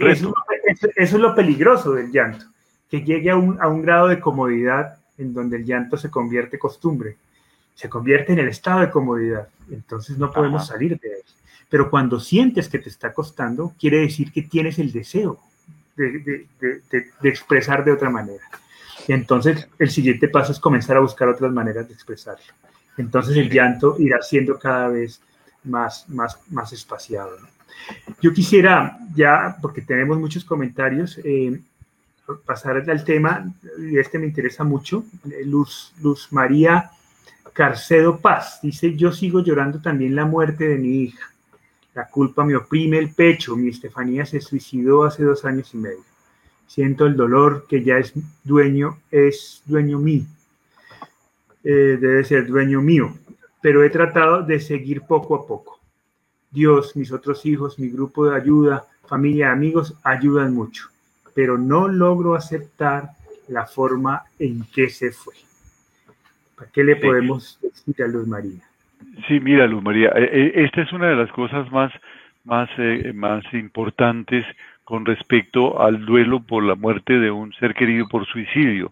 Eso, 0.68 0.88
eso, 0.96 1.16
es 1.16 1.22
lo 1.22 1.34
peligroso 1.34 1.94
del 1.94 2.12
llanto, 2.12 2.46
que 2.90 3.02
llegue 3.02 3.32
a 3.32 3.36
un, 3.36 3.62
a 3.62 3.68
un 3.68 3.82
grado 3.82 4.08
de 4.08 4.20
comodidad 4.20 4.98
en 5.18 5.34
donde 5.34 5.58
el 5.58 5.66
llanto 5.66 5.98
se 5.98 6.10
convierte 6.10 6.60
costumbre, 6.60 7.18
se 7.74 7.90
convierte 7.90 8.34
en 8.34 8.40
el 8.40 8.50
estado 8.50 8.82
de 8.82 8.90
comodidad. 8.90 9.48
Entonces 9.72 10.18
no 10.18 10.32
podemos 10.32 10.68
salir 10.68 11.00
de 11.00 11.10
él. 11.10 11.24
Pero 11.70 11.90
cuando 11.90 12.20
sientes 12.20 12.70
que 12.70 12.80
te 12.80 12.90
está 12.90 13.14
costando, 13.14 13.74
quiere 13.80 14.00
decir 14.00 14.32
que 14.32 14.44
tienes 14.44 14.80
el 14.80 14.92
deseo 14.92 15.40
de, 15.96 16.48
expresar 17.24 17.84
de 17.84 17.92
otra 17.92 18.10
manera. 18.10 18.44
Y 19.08 19.14
entonces 19.14 19.68
el 19.80 19.90
siguiente 19.90 20.28
paso 20.28 20.52
es 20.52 20.60
comenzar 20.60 20.98
a 20.98 21.02
buscar 21.02 21.28
otras 21.28 21.52
maneras 21.52 21.88
de 21.88 21.94
expresarlo. 21.94 22.46
Entonces 22.98 23.38
el 23.38 23.50
llanto 23.50 23.96
irá 24.00 24.22
siendo 24.22 24.58
cada 24.58 24.88
vez 24.90 25.22
más, 25.64 26.08
más, 26.10 26.40
más 26.50 26.72
espaciado. 26.74 27.38
Yo 28.22 28.34
quisiera 28.34 28.98
ya, 29.16 29.58
porque 29.62 29.82
tenemos 29.82 30.18
muchos 30.18 30.44
comentarios, 30.44 31.20
eh, 31.24 31.60
pasar 32.46 32.78
al 32.90 33.04
tema, 33.04 33.54
y 33.80 33.98
este 33.98 34.20
me 34.20 34.28
interesa 34.28 34.64
mucho, 34.64 35.06
Luz, 35.46 35.94
Luz 36.02 36.28
María 36.32 36.92
Carcedo 37.58 38.20
Paz, 38.20 38.60
dice, 38.62 38.96
yo 38.96 39.12
sigo 39.12 39.42
llorando 39.42 39.82
también 39.82 40.16
la 40.16 40.26
muerte 40.26 40.68
de 40.68 40.78
mi 40.78 41.02
hija. 41.02 41.32
La 41.96 42.08
culpa 42.08 42.46
me 42.46 42.56
oprime 42.56 43.00
el 43.00 43.10
pecho, 43.10 43.56
mi 43.56 43.70
Estefanía 43.70 44.28
se 44.28 44.40
suicidó 44.42 45.06
hace 45.06 45.24
dos 45.24 45.44
años 45.44 45.74
y 45.74 45.78
medio. 45.78 46.04
Siento 46.68 47.08
el 47.08 47.16
dolor 47.16 47.66
que 47.68 47.84
ya 47.84 47.98
es 47.98 48.14
dueño, 48.44 49.00
es 49.10 49.64
dueño 49.66 49.98
mío. 49.98 50.26
Eh, 51.64 51.98
debe 52.00 52.24
ser 52.24 52.46
dueño 52.46 52.80
mío, 52.80 53.18
pero 53.60 53.84
he 53.84 53.90
tratado 53.90 54.44
de 54.44 54.60
seguir 54.60 55.02
poco 55.02 55.34
a 55.34 55.48
poco. 55.48 55.77
Dios, 56.52 56.96
mis 56.96 57.12
otros 57.12 57.46
hijos, 57.46 57.80
mi 57.80 57.90
grupo 57.90 58.30
de 58.30 58.36
ayuda, 58.36 58.86
familia, 59.06 59.52
amigos, 59.52 59.96
ayudan 60.04 60.54
mucho 60.54 60.90
pero 61.38 61.56
no 61.56 61.88
logro 61.88 62.34
aceptar 62.34 63.10
la 63.48 63.68
forma 63.68 64.24
en 64.40 64.64
que 64.74 64.90
se 64.90 65.12
fue. 65.12 65.36
¿Para 66.56 66.72
qué 66.72 66.84
le 66.84 66.96
podemos 66.96 67.60
decir 67.62 68.04
a 68.04 68.08
Luz 68.08 68.28
María? 68.28 68.64
Sí, 69.28 69.40
mira, 69.40 69.68
Luz 69.68 69.84
María, 69.84 70.10
eh, 70.16 70.30
eh, 70.32 70.52
esta 70.66 70.82
es 70.82 70.92
una 70.92 71.10
de 71.10 71.16
las 71.16 71.32
cosas 71.34 71.72
más, 71.72 71.94
más, 72.44 72.68
eh, 72.80 73.12
más 73.14 73.44
importantes 73.54 74.48
con 74.84 75.06
respecto 75.06 75.80
al 75.80 76.08
duelo 76.08 76.40
por 76.40 76.64
la 76.64 76.74
muerte 76.74 77.20
de 77.20 77.30
un 77.30 77.54
ser 77.54 77.76
querido 77.76 78.08
por 78.08 78.26
suicidio. 78.26 78.92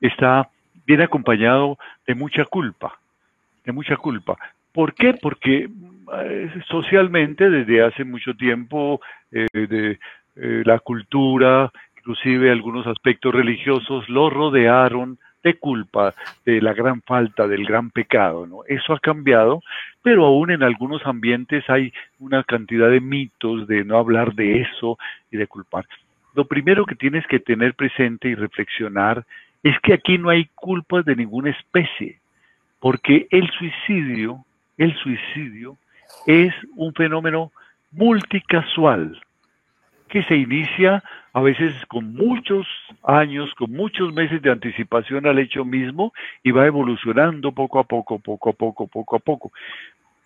Está 0.00 0.48
bien 0.86 1.00
acompañado 1.00 1.76
de 2.06 2.14
mucha 2.14 2.44
culpa, 2.44 3.00
de 3.64 3.72
mucha 3.72 3.96
culpa. 3.96 4.38
¿Por 4.72 4.94
qué? 4.94 5.14
Porque 5.20 5.68
socialmente 6.68 7.48
desde 7.48 7.82
hace 7.82 8.04
mucho 8.04 8.34
tiempo 8.34 9.00
de, 9.30 9.98
eh, 10.36 10.62
la 10.64 10.78
cultura, 10.78 11.70
inclusive 11.98 12.50
algunos 12.50 12.86
aspectos 12.86 13.34
religiosos, 13.34 14.08
lo 14.08 14.30
rodearon 14.30 15.18
de 15.42 15.54
culpa 15.54 16.14
de 16.44 16.60
la 16.60 16.72
gran 16.72 17.02
falta, 17.02 17.46
del 17.46 17.64
gran 17.64 17.90
pecado. 17.90 18.46
¿no? 18.46 18.60
Eso 18.66 18.92
ha 18.92 19.00
cambiado, 19.00 19.62
pero 20.02 20.24
aún 20.24 20.50
en 20.50 20.62
algunos 20.62 21.04
ambientes 21.06 21.68
hay 21.68 21.92
una 22.18 22.44
cantidad 22.44 22.90
de 22.90 23.00
mitos 23.00 23.66
de 23.66 23.84
no 23.84 23.98
hablar 23.98 24.34
de 24.34 24.62
eso 24.62 24.98
y 25.30 25.36
de 25.36 25.46
culpar. 25.46 25.86
Lo 26.34 26.44
primero 26.44 26.86
que 26.86 26.94
tienes 26.94 27.26
que 27.26 27.40
tener 27.40 27.74
presente 27.74 28.28
y 28.28 28.34
reflexionar 28.34 29.24
es 29.62 29.78
que 29.80 29.92
aquí 29.92 30.16
no 30.16 30.30
hay 30.30 30.48
culpas 30.54 31.04
de 31.04 31.16
ninguna 31.16 31.50
especie, 31.50 32.18
porque 32.78 33.26
el 33.30 33.50
suicidio, 33.50 34.44
el 34.78 34.94
suicidio 34.96 35.76
es 36.26 36.54
un 36.76 36.92
fenómeno 36.94 37.52
multicasual 37.92 39.20
que 40.08 40.22
se 40.24 40.36
inicia 40.36 41.02
a 41.32 41.40
veces 41.40 41.74
con 41.86 42.12
muchos 42.14 42.66
años, 43.04 43.54
con 43.54 43.72
muchos 43.72 44.12
meses 44.12 44.42
de 44.42 44.50
anticipación 44.50 45.26
al 45.26 45.38
hecho 45.38 45.64
mismo 45.64 46.12
y 46.42 46.50
va 46.50 46.66
evolucionando 46.66 47.52
poco 47.52 47.78
a 47.78 47.84
poco, 47.84 48.18
poco 48.18 48.50
a 48.50 48.52
poco, 48.52 48.88
poco 48.88 49.16
a 49.16 49.20
poco. 49.20 49.52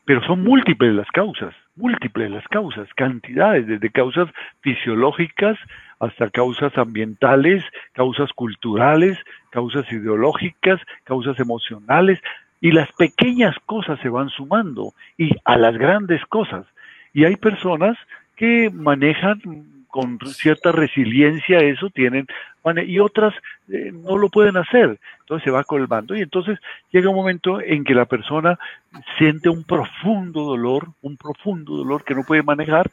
Pero 0.07 0.23
son 0.27 0.43
múltiples 0.43 0.95
las 0.95 1.09
causas, 1.11 1.55
múltiples 1.77 2.31
las 2.31 2.47
causas, 2.49 2.89
cantidades, 2.95 3.67
desde 3.67 3.91
causas 3.91 4.29
fisiológicas 4.61 5.59
hasta 5.99 6.29
causas 6.31 6.77
ambientales, 6.77 7.65
causas 7.93 8.31
culturales, 8.33 9.19
causas 9.51 9.91
ideológicas, 9.91 10.81
causas 11.05 11.39
emocionales, 11.41 12.21
y 12.65 12.73
las 12.73 12.91
pequeñas 12.93 13.55
cosas 13.67 14.01
se 14.01 14.09
van 14.09 14.31
sumando 14.31 14.95
y 15.19 15.33
a 15.45 15.59
las 15.59 15.77
grandes 15.77 16.25
cosas. 16.25 16.65
Y 17.13 17.27
hay 17.27 17.37
personas 17.37 17.95
que 18.37 18.71
manejan 18.73 19.39
con 19.89 20.19
cierta 20.25 20.73
resiliencia 20.73 21.59
eso 21.59 21.91
tienen 21.91 22.27
y 22.87 22.99
otras 23.01 23.35
eh, 23.69 23.93
no 23.93 24.17
lo 24.17 24.31
pueden 24.31 24.57
hacer. 24.57 24.99
Entonces 25.21 25.45
se 25.45 25.51
va 25.51 25.63
colmando. 25.65 26.17
Y 26.17 26.23
entonces 26.23 26.59
llega 26.91 27.11
un 27.11 27.17
momento 27.17 27.61
en 27.61 27.85
que 27.85 27.95
la 27.95 28.07
persona 28.07 28.59
siente 29.19 29.51
un 29.51 29.65
profundo 29.65 30.45
dolor 30.45 30.89
un 31.03 31.19
profundo 31.19 31.77
dolor 31.77 32.03
que 32.03 32.15
no 32.15 32.23
puede 32.23 32.43
manejar 32.43 32.91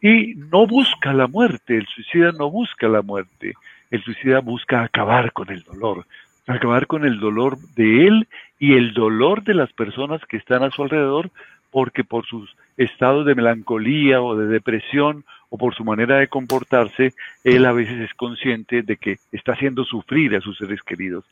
y 0.00 0.34
no 0.34 0.66
busca 0.66 1.12
la 1.12 1.28
muerte. 1.28 1.76
El 1.76 1.86
suicida 1.86 2.32
no 2.32 2.50
busca 2.50 2.88
la 2.88 3.02
muerte. 3.02 3.52
El 3.92 4.02
suicida 4.02 4.40
busca 4.40 4.82
acabar 4.82 5.32
con 5.32 5.48
el 5.48 5.62
dolor. 5.62 6.06
Acabar 6.48 6.88
con 6.88 7.04
el 7.04 7.20
dolor 7.20 7.56
de 7.76 8.08
él 8.08 8.26
y 8.62 8.74
el 8.74 8.94
dolor 8.94 9.42
de 9.42 9.54
las 9.54 9.72
personas 9.72 10.24
que 10.26 10.36
están 10.36 10.62
a 10.62 10.70
su 10.70 10.84
alrededor 10.84 11.32
porque 11.72 12.04
por 12.04 12.24
sus 12.26 12.56
estados 12.76 13.26
de 13.26 13.34
melancolía 13.34 14.22
o 14.22 14.36
de 14.36 14.46
depresión 14.46 15.24
o 15.50 15.58
por 15.58 15.74
su 15.74 15.82
manera 15.82 16.20
de 16.20 16.28
comportarse, 16.28 17.12
él 17.42 17.66
a 17.66 17.72
veces 17.72 17.98
es 17.98 18.14
consciente 18.14 18.82
de 18.82 18.96
que 18.98 19.18
está 19.32 19.54
haciendo 19.54 19.84
sufrir 19.84 20.36
a 20.36 20.40
sus 20.40 20.58
seres 20.58 20.80
queridos. 20.82 21.24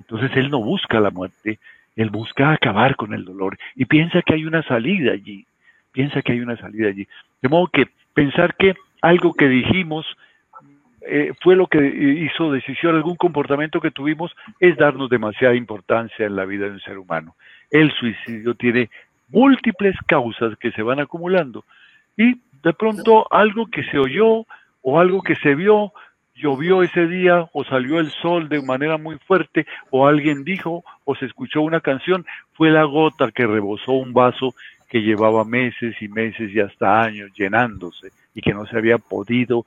Entonces 0.00 0.30
él 0.34 0.48
no 0.48 0.62
busca 0.62 0.98
la 0.98 1.10
muerte, 1.10 1.58
él 1.94 2.08
busca 2.08 2.52
acabar 2.52 2.96
con 2.96 3.12
el 3.12 3.26
dolor 3.26 3.58
y 3.76 3.84
piensa 3.84 4.22
que 4.22 4.32
hay 4.32 4.46
una 4.46 4.62
salida 4.62 5.12
allí, 5.12 5.44
piensa 5.92 6.22
que 6.22 6.32
hay 6.32 6.40
una 6.40 6.56
salida 6.56 6.88
allí. 6.88 7.06
De 7.42 7.50
modo 7.50 7.66
que 7.66 7.88
pensar 8.14 8.56
que 8.56 8.76
algo 9.02 9.34
que 9.34 9.46
dijimos 9.46 10.06
eh, 11.10 11.32
fue 11.42 11.56
lo 11.56 11.66
que 11.66 11.78
hizo 11.78 12.52
decisión, 12.52 12.94
algún 12.94 13.16
comportamiento 13.16 13.80
que 13.80 13.90
tuvimos, 13.90 14.34
es 14.60 14.76
darnos 14.76 15.08
demasiada 15.08 15.54
importancia 15.54 16.26
en 16.26 16.36
la 16.36 16.44
vida 16.44 16.66
de 16.66 16.72
un 16.72 16.80
ser 16.80 16.98
humano. 16.98 17.34
El 17.70 17.90
suicidio 17.92 18.54
tiene 18.54 18.90
múltiples 19.28 19.96
causas 20.06 20.56
que 20.58 20.70
se 20.72 20.82
van 20.82 21.00
acumulando 21.00 21.64
y 22.16 22.40
de 22.62 22.72
pronto 22.74 23.26
algo 23.32 23.66
que 23.66 23.84
se 23.84 23.98
oyó 23.98 24.44
o 24.82 25.00
algo 25.00 25.22
que 25.22 25.36
se 25.36 25.54
vio, 25.54 25.92
llovió 26.34 26.82
ese 26.82 27.06
día 27.06 27.48
o 27.52 27.64
salió 27.64 28.00
el 28.00 28.10
sol 28.10 28.48
de 28.48 28.60
manera 28.60 28.98
muy 28.98 29.16
fuerte 29.18 29.66
o 29.90 30.06
alguien 30.06 30.44
dijo 30.44 30.84
o 31.04 31.14
se 31.14 31.26
escuchó 31.26 31.62
una 31.62 31.80
canción, 31.80 32.26
fue 32.52 32.70
la 32.70 32.84
gota 32.84 33.30
que 33.30 33.46
rebosó 33.46 33.92
un 33.92 34.12
vaso 34.12 34.54
que 34.88 35.00
llevaba 35.02 35.44
meses 35.44 35.96
y 36.00 36.08
meses 36.08 36.50
y 36.52 36.60
hasta 36.60 37.02
años 37.02 37.30
llenándose 37.34 38.10
y 38.34 38.40
que 38.40 38.54
no 38.54 38.66
se 38.66 38.76
había 38.76 38.98
podido 38.98 39.64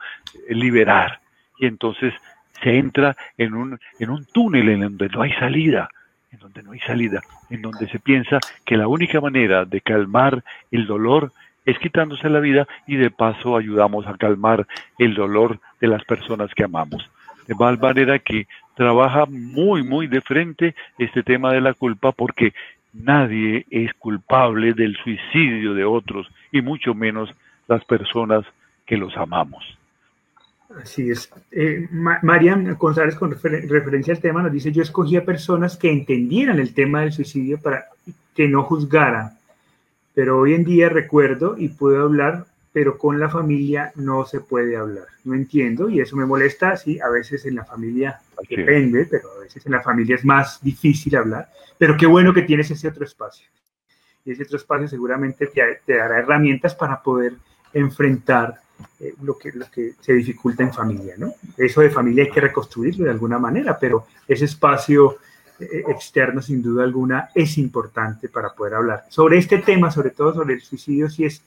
liberar 0.49 1.20
y 1.61 1.67
entonces 1.67 2.13
se 2.61 2.77
entra 2.77 3.15
en 3.37 3.53
un, 3.53 3.79
en 3.99 4.09
un 4.09 4.25
túnel 4.25 4.67
en 4.69 4.81
donde 4.81 5.07
no 5.09 5.21
hay 5.21 5.31
salida, 5.33 5.89
en 6.31 6.39
donde 6.39 6.63
no 6.63 6.71
hay 6.71 6.79
salida, 6.79 7.21
en 7.49 7.61
donde 7.61 7.87
se 7.87 7.99
piensa 7.99 8.39
que 8.65 8.77
la 8.77 8.87
única 8.87 9.21
manera 9.21 9.63
de 9.63 9.79
calmar 9.79 10.43
el 10.71 10.87
dolor 10.87 11.31
es 11.65 11.77
quitándose 11.77 12.29
la 12.29 12.39
vida 12.39 12.67
y 12.87 12.95
de 12.95 13.11
paso 13.11 13.55
ayudamos 13.55 14.07
a 14.07 14.17
calmar 14.17 14.65
el 14.97 15.13
dolor 15.13 15.59
de 15.79 15.87
las 15.87 16.03
personas 16.03 16.51
que 16.55 16.63
amamos. 16.63 17.07
De 17.47 17.53
mal 17.53 17.77
manera 17.77 18.17
que 18.17 18.47
trabaja 18.75 19.25
muy, 19.27 19.83
muy 19.83 20.07
de 20.07 20.21
frente 20.21 20.73
este 20.97 21.21
tema 21.21 21.53
de 21.53 21.61
la 21.61 21.75
culpa 21.75 22.11
porque 22.11 22.53
nadie 22.91 23.67
es 23.69 23.93
culpable 23.93 24.73
del 24.73 24.97
suicidio 24.97 25.75
de 25.75 25.85
otros 25.85 26.27
y 26.51 26.61
mucho 26.61 26.95
menos 26.95 27.29
las 27.67 27.85
personas 27.85 28.45
que 28.87 28.97
los 28.97 29.15
amamos. 29.15 29.77
Así 30.79 31.09
es. 31.09 31.29
Eh, 31.51 31.87
Marian 31.91 32.75
González, 32.75 33.15
con 33.15 33.31
referencia 33.31 34.13
al 34.13 34.21
tema, 34.21 34.41
nos 34.41 34.51
dice, 34.51 34.71
yo 34.71 34.81
escogía 34.81 35.25
personas 35.25 35.77
que 35.77 35.91
entendieran 35.91 36.59
el 36.59 36.73
tema 36.73 37.01
del 37.01 37.11
suicidio 37.11 37.59
para 37.59 37.87
que 38.35 38.47
no 38.47 38.63
juzgaran. 38.63 39.37
Pero 40.13 40.39
hoy 40.39 40.53
en 40.53 40.63
día 40.63 40.89
recuerdo 40.89 41.55
y 41.57 41.69
puedo 41.69 42.03
hablar, 42.03 42.45
pero 42.73 42.97
con 42.97 43.19
la 43.19 43.29
familia 43.29 43.91
no 43.95 44.25
se 44.25 44.39
puede 44.39 44.77
hablar. 44.77 45.07
No 45.23 45.33
entiendo 45.33 45.89
y 45.89 45.99
eso 45.99 46.15
me 46.15 46.25
molesta. 46.25 46.75
Sí, 46.77 46.99
a 46.99 47.09
veces 47.09 47.45
en 47.45 47.55
la 47.55 47.65
familia 47.65 48.19
depende, 48.49 49.07
pero 49.09 49.29
a 49.37 49.39
veces 49.41 49.65
en 49.65 49.73
la 49.73 49.81
familia 49.81 50.15
es 50.15 50.25
más 50.25 50.61
difícil 50.61 51.15
hablar. 51.15 51.49
Pero 51.77 51.97
qué 51.97 52.05
bueno 52.05 52.33
que 52.33 52.43
tienes 52.43 52.71
ese 52.71 52.87
otro 52.87 53.05
espacio. 53.05 53.47
Y 54.23 54.31
ese 54.31 54.43
otro 54.43 54.57
espacio 54.57 54.87
seguramente 54.87 55.47
te, 55.47 55.81
te 55.85 55.97
dará 55.97 56.19
herramientas 56.19 56.75
para 56.75 57.01
poder 57.01 57.33
enfrentar 57.73 58.59
eh, 58.99 59.13
lo, 59.21 59.37
que, 59.37 59.51
lo 59.51 59.69
que 59.69 59.93
se 59.99 60.13
dificulta 60.13 60.63
en 60.63 60.73
familia, 60.73 61.15
¿no? 61.17 61.33
Eso 61.57 61.81
de 61.81 61.89
familia 61.89 62.23
hay 62.23 62.31
que 62.31 62.41
reconstruirlo 62.41 63.05
de 63.05 63.11
alguna 63.11 63.39
manera, 63.39 63.77
pero 63.79 64.05
ese 64.27 64.45
espacio 64.45 65.17
eh, 65.59 65.83
externo, 65.87 66.41
sin 66.41 66.61
duda 66.61 66.83
alguna, 66.83 67.29
es 67.35 67.57
importante 67.57 68.29
para 68.29 68.49
poder 68.53 68.75
hablar. 68.75 69.05
Sobre 69.09 69.37
este 69.37 69.59
tema, 69.59 69.91
sobre 69.91 70.11
todo 70.11 70.33
sobre 70.33 70.55
el 70.55 70.61
suicidio, 70.61 71.09
sí 71.09 71.25
es 71.25 71.41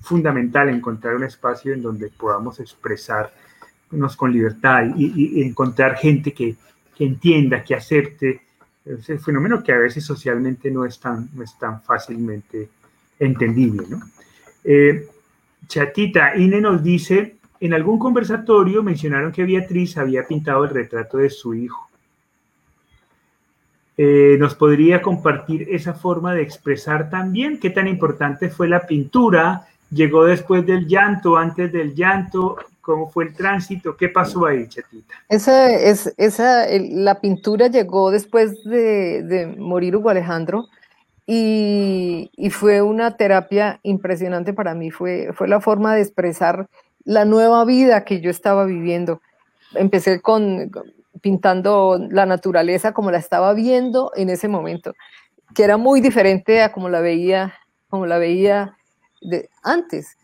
fundamental 0.00 0.68
encontrar 0.68 1.14
un 1.16 1.24
espacio 1.24 1.74
en 1.74 1.82
donde 1.82 2.08
podamos 2.08 2.60
expresarnos 2.60 4.16
con 4.16 4.32
libertad 4.32 4.84
y, 4.96 5.42
encontrar 5.42 5.96
gente 5.96 6.32
que, 6.32 6.56
que, 6.96 7.04
entienda, 7.04 7.62
que 7.62 7.74
acepte 7.74 8.42
ese 8.84 9.18
fenómeno 9.18 9.62
que 9.62 9.72
a 9.72 9.78
veces 9.78 10.04
socialmente 10.04 10.70
no 10.70 10.84
es 10.84 10.98
tan, 10.98 11.28
no 11.34 11.42
es 11.42 11.58
tan 11.58 11.82
fácilmente 11.82 12.70
entendible, 13.18 13.86
¿no? 13.88 14.00
Eh, 14.64 15.08
Chatita, 15.68 16.34
Ine 16.36 16.60
nos 16.60 16.82
dice, 16.82 17.36
en 17.60 17.74
algún 17.74 17.98
conversatorio 17.98 18.82
mencionaron 18.82 19.30
que 19.30 19.44
Beatriz 19.44 19.98
había 19.98 20.26
pintado 20.26 20.64
el 20.64 20.70
retrato 20.70 21.18
de 21.18 21.30
su 21.30 21.54
hijo. 21.54 21.88
Eh, 23.96 24.36
¿Nos 24.38 24.54
podría 24.54 25.02
compartir 25.02 25.66
esa 25.70 25.92
forma 25.92 26.32
de 26.32 26.42
expresar 26.42 27.10
también 27.10 27.58
qué 27.58 27.70
tan 27.70 27.86
importante 27.88 28.48
fue 28.48 28.68
la 28.68 28.86
pintura? 28.86 29.66
¿Llegó 29.90 30.24
después 30.24 30.64
del 30.64 30.86
llanto, 30.86 31.36
antes 31.36 31.72
del 31.72 31.94
llanto? 31.94 32.56
¿Cómo 32.80 33.10
fue 33.10 33.24
el 33.24 33.34
tránsito? 33.34 33.96
¿Qué 33.96 34.08
pasó 34.08 34.46
ahí, 34.46 34.68
Chatita? 34.68 35.14
Esa, 35.28 35.70
es, 35.74 36.14
esa, 36.16 36.66
la 36.78 37.20
pintura 37.20 37.66
llegó 37.66 38.10
después 38.10 38.64
de, 38.64 39.22
de 39.24 39.46
morir 39.58 39.96
Hugo 39.96 40.10
Alejandro 40.10 40.68
y, 41.30 42.30
fue 42.50 42.80
una 42.80 43.18
terapia 43.18 43.80
impresionante 43.82 44.54
para 44.54 44.74
mí, 44.74 44.90
fue, 44.90 45.30
fue 45.34 45.46
la 45.46 45.60
forma 45.60 45.94
de 45.94 46.00
expresar 46.00 46.70
la 47.04 47.26
nueva 47.26 47.66
vida 47.66 48.06
que 48.06 48.22
yo 48.22 48.30
estaba 48.30 48.64
viviendo. 48.64 49.20
Empecé 49.74 50.22
con 50.22 50.70
pintando 51.20 51.98
la 52.10 52.24
naturaleza 52.24 52.92
como 52.92 53.10
la 53.10 53.18
estaba 53.18 53.52
viendo 53.52 54.10
en 54.16 54.30
ese 54.30 54.48
momento, 54.48 54.94
que 55.54 55.64
era 55.64 55.76
muy 55.76 56.00
diferente 56.00 56.62
a 56.62 56.72
como 56.72 56.88
la 56.88 57.00
veía, 57.00 57.52
como 57.90 58.06
la 58.06 58.16
veía 58.16 58.78
de 59.20 59.50
antes. 59.62 60.16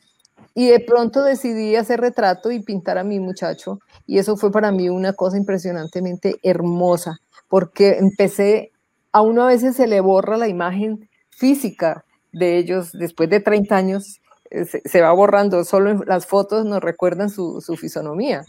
Y 0.55 0.69
de 0.69 0.81
pronto 0.81 1.23
decidí 1.23 1.77
hacer 1.77 2.01
retrato 2.01 2.51
y 2.51 2.63
pintar 2.63 2.97
a 2.97 3.05
mi 3.05 3.21
muchacho. 3.21 3.79
Y 4.07 4.19
eso 4.19 4.39
fue 4.39 4.51
para 4.51 4.73
mí 4.73 4.89
una 4.89 5.13
cosa 5.13 5.37
impresionantemente 5.37 6.37
hermosa, 6.43 7.19
porque 7.49 7.99
empecé 7.99 8.73
a 9.15 9.23
uno 9.23 9.45
a 9.45 9.47
veces 9.47 9.77
se 9.77 9.87
le 9.87 10.01
borra 10.01 10.37
la 10.37 10.49
imagen 10.49 11.09
física 11.31 12.05
de 12.33 12.59
ellos 12.59 12.91
después 12.93 13.31
de 13.31 13.39
30 13.39 13.77
años, 13.77 14.21
eh, 14.51 14.65
se, 14.65 15.01
va 15.01 15.13
borrando, 15.13 15.65
solo 15.65 16.03
las 16.05 16.27
fotos 16.27 16.67
nos 16.67 16.83
recuerdan 16.83 17.31
su, 17.31 17.63
fisonomía. 17.79 18.45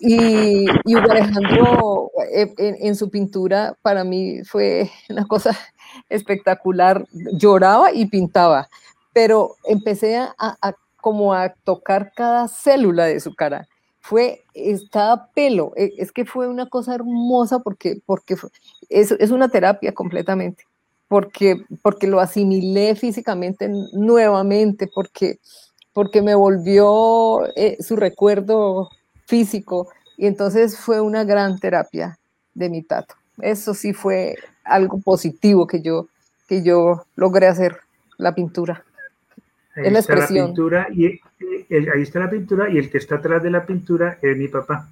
Y, 0.00 0.70
Hugo 0.84 1.10
Alejandro 1.10 2.12
eh, 2.32 2.54
en, 2.58 2.94
su 2.94 3.10
pintura 3.10 3.76
para 3.82 4.04
mí 4.04 4.44
fue 4.44 4.88
una 5.10 5.26
cosa 5.26 5.58
espectacular, 6.08 7.04
lloraba 7.32 7.92
y 7.92 8.06
pintaba, 8.06 8.68
pero 9.12 9.56
empecé 9.64 10.16
a, 10.16 10.74
como 11.00 11.34
a 11.34 11.54
tocar 11.64 12.12
cada 12.14 12.46
célula 12.46 13.06
de 13.06 13.18
su 13.18 13.34
cara 13.34 13.66
fue 14.00 14.42
cada 14.90 15.26
pelo, 15.32 15.72
e, 15.76 15.92
es 15.98 16.10
que 16.10 16.24
fue 16.24 16.48
una 16.48 16.66
cosa 16.66 16.94
hermosa 16.94 17.60
porque, 17.60 18.00
porque 18.06 18.36
es, 18.88 19.12
es 19.12 19.30
una 19.30 19.48
terapia 19.48 19.92
completamente, 19.92 20.64
porque, 21.08 21.64
porque 21.82 22.06
lo 22.06 22.20
asimilé 22.20 22.96
físicamente 22.96 23.70
nuevamente, 23.92 24.88
porque, 24.92 25.38
porque 25.92 26.22
me 26.22 26.34
volvió 26.34 27.46
eh, 27.56 27.76
su 27.80 27.96
recuerdo 27.96 28.88
físico 29.26 29.88
y 30.16 30.26
entonces 30.26 30.78
fue 30.78 31.00
una 31.00 31.24
gran 31.24 31.58
terapia 31.58 32.18
de 32.54 32.68
mi 32.68 32.82
tato. 32.82 33.14
Eso 33.40 33.74
sí 33.74 33.92
fue 33.92 34.36
algo 34.64 35.00
positivo 35.00 35.66
que 35.66 35.82
yo, 35.82 36.08
que 36.48 36.62
yo 36.62 37.04
logré 37.16 37.46
hacer, 37.46 37.78
la 38.18 38.34
pintura. 38.34 38.84
es 39.76 39.92
la 39.92 39.98
expresión. 39.98 40.48
pintura 40.48 40.88
y 40.92 41.20
ahí 41.76 42.02
está 42.02 42.18
la 42.18 42.28
pintura 42.28 42.68
y 42.68 42.78
el 42.78 42.90
que 42.90 42.98
está 42.98 43.16
atrás 43.16 43.42
de 43.42 43.50
la 43.50 43.64
pintura 43.64 44.18
es 44.20 44.36
mi 44.36 44.48
papá. 44.48 44.88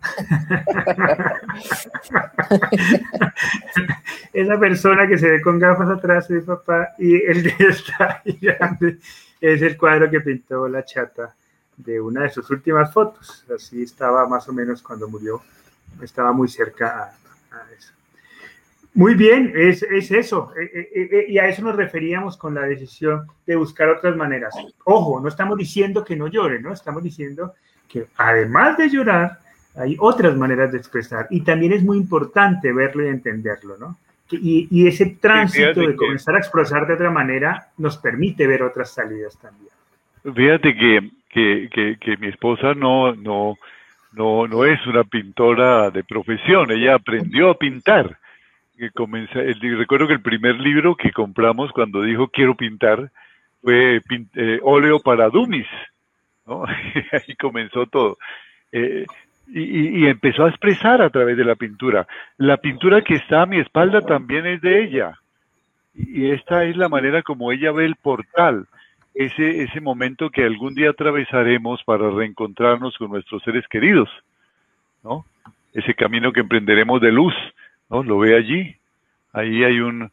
Esa 4.32 4.58
persona 4.60 5.06
que 5.08 5.18
se 5.18 5.30
ve 5.30 5.42
con 5.42 5.58
gafas 5.58 5.90
atrás 5.90 6.24
es 6.26 6.30
mi 6.30 6.40
papá 6.42 6.90
y 6.98 7.16
el 7.16 7.42
que 7.42 7.66
está 7.66 8.22
ahí 8.24 8.38
es 9.40 9.62
el 9.62 9.76
cuadro 9.76 10.10
que 10.10 10.20
pintó 10.20 10.68
la 10.68 10.84
chata 10.84 11.34
de 11.76 12.00
una 12.00 12.22
de 12.22 12.30
sus 12.30 12.48
últimas 12.50 12.92
fotos. 12.92 13.44
Así 13.54 13.82
estaba 13.82 14.28
más 14.28 14.48
o 14.48 14.52
menos 14.52 14.82
cuando 14.82 15.08
murió, 15.08 15.42
estaba 16.02 16.32
muy 16.32 16.48
cerca 16.48 17.12
a 17.50 17.72
eso. 17.76 17.97
Muy 18.94 19.14
bien, 19.14 19.52
es, 19.54 19.82
eso. 19.82 20.52
Eh, 20.58 20.88
eh, 20.94 21.08
eh, 21.12 21.26
y 21.28 21.38
a 21.38 21.48
eso 21.48 21.62
nos 21.62 21.76
referíamos 21.76 22.36
con 22.36 22.54
la 22.54 22.62
decisión 22.62 23.26
de 23.46 23.56
buscar 23.56 23.88
otras 23.88 24.16
maneras. 24.16 24.54
Ojo, 24.84 25.20
no 25.20 25.28
estamos 25.28 25.56
diciendo 25.56 26.04
que 26.04 26.16
no 26.16 26.26
llore, 26.26 26.60
¿no? 26.60 26.72
Estamos 26.72 27.02
diciendo 27.02 27.54
que 27.88 28.06
además 28.16 28.76
de 28.76 28.90
llorar, 28.90 29.38
hay 29.76 29.96
otras 30.00 30.36
maneras 30.36 30.72
de 30.72 30.78
expresar. 30.78 31.26
Y 31.30 31.42
también 31.42 31.72
es 31.72 31.82
muy 31.82 31.96
importante 31.96 32.72
verlo 32.72 33.04
y 33.04 33.08
entenderlo, 33.08 33.76
¿no? 33.78 33.96
Y, 34.30 34.86
ese 34.86 35.16
tránsito 35.20 35.80
de 35.80 35.96
comenzar 35.96 36.34
a 36.34 36.38
expresar 36.38 36.86
de 36.86 36.94
otra 36.94 37.10
manera 37.10 37.68
nos 37.78 37.96
permite 37.96 38.46
ver 38.46 38.62
otras 38.62 38.92
salidas 38.92 39.38
también. 39.38 39.70
Fíjate 40.22 40.74
que, 40.74 41.98
que, 41.98 42.16
mi 42.18 42.28
esposa 42.28 42.74
no, 42.74 43.14
no, 43.14 43.56
no, 44.12 44.46
no 44.46 44.64
es 44.66 44.86
una 44.86 45.04
pintora 45.04 45.90
de 45.90 46.04
profesión, 46.04 46.70
ella 46.70 46.96
aprendió 46.96 47.50
a 47.50 47.58
pintar 47.58 48.18
que 48.78 49.76
recuerdo 49.76 50.06
que 50.06 50.14
el 50.14 50.22
primer 50.22 50.54
libro 50.60 50.94
que 50.94 51.10
compramos 51.10 51.72
cuando 51.72 52.02
dijo 52.02 52.28
quiero 52.28 52.56
pintar 52.56 53.10
fue 53.60 54.00
eh, 54.34 54.60
óleo 54.62 55.00
para 55.00 55.28
Dumis, 55.28 55.66
¿no? 56.46 56.64
Ahí 57.12 57.34
comenzó 57.36 57.86
todo. 57.86 58.16
Eh, 58.72 59.04
y, 59.50 60.06
empezó 60.06 60.44
a 60.44 60.50
expresar 60.50 61.00
a 61.00 61.10
través 61.10 61.36
de 61.36 61.44
la 61.44 61.54
pintura. 61.54 62.06
La 62.36 62.58
pintura 62.58 63.02
que 63.02 63.14
está 63.14 63.42
a 63.42 63.46
mi 63.46 63.58
espalda 63.58 64.02
también 64.02 64.46
es 64.46 64.60
de 64.60 64.84
ella. 64.84 65.18
Y 65.94 66.30
esta 66.30 66.64
es 66.64 66.76
la 66.76 66.88
manera 66.88 67.22
como 67.22 67.50
ella 67.50 67.72
ve 67.72 67.86
el 67.86 67.96
portal, 67.96 68.66
ese, 69.14 69.62
ese 69.62 69.80
momento 69.80 70.30
que 70.30 70.44
algún 70.44 70.74
día 70.74 70.90
atravesaremos 70.90 71.82
para 71.84 72.10
reencontrarnos 72.10 72.96
con 72.98 73.10
nuestros 73.10 73.42
seres 73.42 73.66
queridos, 73.68 74.08
¿no? 75.02 75.24
Ese 75.72 75.94
camino 75.94 76.30
que 76.32 76.40
emprenderemos 76.40 77.00
de 77.00 77.10
luz, 77.10 77.34
¿no? 77.90 78.02
Lo 78.02 78.18
ve 78.18 78.36
allí. 78.36 78.76
Ahí 79.32 79.64
hay 79.64 79.80
un, 79.80 80.10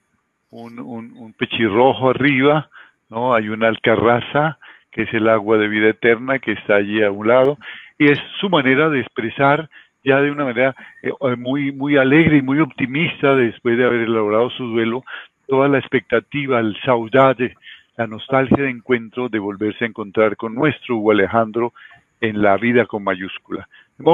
un, 0.51 0.79
un 0.79 1.33
pechirrojo 1.33 2.09
arriba, 2.09 2.69
¿no? 3.09 3.33
Hay 3.33 3.49
una 3.49 3.67
alcarraza, 3.67 4.57
que 4.91 5.03
es 5.03 5.13
el 5.13 5.27
agua 5.29 5.57
de 5.57 5.67
vida 5.67 5.89
eterna 5.89 6.39
que 6.39 6.53
está 6.53 6.75
allí 6.75 7.03
a 7.03 7.11
un 7.11 7.27
lado, 7.27 7.57
y 7.97 8.09
es 8.09 8.19
su 8.39 8.49
manera 8.49 8.89
de 8.89 9.01
expresar 9.01 9.69
ya 10.05 10.21
de 10.21 10.31
una 10.31 10.45
manera 10.45 10.75
eh, 11.01 11.09
eh, 11.09 11.35
muy, 11.35 11.71
muy 11.71 11.97
alegre 11.97 12.37
y 12.37 12.41
muy 12.41 12.59
optimista 12.59 13.35
después 13.35 13.77
de 13.77 13.85
haber 13.85 14.01
elaborado 14.01 14.49
su 14.51 14.67
duelo, 14.67 15.03
toda 15.47 15.67
la 15.67 15.79
expectativa, 15.79 16.59
el 16.59 16.77
saudade, 16.85 17.55
la 17.97 18.07
nostalgia 18.07 18.63
de 18.63 18.69
encuentro, 18.69 19.29
de 19.29 19.39
volverse 19.39 19.83
a 19.83 19.87
encontrar 19.87 20.37
con 20.37 20.53
nuestro 20.53 20.97
Hugo 20.97 21.11
Alejandro 21.11 21.73
en 22.21 22.41
la 22.41 22.57
vida 22.57 22.85
con 22.85 23.03
mayúscula. 23.03 23.67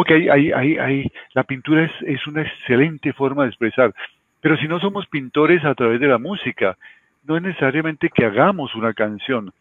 Que 0.05 0.29
hay, 0.31 0.51
hay, 0.51 0.77
hay, 0.77 1.11
la 1.33 1.43
pintura 1.43 1.85
es, 1.85 1.91
es 2.01 2.27
una 2.27 2.43
excelente 2.43 3.13
forma 3.13 3.43
de 3.43 3.49
expresar, 3.49 3.93
pero 4.41 4.57
si 4.57 4.67
no 4.67 4.79
somos 4.79 5.07
pintores 5.07 5.63
a 5.65 5.75
través 5.75 5.99
de 5.99 6.07
la 6.07 6.17
música, 6.17 6.77
no 7.23 7.37
es 7.37 7.43
necesariamente 7.43 8.09
que 8.09 8.25
hagamos 8.25 8.75
una 8.75 8.93
canción, 8.93 9.51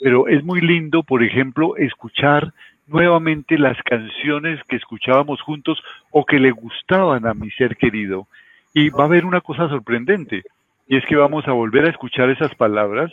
pero 0.00 0.28
es 0.28 0.44
muy 0.44 0.60
lindo, 0.60 1.02
por 1.02 1.22
ejemplo, 1.22 1.76
escuchar 1.76 2.52
nuevamente 2.86 3.58
las 3.58 3.80
canciones 3.82 4.60
que 4.68 4.76
escuchábamos 4.76 5.40
juntos 5.42 5.82
o 6.10 6.24
que 6.24 6.38
le 6.38 6.50
gustaban 6.50 7.26
a 7.26 7.34
mi 7.34 7.50
ser 7.50 7.76
querido. 7.76 8.26
Y 8.74 8.90
va 8.90 9.04
a 9.04 9.06
haber 9.06 9.24
una 9.24 9.40
cosa 9.40 9.68
sorprendente, 9.68 10.42
y 10.86 10.96
es 10.96 11.04
que 11.06 11.16
vamos 11.16 11.46
a 11.48 11.52
volver 11.52 11.86
a 11.86 11.90
escuchar 11.90 12.30
esas 12.30 12.54
palabras, 12.54 13.12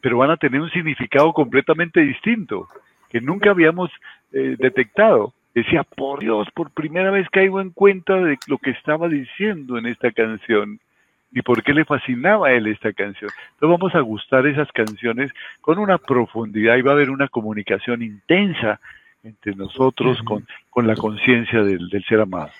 pero 0.00 0.18
van 0.18 0.30
a 0.30 0.36
tener 0.36 0.60
un 0.60 0.70
significado 0.70 1.32
completamente 1.32 2.00
distinto, 2.00 2.68
que 3.12 3.20
nunca 3.20 3.50
habíamos 3.50 3.90
eh, 4.32 4.56
detectado. 4.58 5.34
Decía, 5.54 5.82
por 5.82 6.20
Dios, 6.20 6.48
por 6.54 6.70
primera 6.70 7.10
vez 7.10 7.28
caigo 7.30 7.60
en 7.60 7.70
cuenta 7.70 8.14
de 8.16 8.38
lo 8.46 8.56
que 8.56 8.70
estaba 8.70 9.06
diciendo 9.06 9.76
en 9.76 9.84
esta 9.84 10.10
canción 10.10 10.80
y 11.30 11.42
por 11.42 11.62
qué 11.62 11.74
le 11.74 11.84
fascinaba 11.84 12.48
a 12.48 12.52
él 12.52 12.66
esta 12.66 12.94
canción. 12.94 13.30
Entonces 13.52 13.78
vamos 13.78 13.94
a 13.94 14.00
gustar 14.00 14.46
esas 14.46 14.72
canciones 14.72 15.30
con 15.60 15.78
una 15.78 15.98
profundidad 15.98 16.76
y 16.76 16.82
va 16.82 16.92
a 16.92 16.94
haber 16.94 17.10
una 17.10 17.28
comunicación 17.28 18.02
intensa 18.02 18.80
entre 19.22 19.54
nosotros 19.54 20.22
con, 20.24 20.46
con 20.70 20.86
la 20.86 20.96
conciencia 20.96 21.62
del, 21.62 21.90
del, 21.90 22.04
ser 22.04 22.20
amado. 22.20 22.50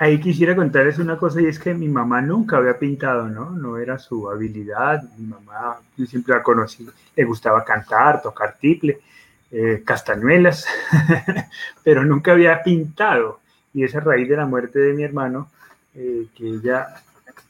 Ahí 0.00 0.18
quisiera 0.18 0.56
contarles 0.56 0.98
una 0.98 1.18
cosa 1.18 1.42
y 1.42 1.46
es 1.46 1.58
que 1.58 1.74
mi 1.74 1.88
mamá 1.88 2.22
nunca 2.22 2.56
había 2.56 2.78
pintado, 2.78 3.28
¿no? 3.28 3.50
No 3.50 3.76
era 3.76 3.98
su 3.98 4.30
habilidad. 4.30 5.02
Mi 5.18 5.26
mamá, 5.26 5.76
yo 5.96 6.06
siempre 6.06 6.34
la 6.34 6.42
conocí, 6.42 6.88
le 7.14 7.24
gustaba 7.24 7.62
cantar, 7.64 8.22
tocar 8.22 8.56
tiple, 8.58 9.00
eh, 9.56 9.82
castañuelas, 9.84 10.66
pero 11.84 12.04
nunca 12.04 12.32
había 12.32 12.60
pintado. 12.64 13.38
Y 13.72 13.84
es 13.84 13.94
a 13.94 14.00
raíz 14.00 14.28
de 14.28 14.36
la 14.36 14.46
muerte 14.46 14.80
de 14.80 14.94
mi 14.94 15.04
hermano 15.04 15.48
eh, 15.94 16.26
que 16.36 16.48
ella 16.48 16.88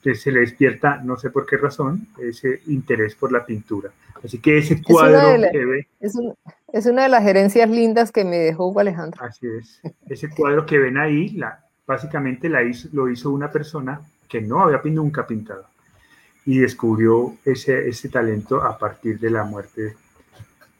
que 0.02 0.14
se 0.14 0.30
le 0.30 0.40
despierta, 0.40 1.00
no 1.02 1.16
sé 1.16 1.30
por 1.30 1.46
qué 1.46 1.57
razón, 1.57 2.09
ese 2.18 2.61
interés 2.66 3.14
por 3.14 3.32
la 3.32 3.46
pintura. 3.46 3.90
Así 4.22 4.38
que 4.38 4.59
ese 4.59 4.82
cuadro 4.82 5.48
que 5.50 5.64
ve... 5.64 5.88
Es, 5.98 6.14
es, 6.74 6.84
una 6.84 7.05
de 7.05 7.09
las 7.09 7.22
gerencias 7.22 7.70
lindas 7.70 8.12
que 8.12 8.22
me 8.22 8.36
dejó 8.36 8.68
Hugo 8.68 8.80
Alejandro. 8.80 9.24
Así 9.24 9.46
es. 9.46 9.80
Ese 10.07 10.28
cuadro 10.28 10.66
que 10.66 10.78
ven 10.78 10.98
ahí, 10.98 11.30
la, 11.30 11.64
básicamente 11.86 12.50
la 12.50 12.62
hizo, 12.62 12.88
lo 12.92 13.09
hizo 13.09 13.30
una 13.30 13.50
persona 13.50 14.02
que 14.28 14.42
no 14.42 14.62
había 14.62 14.80
nunca 14.84 15.26
pintado 15.26 15.64
y 16.44 16.59
descubrió 16.59 17.34
ese, 17.46 17.88
ese 17.88 18.11
talento 18.11 18.62
a 18.62 18.76
partir 18.76 19.18
de 19.18 19.30
la 19.30 19.44
muerte 19.44 19.96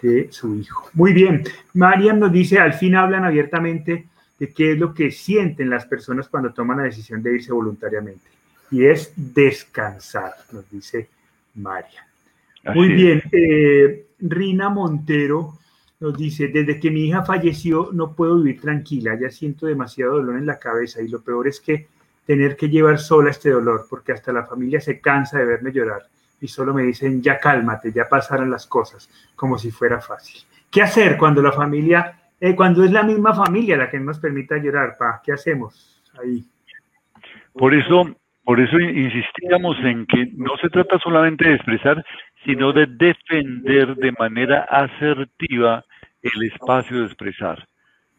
de 0.09 0.33
su 0.33 0.55
hijo. 0.57 0.91
Muy 0.93 1.13
bien. 1.13 1.43
Mariam 1.73 2.19
nos 2.19 2.33
dice, 2.33 2.59
al 2.59 2.75
fin 2.75 2.95
hablan 2.95 3.25
abiertamente 3.25 4.07
de 4.39 4.53
qué 4.53 4.73
es 4.73 4.79
lo 4.79 4.93
que 4.93 5.11
sienten 5.11 5.71
las 5.71 5.87
personas 5.87 6.29
cuando 6.29 6.53
toman 6.53 6.79
la 6.79 6.85
decisión 6.85 7.23
de 7.23 7.35
irse 7.35 7.53
voluntariamente 7.53 8.23
y 8.71 8.85
es 8.85 9.13
descansar, 9.17 10.33
nos 10.53 10.69
dice 10.71 11.09
María. 11.55 12.07
Muy 12.75 12.89
bien, 12.89 13.23
eh, 13.31 14.07
Rina 14.21 14.69
Montero 14.69 15.59
nos 16.01 16.17
dice, 16.17 16.49
desde 16.49 16.81
que 16.81 16.91
mi 16.91 17.07
hija 17.07 17.23
falleció 17.23 17.91
no 17.93 18.15
puedo 18.15 18.37
vivir 18.39 18.61
tranquila, 18.61 19.19
ya 19.21 19.31
siento 19.31 19.67
demasiado 19.67 20.15
dolor 20.15 20.39
en 20.39 20.47
la 20.47 20.59
cabeza 20.59 21.01
y 21.03 21.09
lo 21.09 21.21
peor 21.21 21.47
es 21.47 21.61
que 21.61 21.87
tener 22.27 22.57
que 22.57 22.69
llevar 22.69 22.99
sola 22.99 23.31
este 23.31 23.51
dolor, 23.51 23.87
porque 23.89 24.13
hasta 24.13 24.33
la 24.33 24.45
familia 24.45 24.81
se 24.81 24.99
cansa 24.99 25.39
de 25.39 25.45
verme 25.45 25.73
llorar 25.73 26.03
y 26.45 26.49
solo 26.49 26.74
me 26.74 26.82
dicen, 26.82 27.22
ya 27.22 27.38
cálmate, 27.38 27.90
ya 27.90 28.07
pasaron 28.07 28.51
las 28.51 28.66
cosas, 28.66 29.09
como 29.34 29.57
si 29.57 29.70
fuera 29.70 29.99
fácil. 29.99 30.42
¿Qué 30.70 30.82
hacer 30.82 31.16
cuando 31.16 31.40
la 31.40 31.53
familia, 31.53 32.20
eh, 32.38 32.55
cuando 32.55 32.84
es 32.84 32.92
la 32.92 33.03
misma 33.03 33.32
familia 33.32 33.78
la 33.78 33.88
que 33.88 33.99
nos 33.99 34.18
permita 34.18 34.59
llorar, 34.59 34.95
pa? 34.99 35.22
¿Qué 35.24 35.32
hacemos 35.32 36.03
ahí? 36.22 36.45
Por 37.55 37.72
eso 37.74 38.14
por 38.45 38.61
eso 38.61 38.78
insistíamos 38.78 39.78
en 39.78 40.05
que 40.05 40.26
no 40.36 40.55
se 40.61 40.68
trata 40.68 40.99
solamente 40.99 41.49
de 41.49 41.55
expresar, 41.55 42.05
sino 42.45 42.74
de 42.74 42.84
defender 42.88 43.97
de 43.97 44.12
manera 44.12 44.66
asertiva 44.68 45.82
el 46.20 46.42
espacio 46.53 46.99
de 46.99 47.07
expresar. 47.07 47.66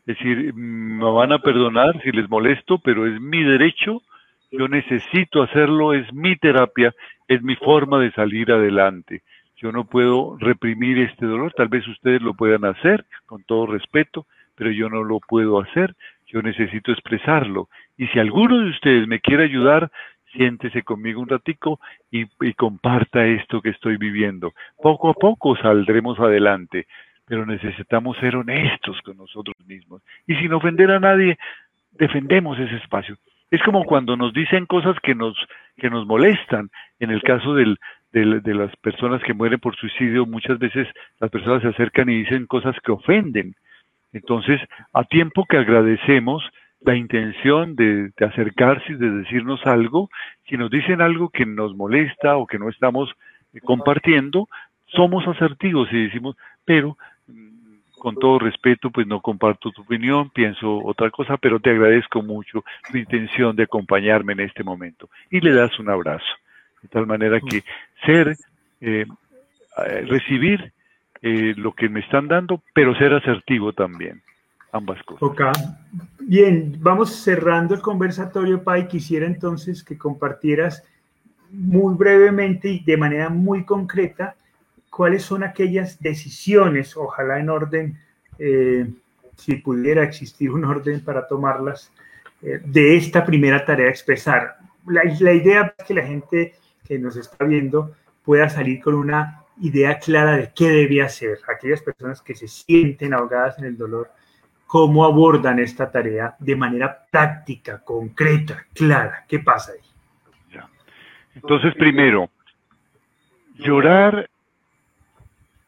Es 0.08 0.18
decir, 0.18 0.52
me 0.56 1.12
van 1.12 1.32
a 1.32 1.38
perdonar 1.38 2.02
si 2.02 2.12
les 2.12 2.28
molesto, 2.28 2.80
pero 2.80 3.06
es 3.06 3.22
mi 3.22 3.44
derecho, 3.44 4.02
yo 4.52 4.68
necesito 4.68 5.44
hacerlo, 5.44 5.94
es 5.94 6.12
mi 6.12 6.36
terapia, 6.38 6.92
es 7.28 7.42
mi 7.42 7.56
forma 7.56 8.00
de 8.00 8.12
salir 8.12 8.52
adelante. 8.52 9.22
Yo 9.58 9.72
no 9.72 9.86
puedo 9.86 10.38
reprimir 10.40 11.00
este 11.00 11.26
dolor, 11.26 11.54
tal 11.54 11.70
vez 11.70 11.88
ustedes 11.88 12.22
lo 12.22 12.34
puedan 12.34 12.66
hacer 12.66 13.06
con 13.26 13.44
todo 13.44 13.68
respeto, 13.68 14.26
pero 14.56 14.72
yo 14.72 14.90
no 14.90 15.04
lo 15.04 15.20
puedo 15.20 15.60
hacer, 15.60 15.96
yo 16.28 16.42
necesito 16.42 16.92
expresarlo. 16.92 17.70
Y 17.98 18.08
si 18.08 18.20
alguno 18.20 18.60
de 18.60 18.70
ustedes 18.70 19.08
me 19.08 19.20
quiere 19.20 19.44
ayudar, 19.44 19.90
siéntese 20.34 20.84
conmigo 20.84 21.22
un 21.22 21.30
ratico 21.30 21.80
y, 22.12 22.26
comparta 22.54 23.26
esto 23.26 23.62
que 23.62 23.70
estoy 23.70 23.98
viviendo. 23.98 24.54
Poco 24.82 25.10
a 25.10 25.14
poco 25.14 25.56
saldremos 25.56 26.20
adelante, 26.20 26.88
pero 27.26 27.46
necesitamos 27.46 28.18
ser 28.18 28.36
honestos 28.36 29.02
con 29.02 29.18
nosotros 29.18 29.56
mismos. 29.66 30.02
Y 30.28 30.36
sin 30.36 30.54
ofender 30.54 30.92
a 30.92 31.00
nadie, 31.00 31.38
defendemos 31.92 32.60
ese 32.60 32.76
espacio. 32.76 33.18
Es 33.56 33.64
como 33.64 33.86
cuando 33.86 34.18
nos 34.18 34.34
dicen 34.34 34.66
cosas 34.66 34.98
que 35.02 35.16
nos, 35.16 35.34
que 35.78 35.90
nos 35.90 36.06
molestan. 36.06 36.70
En 37.00 37.10
el 37.10 37.22
caso 37.22 37.54
del, 37.56 37.78
de 38.12 38.54
las 38.54 38.76
personas 38.78 39.24
que 39.24 39.34
mueren 39.34 39.62
por 39.62 39.78
suicidio, 39.78 40.26
muchas 40.26 40.60
veces 40.60 40.90
las 41.22 41.32
personas 41.32 41.62
se 41.62 41.70
acercan 41.70 42.10
y 42.10 42.24
dicen 42.24 42.48
cosas 42.48 42.76
que 42.84 42.92
ofenden. 42.92 43.56
Entonces, 44.12 44.60
a 44.92 45.06
tiempo 45.06 45.46
que 45.46 45.58
agradecemos, 45.58 46.44
la 46.82 46.98
intención 46.98 47.78
de, 47.78 48.12
acercarse 48.20 48.92
y 48.92 48.96
de 48.96 49.10
decirnos 49.10 49.66
algo, 49.66 50.10
si 50.50 50.58
nos 50.58 50.70
dicen 50.70 51.00
algo 51.00 51.30
que 51.30 51.46
nos 51.46 51.74
molesta 51.78 52.36
o 52.36 52.46
que 52.46 52.60
no 52.60 52.68
estamos 52.68 53.10
eh, 53.54 53.62
compartiendo, 53.62 54.50
somos 54.88 55.26
asertivos 55.30 55.88
y 55.94 56.04
decimos, 56.04 56.36
pero 56.66 56.98
con 58.06 58.18
todo 58.18 58.38
respeto, 58.38 58.92
pues 58.92 59.08
no 59.08 59.20
comparto 59.20 59.72
tu 59.72 59.82
opinión, 59.82 60.30
pienso 60.30 60.78
otra 60.86 61.10
cosa, 61.10 61.38
pero 61.38 61.60
te 61.60 61.72
agradezco 61.72 62.22
mucho 62.22 62.64
tu 62.92 63.00
intención 63.00 63.56
de 63.56 63.64
acompañarme 63.64 64.34
en 64.34 64.42
este 64.42 64.64
momento. 64.64 65.10
Y 65.32 65.40
le 65.40 65.52
das 65.52 65.80
un 65.80 65.90
abrazo. 65.90 66.24
De 66.84 66.88
tal 66.90 67.08
manera 67.08 67.40
que 67.40 67.64
ser, 68.06 68.38
eh, 68.80 69.08
eh, 69.88 70.06
recibir 70.08 70.72
lo 71.24 71.72
que 71.72 71.90
me 71.90 72.02
están 72.02 72.28
dando, 72.28 72.62
pero 72.76 72.94
ser 72.94 73.12
asertivo 73.12 73.74
también 73.74 74.22
ambas 74.72 75.02
cosas. 75.02 75.24
Ok. 75.24 75.42
Bien, 76.20 76.78
vamos 76.82 77.12
cerrando 77.12 77.74
el 77.74 77.82
conversatorio, 77.82 78.64
Pai. 78.64 78.88
Quisiera 78.88 79.26
entonces 79.26 79.84
que 79.84 79.98
compartieras 79.98 80.84
muy 81.50 81.96
brevemente 81.96 82.70
y 82.70 82.84
de 82.84 82.98
manera 82.98 83.30
muy 83.30 83.66
concreta 83.66 84.36
cuáles 84.96 85.24
son 85.24 85.44
aquellas 85.44 86.00
decisiones, 86.00 86.96
ojalá 86.96 87.38
en 87.38 87.50
orden, 87.50 88.00
eh, 88.40 88.88
si 89.36 89.56
pudiera 89.58 90.04
existir 90.04 90.50
un 90.50 90.64
orden 90.64 91.04
para 91.04 91.28
tomarlas, 91.28 91.92
eh, 92.42 92.62
de 92.64 92.96
esta 92.96 93.26
primera 93.26 93.66
tarea 93.66 93.90
expresar. 93.90 94.56
La, 94.88 95.34
idea 95.34 95.76
es 95.78 95.86
que 95.86 95.94
la 95.94 96.06
gente 96.06 96.54
que 96.88 96.98
nos 96.98 97.18
está 97.18 97.44
viendo 97.44 97.94
pueda 98.24 98.48
salir 98.48 98.82
con 98.82 98.94
una 98.94 99.44
idea 99.60 100.00
clara 100.00 100.38
de 100.38 100.52
qué 100.56 100.70
debe 100.70 101.02
hacer. 101.02 101.40
Aquellas 101.54 101.82
personas 101.82 102.22
que 102.22 102.34
se 102.34 102.48
sienten 102.48 103.14
ahogadas 103.14 103.60
en 103.60 103.66
el 103.66 103.78
dolor, 103.78 104.12
cómo 104.66 105.04
abordan 105.04 105.60
esta 105.60 105.92
tarea 105.92 106.38
de 106.40 106.56
manera 106.56 107.06
práctica, 107.12 107.82
concreta, 107.84 108.66
clara. 108.74 109.26
¿Qué 109.28 109.40
pasa 109.40 109.74
ahí? 109.74 110.62
Entonces, 111.36 111.76
primero, 111.76 112.30
llorar 113.56 114.30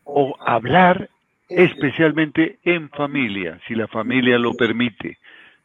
o 0.07 0.35
hablar 0.39 1.09
especialmente 1.49 2.59
en 2.63 2.89
familia, 2.89 3.59
si 3.67 3.75
la 3.75 3.87
familia 3.87 4.37
lo 4.37 4.53
permite. 4.53 5.17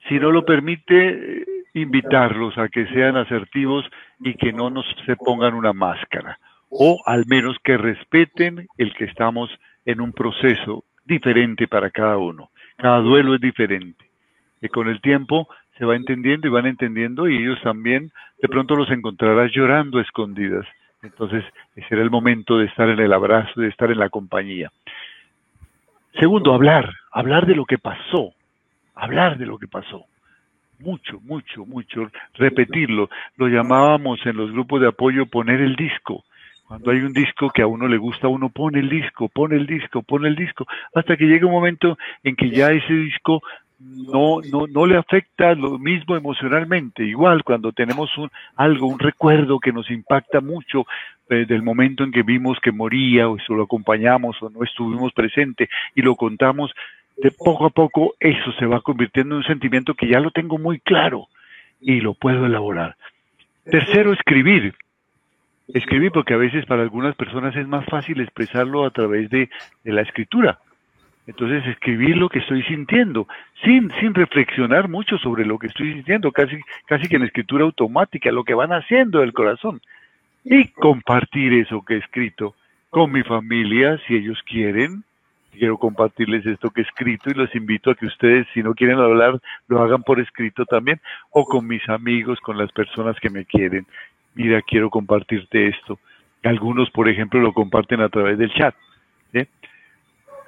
Si 0.08 0.18
no 0.18 0.30
lo 0.30 0.44
permite, 0.44 1.44
invitarlos 1.74 2.58
a 2.58 2.68
que 2.68 2.86
sean 2.88 3.16
asertivos 3.16 3.88
y 4.20 4.34
que 4.34 4.52
no 4.52 4.68
nos 4.68 4.84
se 5.06 5.16
pongan 5.16 5.54
una 5.54 5.72
máscara, 5.72 6.38
o 6.68 7.00
al 7.06 7.24
menos 7.26 7.56
que 7.62 7.76
respeten 7.76 8.66
el 8.76 8.94
que 8.94 9.04
estamos 9.04 9.50
en 9.84 10.00
un 10.00 10.12
proceso 10.12 10.84
diferente 11.04 11.66
para 11.68 11.90
cada 11.90 12.18
uno. 12.18 12.50
Cada 12.76 12.98
duelo 12.98 13.34
es 13.34 13.40
diferente. 13.40 14.04
Y 14.60 14.68
con 14.68 14.88
el 14.88 15.00
tiempo 15.00 15.48
se 15.78 15.84
va 15.84 15.96
entendiendo 15.96 16.46
y 16.46 16.50
van 16.50 16.66
entendiendo 16.66 17.28
y 17.28 17.38
ellos 17.38 17.60
también 17.62 18.12
de 18.40 18.48
pronto 18.48 18.76
los 18.76 18.90
encontrarás 18.90 19.50
llorando 19.52 20.00
escondidas. 20.00 20.66
Entonces, 21.02 21.44
ese 21.74 21.88
era 21.90 22.02
el 22.02 22.10
momento 22.10 22.58
de 22.58 22.66
estar 22.66 22.88
en 22.88 23.00
el 23.00 23.12
abrazo, 23.12 23.60
de 23.60 23.68
estar 23.68 23.90
en 23.90 23.98
la 23.98 24.08
compañía. 24.08 24.70
Segundo, 26.18 26.54
hablar, 26.54 26.90
hablar 27.10 27.46
de 27.46 27.56
lo 27.56 27.64
que 27.64 27.78
pasó, 27.78 28.32
hablar 28.94 29.36
de 29.38 29.46
lo 29.46 29.58
que 29.58 29.66
pasó. 29.66 30.04
Mucho, 30.78 31.20
mucho, 31.20 31.64
mucho, 31.64 32.10
repetirlo. 32.34 33.08
Lo 33.36 33.48
llamábamos 33.48 34.24
en 34.26 34.36
los 34.36 34.52
grupos 34.52 34.80
de 34.80 34.88
apoyo 34.88 35.26
poner 35.26 35.60
el 35.60 35.74
disco. 35.76 36.24
Cuando 36.66 36.90
hay 36.90 36.98
un 36.98 37.12
disco 37.12 37.50
que 37.50 37.62
a 37.62 37.66
uno 37.66 37.86
le 37.86 37.98
gusta, 37.98 38.28
uno 38.28 38.48
pone 38.48 38.78
el 38.80 38.88
disco, 38.88 39.28
pone 39.28 39.56
el 39.56 39.66
disco, 39.66 40.02
pone 40.02 40.28
el 40.28 40.36
disco, 40.36 40.66
hasta 40.94 41.16
que 41.16 41.26
llega 41.26 41.46
un 41.46 41.52
momento 41.52 41.98
en 42.22 42.34
que 42.34 42.50
ya 42.50 42.70
ese 42.70 42.92
disco 42.94 43.42
no, 43.84 44.40
no, 44.50 44.66
no 44.66 44.86
le 44.86 44.96
afecta 44.96 45.54
lo 45.54 45.78
mismo 45.78 46.16
emocionalmente. 46.16 47.04
Igual 47.04 47.42
cuando 47.44 47.72
tenemos 47.72 48.16
un, 48.16 48.30
algo, 48.56 48.86
un 48.86 48.98
recuerdo 48.98 49.58
que 49.58 49.72
nos 49.72 49.90
impacta 49.90 50.40
mucho 50.40 50.86
eh, 51.28 51.46
del 51.46 51.62
momento 51.62 52.04
en 52.04 52.12
que 52.12 52.22
vimos 52.22 52.58
que 52.60 52.72
moría 52.72 53.28
o 53.28 53.38
si 53.38 53.52
lo 53.52 53.64
acompañamos 53.64 54.42
o 54.42 54.50
no 54.50 54.62
estuvimos 54.64 55.12
presentes 55.12 55.68
y 55.94 56.02
lo 56.02 56.14
contamos, 56.16 56.72
de 57.16 57.30
poco 57.30 57.66
a 57.66 57.70
poco 57.70 58.14
eso 58.20 58.52
se 58.58 58.66
va 58.66 58.80
convirtiendo 58.80 59.34
en 59.34 59.38
un 59.38 59.46
sentimiento 59.46 59.94
que 59.94 60.08
ya 60.08 60.20
lo 60.20 60.30
tengo 60.30 60.58
muy 60.58 60.80
claro 60.80 61.28
y 61.80 62.00
lo 62.00 62.14
puedo 62.14 62.46
elaborar. 62.46 62.96
Tercero, 63.64 64.12
escribir. 64.12 64.74
Escribir 65.68 66.10
porque 66.12 66.34
a 66.34 66.38
veces 66.38 66.66
para 66.66 66.82
algunas 66.82 67.14
personas 67.14 67.54
es 67.56 67.66
más 67.66 67.84
fácil 67.86 68.20
expresarlo 68.20 68.84
a 68.84 68.90
través 68.90 69.30
de, 69.30 69.48
de 69.84 69.92
la 69.92 70.02
escritura 70.02 70.58
entonces 71.26 71.64
escribir 71.66 72.16
lo 72.16 72.28
que 72.28 72.40
estoy 72.40 72.62
sintiendo, 72.64 73.28
sin, 73.62 73.90
sin 74.00 74.14
reflexionar 74.14 74.88
mucho 74.88 75.18
sobre 75.18 75.46
lo 75.46 75.58
que 75.58 75.68
estoy 75.68 75.92
sintiendo, 75.92 76.32
casi, 76.32 76.58
casi 76.86 77.08
que 77.08 77.16
en 77.16 77.22
escritura 77.22 77.64
automática, 77.64 78.32
lo 78.32 78.44
que 78.44 78.54
van 78.54 78.72
haciendo 78.72 79.20
del 79.20 79.32
corazón. 79.32 79.80
Y 80.44 80.68
compartir 80.68 81.52
eso 81.52 81.84
que 81.84 81.94
he 81.94 81.98
escrito 81.98 82.54
con 82.90 83.12
mi 83.12 83.22
familia, 83.22 83.98
si 84.06 84.16
ellos 84.16 84.42
quieren. 84.44 85.04
Quiero 85.52 85.78
compartirles 85.78 86.44
esto 86.46 86.70
que 86.70 86.80
he 86.80 86.84
escrito 86.84 87.30
y 87.30 87.34
los 87.34 87.54
invito 87.54 87.90
a 87.90 87.94
que 87.94 88.06
ustedes, 88.06 88.46
si 88.52 88.62
no 88.62 88.74
quieren 88.74 88.98
hablar, 88.98 89.38
lo 89.68 89.82
hagan 89.82 90.02
por 90.02 90.18
escrito 90.18 90.64
también, 90.64 91.00
o 91.30 91.44
con 91.44 91.66
mis 91.66 91.86
amigos, 91.88 92.40
con 92.40 92.58
las 92.58 92.72
personas 92.72 93.18
que 93.20 93.30
me 93.30 93.44
quieren. 93.44 93.86
Mira, 94.34 94.60
quiero 94.62 94.90
compartirte 94.90 95.68
esto. 95.68 95.98
Algunos, 96.42 96.90
por 96.90 97.08
ejemplo, 97.08 97.38
lo 97.38 97.52
comparten 97.52 98.00
a 98.00 98.08
través 98.08 98.38
del 98.38 98.52
chat. 98.52 98.74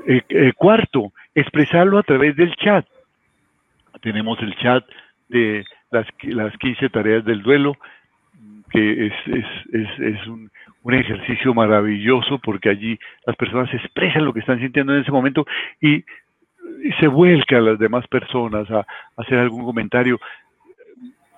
Eh, 0.07 0.23
eh, 0.29 0.53
cuarto, 0.55 1.13
expresarlo 1.35 1.99
a 1.99 2.03
través 2.03 2.37
del 2.37 2.55
chat. 2.57 2.87
Tenemos 4.03 4.39
el 4.41 4.55
chat 4.57 4.85
de 5.29 5.65
las, 5.91 6.07
las 6.23 6.57
15 6.59 6.91
tareas 6.91 7.25
del 7.25 7.43
duelo, 7.43 7.77
que 8.71 9.07
es, 9.07 9.13
es, 9.27 9.47
es, 9.73 10.01
es 10.01 10.27
un, 10.27 10.51
un, 10.83 10.95
ejercicio 10.95 11.55
maravilloso 11.55 12.39
porque 12.39 12.69
allí 12.69 12.99
las 13.25 13.37
personas 13.37 13.73
expresan 13.73 14.25
lo 14.25 14.33
que 14.35 14.41
están 14.41 14.59
sintiendo 14.59 14.95
en 14.95 15.03
ese 15.03 15.13
momento 15.13 15.47
y, 15.81 15.97
y 15.97 16.93
se 17.01 17.07
vuelcan 17.07 17.61
a 17.61 17.71
las 17.71 17.79
demás 17.79 18.07
personas 18.09 18.71
a 18.71 18.87
hacer 19.17 19.39
algún 19.39 19.65
comentario, 19.65 20.21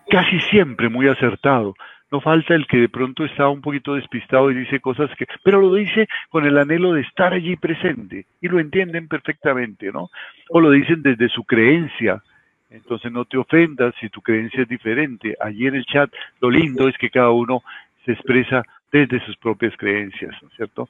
casi 0.09 0.41
siempre 0.41 0.89
muy 0.89 1.09
acertado 1.09 1.75
no 2.11 2.21
falta 2.21 2.55
el 2.55 2.67
que 2.67 2.79
de 2.79 2.89
pronto 2.89 3.25
está 3.25 3.49
un 3.49 3.61
poquito 3.61 3.95
despistado 3.95 4.51
y 4.51 4.55
dice 4.55 4.81
cosas 4.81 5.11
que, 5.17 5.27
pero 5.43 5.61
lo 5.61 5.75
dice 5.75 6.07
con 6.29 6.47
el 6.47 6.57
anhelo 6.57 6.93
de 6.93 7.01
estar 7.01 7.33
allí 7.33 7.57
presente 7.57 8.27
y 8.41 8.49
lo 8.49 8.61
entienden 8.61 9.09
perfectamente, 9.09 9.91
¿no? 9.91 10.11
O 10.51 10.61
lo 10.61 10.71
dicen 10.71 11.03
desde 11.03 11.29
su 11.29 11.45
creencia. 11.45 12.23
Entonces 12.71 13.11
no 13.11 13.25
te 13.25 13.39
ofendas 13.39 13.95
si 14.01 14.09
tu 14.09 14.21
creencia 14.21 14.63
es 14.63 14.69
diferente. 14.69 15.37
Allí 15.41 15.67
en 15.67 15.75
el 15.75 15.87
chat 15.87 16.13
lo 16.41 16.51
lindo 16.51 16.89
es 16.89 16.97
que 16.99 17.11
cada 17.11 17.31
uno 17.31 17.63
se 18.05 18.13
expresa 18.13 18.63
desde 18.93 19.25
sus 19.25 19.37
propias 19.37 19.77
creencias, 19.77 20.35
¿no 20.43 20.49
es 20.49 20.55
cierto? 20.55 20.89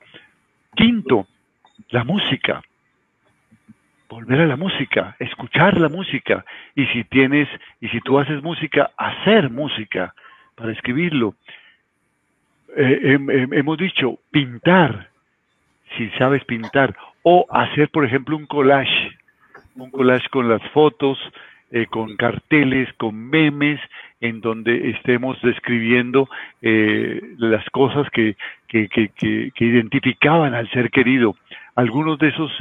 Quinto, 0.75 1.27
la 1.91 2.05
música. 2.05 2.63
Volver 4.09 4.41
a 4.41 4.47
la 4.47 4.57
música, 4.57 5.17
escuchar 5.19 5.81
la 5.81 5.89
música. 5.89 6.45
Y 6.75 6.87
si 6.87 7.05
tienes, 7.05 7.49
y 7.81 7.89
si 7.89 8.01
tú 8.01 8.19
haces 8.19 8.43
música, 8.43 8.91
hacer 8.97 9.51
música 9.51 10.15
para 10.57 10.73
escribirlo. 10.73 11.35
Eh, 12.77 13.19
hemos 13.53 13.79
dicho 13.79 14.19
pintar, 14.31 15.09
si 15.97 16.09
sabes 16.19 16.45
pintar, 16.45 16.97
o 17.23 17.47
hacer, 17.51 17.89
por 17.91 18.05
ejemplo, 18.05 18.37
un 18.37 18.47
collage, 18.47 19.17
un 19.77 19.91
collage 19.91 20.29
con 20.31 20.49
las 20.49 20.63
fotos, 20.71 21.19
eh, 21.71 21.87
con 21.87 22.17
carteles, 22.17 22.93
con 22.95 23.15
memes, 23.17 23.81
en 24.21 24.41
donde 24.41 24.91
estemos 24.91 25.41
describiendo 25.43 26.29
eh, 26.63 27.21
las 27.39 27.69
cosas 27.71 28.09
que, 28.11 28.37
que, 28.69 28.89
que, 28.89 29.09
que, 29.09 29.65
identificaban 29.65 30.55
al 30.55 30.71
ser 30.71 30.91
querido. 30.91 31.37
Algunos 31.75 32.19
de 32.19 32.29
esos 32.29 32.53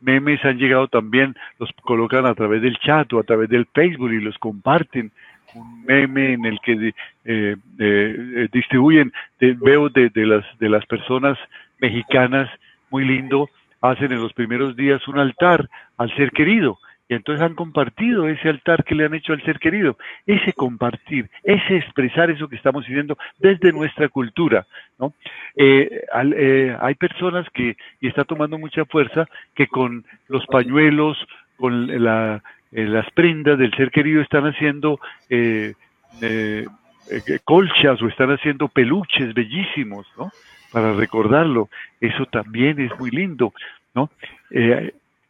memes 0.00 0.44
han 0.44 0.58
llegado 0.58 0.88
también, 0.88 1.34
los 1.58 1.70
colocan 1.82 2.26
a 2.26 2.34
través 2.34 2.62
del 2.62 2.78
chat 2.78 3.12
o 3.12 3.18
a 3.18 3.24
través 3.24 3.48
del 3.50 3.66
Facebook 3.66 4.12
y 4.12 4.20
los 4.20 4.38
comparten 4.38 5.10
un 5.54 5.84
meme 5.84 6.32
en 6.32 6.44
el 6.44 6.58
que 6.60 6.72
eh, 6.72 6.92
eh, 7.24 7.56
eh, 7.78 8.48
distribuyen, 8.52 9.12
veo 9.38 9.88
de, 9.88 10.10
las, 10.14 10.44
de 10.58 10.68
las 10.68 10.84
personas 10.86 11.38
mexicanas, 11.78 12.48
muy 12.90 13.04
lindo, 13.04 13.48
hacen 13.80 14.12
en 14.12 14.22
los 14.22 14.32
primeros 14.32 14.76
días 14.76 15.06
un 15.08 15.18
altar 15.18 15.68
al 15.96 16.14
ser 16.16 16.30
querido. 16.30 16.78
Y 17.06 17.14
entonces 17.14 17.44
han 17.44 17.54
compartido 17.54 18.28
ese 18.28 18.48
altar 18.48 18.82
que 18.82 18.94
le 18.94 19.04
han 19.04 19.14
hecho 19.14 19.34
al 19.34 19.42
ser 19.42 19.58
querido. 19.58 19.98
Ese 20.26 20.54
compartir, 20.54 21.28
ese 21.42 21.76
expresar 21.76 22.30
eso 22.30 22.48
que 22.48 22.56
estamos 22.56 22.86
diciendo 22.86 23.18
desde 23.38 23.72
nuestra 23.72 24.08
cultura. 24.08 24.66
¿no? 24.98 25.12
hay 25.56 26.94
personas 26.94 27.46
que, 27.50 27.76
y 28.00 28.08
está 28.08 28.24
tomando 28.24 28.58
mucha 28.58 28.86
fuerza, 28.86 29.28
que 29.54 29.66
con 29.66 30.06
los 30.28 30.46
pañuelos, 30.46 31.18
con 31.56 32.02
la, 32.02 32.42
eh, 32.74 32.86
las 32.86 33.08
prendas 33.12 33.56
del 33.56 33.72
ser 33.74 33.92
querido 33.92 34.20
están 34.20 34.46
haciendo 34.46 34.98
eh, 35.30 35.74
eh, 36.20 36.66
colchas 37.44 38.02
o 38.02 38.08
están 38.08 38.32
haciendo 38.32 38.66
peluches 38.66 39.32
bellísimos, 39.32 40.06
¿no? 40.18 40.32
Para 40.72 40.92
recordarlo. 40.92 41.68
Eso 42.00 42.26
también 42.26 42.80
es 42.80 42.90
muy 42.98 43.10
lindo, 43.10 43.54
¿no? 43.94 44.10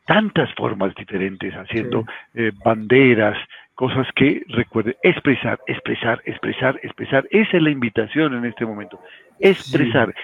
tantas 0.06 0.52
formas 0.54 0.94
diferentes, 0.94 1.54
haciendo 1.54 2.04
banderas, 2.62 3.38
cosas 3.74 4.06
que 4.14 4.42
recuerden, 4.48 4.96
expresar, 5.02 5.58
expresar, 5.66 6.20
expresar, 6.26 6.78
expresar. 6.82 7.26
Esa 7.30 7.56
es 7.56 7.62
la 7.62 7.70
invitación 7.70 8.34
en 8.34 8.44
este 8.44 8.66
momento. 8.66 9.00
Expresar 9.40 10.14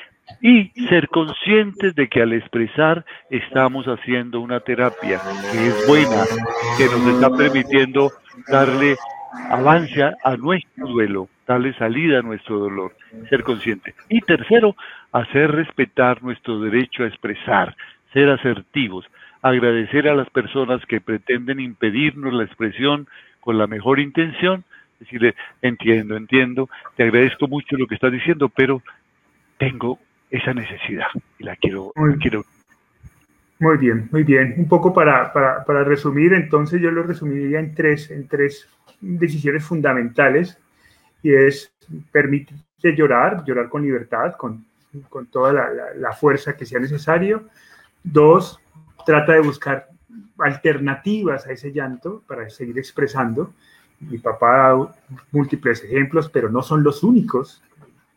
y 0.40 0.70
ser 0.88 1.08
conscientes 1.08 1.94
de 1.94 2.08
que 2.08 2.22
al 2.22 2.32
expresar 2.32 3.04
estamos 3.30 3.86
haciendo 3.86 4.40
una 4.40 4.60
terapia 4.60 5.20
que 5.52 5.66
es 5.66 5.86
buena, 5.86 6.24
que 6.76 6.84
nos 6.84 7.14
está 7.14 7.30
permitiendo 7.36 8.10
darle 8.48 8.96
avance 9.50 10.02
a 10.02 10.36
nuestro 10.36 10.86
duelo, 10.88 11.28
darle 11.46 11.74
salida 11.74 12.18
a 12.18 12.22
nuestro 12.22 12.58
dolor, 12.58 12.94
ser 13.28 13.42
consciente. 13.42 13.94
Y 14.08 14.20
tercero, 14.20 14.76
hacer 15.12 15.50
respetar 15.52 16.22
nuestro 16.22 16.60
derecho 16.60 17.04
a 17.04 17.08
expresar, 17.08 17.76
ser 18.12 18.28
asertivos, 18.30 19.06
agradecer 19.42 20.08
a 20.08 20.14
las 20.14 20.28
personas 20.30 20.84
que 20.86 21.00
pretenden 21.00 21.60
impedirnos 21.60 22.32
la 22.32 22.44
expresión 22.44 23.08
con 23.40 23.58
la 23.58 23.66
mejor 23.66 24.00
intención, 24.00 24.64
decirle, 24.98 25.34
entiendo, 25.62 26.16
entiendo, 26.16 26.68
te 26.96 27.04
agradezco 27.04 27.48
mucho 27.48 27.76
lo 27.76 27.86
que 27.86 27.94
estás 27.94 28.12
diciendo, 28.12 28.48
pero 28.48 28.82
tengo 29.58 29.98
esa 30.30 30.54
necesidad 30.54 31.08
y 31.38 31.44
la 31.44 31.56
quiero, 31.56 31.92
muy, 31.96 32.16
quiero. 32.18 32.44
Muy 33.58 33.76
bien, 33.76 34.08
muy 34.10 34.24
bien. 34.24 34.54
Un 34.56 34.68
poco 34.68 34.92
para, 34.94 35.32
para, 35.32 35.64
para, 35.64 35.84
resumir, 35.84 36.32
entonces 36.32 36.80
yo 36.80 36.90
lo 36.90 37.02
resumiría 37.02 37.58
en 37.58 37.74
tres, 37.74 38.10
en 38.10 38.26
tres 38.26 38.68
decisiones 39.00 39.64
fundamentales 39.64 40.58
y 41.22 41.34
es 41.34 41.72
permitirte 42.10 42.96
llorar, 42.96 43.44
llorar 43.44 43.68
con 43.68 43.82
libertad, 43.82 44.34
con, 44.36 44.64
con 45.08 45.26
toda 45.26 45.52
la, 45.52 45.68
la, 45.94 46.12
fuerza 46.12 46.56
que 46.56 46.64
sea 46.64 46.80
necesario. 46.80 47.48
Dos, 48.02 48.58
trata 49.04 49.32
de 49.32 49.40
buscar 49.40 49.88
alternativas 50.38 51.46
a 51.46 51.52
ese 51.52 51.72
llanto 51.72 52.22
para 52.26 52.48
seguir 52.48 52.78
expresando. 52.78 53.52
Mi 54.00 54.18
papá 54.18 54.68
da 54.68 54.96
múltiples 55.32 55.84
ejemplos, 55.84 56.30
pero 56.30 56.48
no 56.48 56.62
son 56.62 56.82
los 56.82 57.02
únicos. 57.02 57.62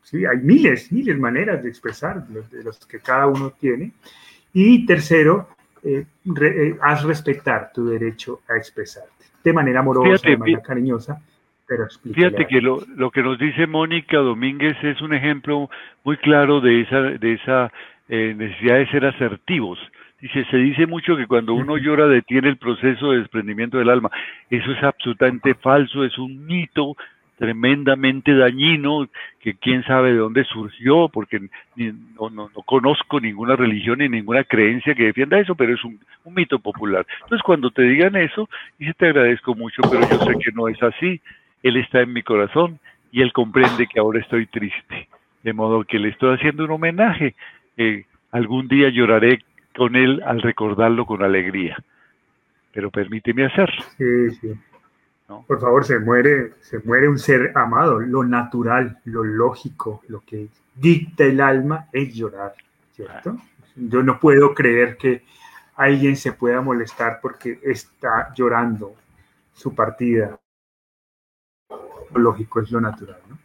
¿Sí? 0.03 0.25
Hay 0.25 0.37
miles, 0.37 0.91
miles 0.91 1.15
de 1.15 1.21
maneras 1.21 1.63
de 1.63 1.69
expresar, 1.69 2.27
de 2.27 2.63
los 2.63 2.85
que 2.85 2.99
cada 2.99 3.27
uno 3.27 3.51
tiene. 3.59 3.91
Y 4.53 4.85
tercero, 4.85 5.49
eh, 5.83 6.05
eh, 6.41 6.77
haz 6.81 7.03
respetar 7.03 7.71
tu 7.73 7.87
derecho 7.87 8.41
a 8.47 8.55
expresarte 8.55 9.11
de 9.43 9.53
manera 9.53 9.81
amorosa, 9.81 10.29
de 10.29 10.37
manera 10.37 10.61
cariñosa. 10.61 11.21
Pero 11.67 11.87
fíjate 12.13 12.45
que 12.47 12.61
lo, 12.61 12.83
lo, 12.95 13.09
que 13.09 13.23
nos 13.23 13.39
dice 13.39 13.67
Mónica 13.67 14.17
Domínguez 14.17 14.77
es 14.83 15.01
un 15.01 15.13
ejemplo 15.13 15.69
muy 16.03 16.17
claro 16.17 16.61
de 16.61 16.81
esa, 16.81 17.01
de 17.01 17.33
esa 17.33 17.71
eh, 18.09 18.33
necesidad 18.35 18.77
de 18.77 18.87
ser 18.87 19.05
asertivos. 19.05 19.79
Dice, 20.21 20.45
se 20.51 20.57
dice 20.57 20.87
mucho 20.87 21.17
que 21.17 21.27
cuando 21.27 21.53
uno 21.53 21.77
llora 21.77 22.07
detiene 22.07 22.47
el 22.49 22.57
proceso 22.57 23.11
de 23.11 23.19
desprendimiento 23.19 23.77
del 23.77 23.89
alma. 23.89 24.09
Eso 24.49 24.71
es 24.71 24.81
absolutamente 24.83 25.53
falso, 25.55 26.05
es 26.05 26.17
un 26.17 26.45
mito 26.45 26.95
tremendamente 27.43 28.33
dañino, 28.33 29.09
que 29.41 29.55
quién 29.55 29.83
sabe 29.83 30.13
de 30.13 30.17
dónde 30.19 30.45
surgió, 30.45 31.09
porque 31.09 31.41
no, 31.75 32.29
no, 32.29 32.49
conozco 32.65 33.19
ninguna 33.19 33.57
religión 33.57 33.97
ni 33.97 34.07
ninguna 34.07 34.45
creencia 34.45 34.95
que 34.95 35.07
defienda 35.07 35.41
eso, 35.41 35.53
pero 35.53 35.73
es 35.73 35.83
un, 35.83 35.99
un, 36.23 36.33
mito 36.33 36.57
popular. 36.59 37.05
Entonces 37.23 37.43
cuando 37.43 37.69
te 37.69 37.81
digan 37.81 38.15
eso, 38.15 38.47
dice 38.79 38.93
te 38.93 39.07
agradezco 39.07 39.55
mucho, 39.55 39.81
pero 39.91 40.09
yo 40.09 40.19
sé 40.19 40.39
que 40.39 40.53
no 40.53 40.69
es 40.69 40.81
así, 40.81 41.19
Él 41.63 41.75
está 41.75 41.99
en 41.99 42.13
mi 42.13 42.23
corazón 42.23 42.79
y 43.11 43.21
Él 43.21 43.33
comprende 43.33 43.87
que 43.87 43.99
ahora 43.99 44.21
estoy 44.21 44.45
triste, 44.45 45.09
de 45.43 45.51
modo 45.51 45.83
que 45.83 45.99
le 45.99 46.09
estoy 46.09 46.35
haciendo 46.35 46.63
un 46.63 46.71
homenaje, 46.71 47.35
eh, 47.75 48.05
algún 48.31 48.69
día 48.69 48.87
lloraré 48.87 49.39
con 49.75 49.97
Él 49.97 50.21
al 50.25 50.41
recordarlo 50.41 51.05
con 51.05 51.21
alegría, 51.21 51.75
pero 52.71 52.89
permíteme 52.89 53.43
hacerlo. 53.43 53.83
Sí, 53.97 54.29
sí. 54.39 54.53
Por 55.47 55.59
favor, 55.59 55.85
se 55.85 55.99
muere, 55.99 56.53
se 56.61 56.79
muere 56.79 57.07
un 57.09 57.19
ser 57.19 57.51
amado. 57.55 57.99
Lo 57.99 58.23
natural, 58.23 58.99
lo 59.05 59.23
lógico, 59.23 60.01
lo 60.07 60.21
que 60.21 60.47
dicta 60.75 61.23
el 61.23 61.41
alma 61.41 61.87
es 61.91 62.13
llorar, 62.13 62.53
¿cierto? 62.93 63.37
Yo 63.75 64.03
no 64.03 64.19
puedo 64.19 64.53
creer 64.53 64.97
que 64.97 65.23
alguien 65.75 66.15
se 66.15 66.33
pueda 66.33 66.61
molestar 66.61 67.19
porque 67.21 67.59
está 67.63 68.33
llorando 68.35 68.95
su 69.53 69.73
partida. 69.73 70.39
Lo 72.13 72.19
lógico 72.19 72.61
es 72.61 72.71
lo 72.71 72.79
natural, 72.79 73.19
¿no? 73.29 73.37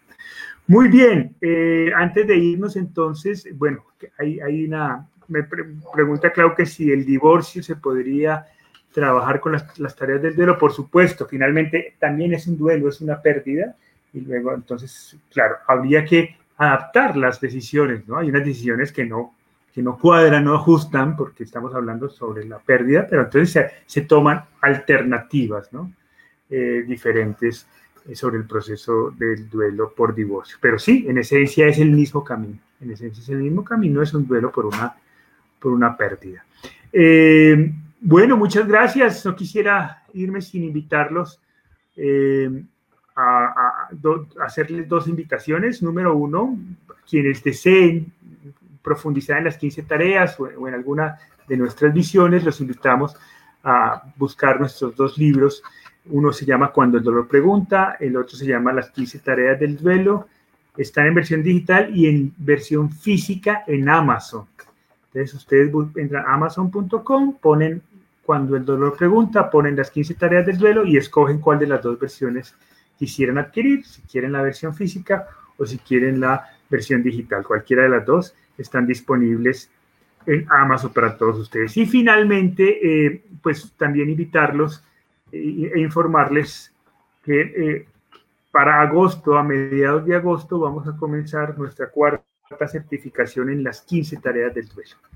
Muy 0.66 0.88
bien, 0.88 1.34
eh, 1.40 1.90
antes 1.96 2.26
de 2.26 2.36
irnos 2.36 2.76
entonces, 2.76 3.48
bueno, 3.56 3.86
hay, 4.18 4.38
hay 4.38 4.66
una, 4.66 5.08
me 5.26 5.42
pregunta 5.42 6.30
Clau 6.30 6.54
que 6.54 6.66
si 6.66 6.92
el 6.92 7.06
divorcio 7.06 7.62
se 7.62 7.76
podría 7.76 8.46
trabajar 8.92 9.40
con 9.40 9.52
las, 9.52 9.96
tareas 9.96 10.22
del 10.22 10.34
duelo, 10.34 10.58
por 10.58 10.72
supuesto, 10.72 11.26
finalmente 11.26 11.94
también 11.98 12.34
es 12.34 12.46
un 12.46 12.56
duelo, 12.56 12.88
es 12.88 13.00
una 13.00 13.20
pérdida, 13.20 13.76
y 14.12 14.20
luego 14.20 14.54
entonces, 14.54 15.16
claro, 15.30 15.56
habría 15.66 16.04
que 16.04 16.36
adaptar 16.56 17.16
las 17.16 17.40
decisiones, 17.40 18.06
¿no? 18.08 18.18
Hay 18.18 18.30
unas 18.30 18.44
decisiones 18.44 18.92
que 18.92 19.04
no, 19.04 19.34
que 19.72 19.82
no 19.82 19.96
cuadran, 19.98 20.44
no 20.44 20.54
ajustan, 20.54 21.16
porque 21.16 21.44
estamos 21.44 21.74
hablando 21.74 22.08
sobre 22.08 22.44
la 22.44 22.58
pérdida, 22.58 23.06
pero 23.08 23.22
entonces 23.22 23.72
se, 23.86 24.00
toman 24.02 24.44
alternativas, 24.60 25.72
¿no? 25.72 25.92
Eh, 26.50 26.84
diferentes 26.86 27.68
eh, 28.08 28.16
sobre 28.16 28.38
el 28.38 28.44
proceso 28.46 29.10
del 29.10 29.48
duelo 29.50 29.92
por 29.94 30.14
divorcio. 30.14 30.56
Pero 30.60 30.78
sí, 30.78 31.04
en 31.08 31.18
esencia 31.18 31.66
es 31.66 31.78
el 31.78 31.90
mismo 31.90 32.24
camino, 32.24 32.58
en 32.80 32.90
esencia 32.90 33.22
es 33.22 33.28
el 33.28 33.38
mismo 33.38 33.62
camino, 33.62 34.02
es 34.02 34.14
un 34.14 34.26
duelo 34.26 34.50
por 34.50 34.66
una, 34.66 34.96
por 35.60 35.72
una 35.72 35.96
pérdida. 35.96 36.44
Eh, 36.92 37.70
bueno, 38.00 38.36
muchas 38.36 38.66
gracias. 38.66 39.24
No 39.24 39.34
quisiera 39.34 40.02
irme 40.12 40.40
sin 40.40 40.64
invitarlos 40.64 41.40
eh, 41.96 42.64
a, 43.16 43.88
hacerles 44.40 44.88
dos 44.88 45.08
invitaciones. 45.08 45.82
Número 45.82 46.16
uno, 46.16 46.56
quienes 47.08 47.42
deseen 47.42 48.12
profundizar 48.82 49.38
en 49.38 49.44
las 49.44 49.58
15 49.58 49.82
tareas 49.82 50.38
o, 50.38 50.68
en 50.68 50.74
alguna 50.74 51.18
de 51.48 51.56
nuestras 51.56 51.92
visiones, 51.92 52.44
los 52.44 52.60
invitamos 52.60 53.16
a 53.64 54.02
buscar 54.16 54.60
nuestros 54.60 54.94
dos 54.94 55.18
libros. 55.18 55.62
Uno 56.06 56.32
se 56.32 56.46
llama 56.46 56.72
Cuando 56.72 56.98
el 56.98 57.04
dolor 57.04 57.26
pregunta, 57.26 57.96
el 57.98 58.16
otro 58.16 58.36
se 58.36 58.46
llama 58.46 58.72
Las 58.72 58.90
15 58.90 59.18
tareas 59.18 59.58
del 59.58 59.76
duelo. 59.76 60.28
Están 60.76 61.06
en 61.06 61.14
versión 61.14 61.42
digital 61.42 61.94
y 61.94 62.06
en 62.06 62.32
versión 62.38 62.90
física 62.90 63.64
en 63.66 63.88
Amazon. 63.88 64.46
Entonces 65.18 65.34
ustedes 65.34 65.72
entran 65.96 66.24
a 66.26 66.34
amazon.com, 66.34 67.38
ponen 67.40 67.82
cuando 68.24 68.56
el 68.56 68.64
dolor 68.64 68.96
pregunta, 68.96 69.50
ponen 69.50 69.74
las 69.74 69.90
15 69.90 70.14
tareas 70.14 70.46
del 70.46 70.58
duelo 70.58 70.84
y 70.84 70.96
escogen 70.96 71.40
cuál 71.40 71.58
de 71.58 71.66
las 71.66 71.82
dos 71.82 71.98
versiones 71.98 72.54
quisieran 72.96 73.38
adquirir, 73.38 73.84
si 73.84 74.02
quieren 74.02 74.32
la 74.32 74.42
versión 74.42 74.74
física 74.74 75.26
o 75.56 75.66
si 75.66 75.78
quieren 75.78 76.20
la 76.20 76.48
versión 76.70 77.02
digital. 77.02 77.42
Cualquiera 77.42 77.82
de 77.82 77.88
las 77.88 78.06
dos 78.06 78.34
están 78.56 78.86
disponibles 78.86 79.70
en 80.26 80.46
Amazon 80.50 80.92
para 80.92 81.16
todos 81.16 81.38
ustedes. 81.38 81.76
Y 81.76 81.86
finalmente, 81.86 83.06
eh, 83.06 83.24
pues 83.42 83.72
también 83.76 84.10
invitarlos 84.10 84.84
e, 85.32 85.72
e 85.74 85.80
informarles 85.80 86.72
que 87.24 87.40
eh, 87.40 87.86
para 88.52 88.82
agosto, 88.82 89.36
a 89.36 89.42
mediados 89.42 90.04
de 90.06 90.14
agosto, 90.14 90.60
vamos 90.60 90.86
a 90.86 90.96
comenzar 90.96 91.58
nuestra 91.58 91.90
cuarta 91.90 92.68
certificación 92.68 93.50
en 93.50 93.64
las 93.64 93.80
15 93.80 94.18
tareas 94.18 94.54
del 94.54 94.68
duelo. 94.68 95.07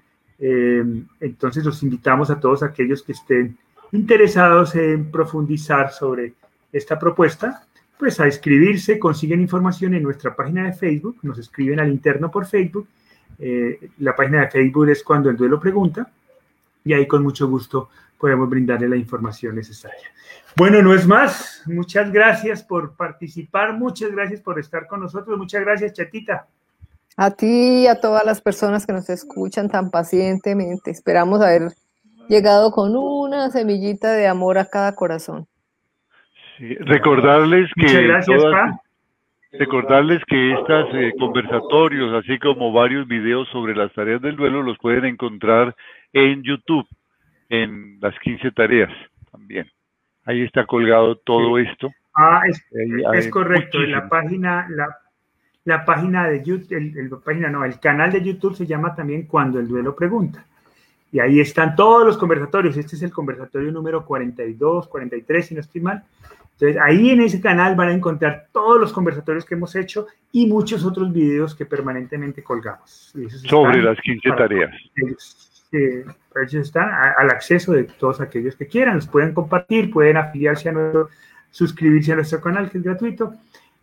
Eh, 0.45 1.05
entonces 1.21 1.65
los 1.65 1.81
invitamos 1.85 2.29
a 2.29 2.41
todos 2.41 2.65
aquellos 2.65 3.05
que 3.05 3.13
estén 3.13 3.57
interesados 3.93 4.75
en 4.75 5.09
profundizar 5.09 5.93
sobre 5.93 6.35
esta 6.73 6.99
propuesta, 6.99 7.65
pues 7.97 8.19
a 8.19 8.27
escribirse, 8.27 8.99
consiguen 8.99 9.41
información 9.41 9.95
en 9.95 10.03
nuestra 10.03 10.35
página 10.35 10.65
de 10.65 10.73
Facebook, 10.73 11.19
nos 11.23 11.39
escriben 11.39 11.79
al 11.79 11.93
interno 11.93 12.29
por 12.29 12.47
Facebook, 12.47 12.89
eh, 13.39 13.91
la 13.99 14.17
página 14.17 14.41
de 14.41 14.51
Facebook 14.51 14.89
es 14.89 15.05
cuando 15.05 15.31
el 15.31 15.37
duelo 15.37 15.61
pregunta, 15.61 16.11
y 16.85 16.93
ahí 16.93 17.07
con 17.07 17.23
mucho 17.23 17.47
gusto 17.47 17.91
podemos 18.19 18.51
brindarle 18.51 18.89
la 18.89 18.97
información 18.97 19.55
necesaria. 19.55 20.11
Bueno, 20.57 20.83
no 20.83 20.93
es 20.93 21.07
más, 21.07 21.63
muchas 21.67 22.11
gracias 22.11 22.65
por 22.65 22.97
participar, 22.97 23.75
muchas 23.75 24.11
gracias 24.11 24.41
por 24.41 24.59
estar 24.59 24.89
con 24.89 24.99
nosotros, 24.99 25.39
muchas 25.39 25.61
gracias, 25.63 25.93
Chatita. 25.93 26.49
A 27.17 27.31
ti 27.33 27.83
y 27.83 27.87
a 27.87 28.01
todas 28.01 28.25
las 28.25 28.41
personas 28.41 28.87
que 28.87 28.93
nos 28.93 29.09
escuchan 29.11 29.69
tan 29.69 29.91
pacientemente. 29.91 30.91
Esperamos 30.91 31.41
haber 31.41 31.73
llegado 32.29 32.73
con 32.73 32.97
una 32.97 33.51
semillita 33.51 34.13
de 34.13 34.27
amor 34.27 34.59
a 34.59 34.67
cada 34.67 34.95
corazón. 34.95 35.47
recordarles 36.59 37.71
que 37.77 38.19
recordarles 39.59 40.23
que 40.27 40.53
estos 40.53 40.89
eh, 40.95 41.13
conversatorios, 41.19 42.15
así 42.15 42.39
como 42.39 42.73
varios 42.73 43.07
videos 43.07 43.47
sobre 43.51 43.75
las 43.75 43.93
tareas 43.93 44.23
del 44.23 44.37
duelo, 44.37 44.63
los 44.63 44.79
pueden 44.79 45.05
encontrar 45.05 45.77
en 46.13 46.43
YouTube, 46.43 46.87
en 47.51 47.99
las 48.01 48.19
15 48.21 48.51
tareas 48.53 48.91
también. 49.31 49.71
Ahí 50.25 50.43
está 50.43 50.65
colgado 50.65 51.17
todo 51.17 51.59
esto. 51.59 51.91
Ah, 52.15 52.43
es, 53.15 53.29
correcto. 53.31 53.83
En 53.83 53.93
la 53.93 54.09
página, 54.09 54.67
la, 54.71 54.87
la 55.65 55.85
página 55.85 56.29
de 56.29 56.43
YouTube, 56.43 56.73
el, 56.73 57.11
página 57.25 57.49
no, 57.49 57.65
el 57.65 57.79
canal 57.79 58.11
de 58.11 58.23
YouTube 58.23 58.57
se 58.57 58.67
llama 58.67 58.95
también 58.95 59.27
Cuando 59.27 59.59
el 59.59 59.69
Duelo 59.69 59.95
Pregunta. 59.95 60.45
Y 61.13 61.21
ahí 61.21 61.41
están 61.41 61.77
todos 61.77 62.07
los 62.07 62.17
conversatorios. 62.17 62.77
Este 62.77 62.97
es 62.97 63.03
el 63.03 63.13
conversatorio 63.13 63.71
número 63.71 64.05
42, 64.05 64.89
43, 64.89 65.47
si 65.47 65.55
no 65.55 65.61
estoy 65.61 65.81
mal. 65.83 66.03
Entonces, 66.55 66.81
ahí 66.83 67.11
en 67.11 67.21
ese 67.21 67.41
canal 67.41 67.77
van 67.77 67.89
a 67.89 67.93
encontrar 67.93 68.47
todos 68.51 68.81
los 68.81 68.93
conversatorios 68.93 69.45
que 69.45 69.55
hemos 69.55 69.75
hecho 69.77 70.07
y 70.33 70.47
muchos 70.47 70.85
otros 70.85 71.13
videos 71.13 71.55
que 71.55 71.67
permanentemente 71.67 72.43
colgamos. 72.43 73.13
Sobre 73.49 73.83
las 73.83 74.01
15 74.01 74.31
tareas. 74.31 74.71
ellos 75.71 76.55
están 76.55 76.89
al 76.91 77.31
acceso 77.31 77.73
de 77.73 77.85
todos 77.85 78.21
aquellos 78.21 78.57
que 78.57 78.67
quieran. 78.67 78.97
Los 78.97 79.07
pueden 79.07 79.35
compartir, 79.35 79.91
pueden 79.91 80.17
afiliarse 80.17 80.71
a 80.71 80.73
nuestro, 80.73 81.09
suscribirse 81.51 82.13
a 82.13 82.17
nuestro 82.17 82.41
canal, 82.41 82.71
que 82.71 82.79
es 82.79 82.85
gratuito 82.85 83.35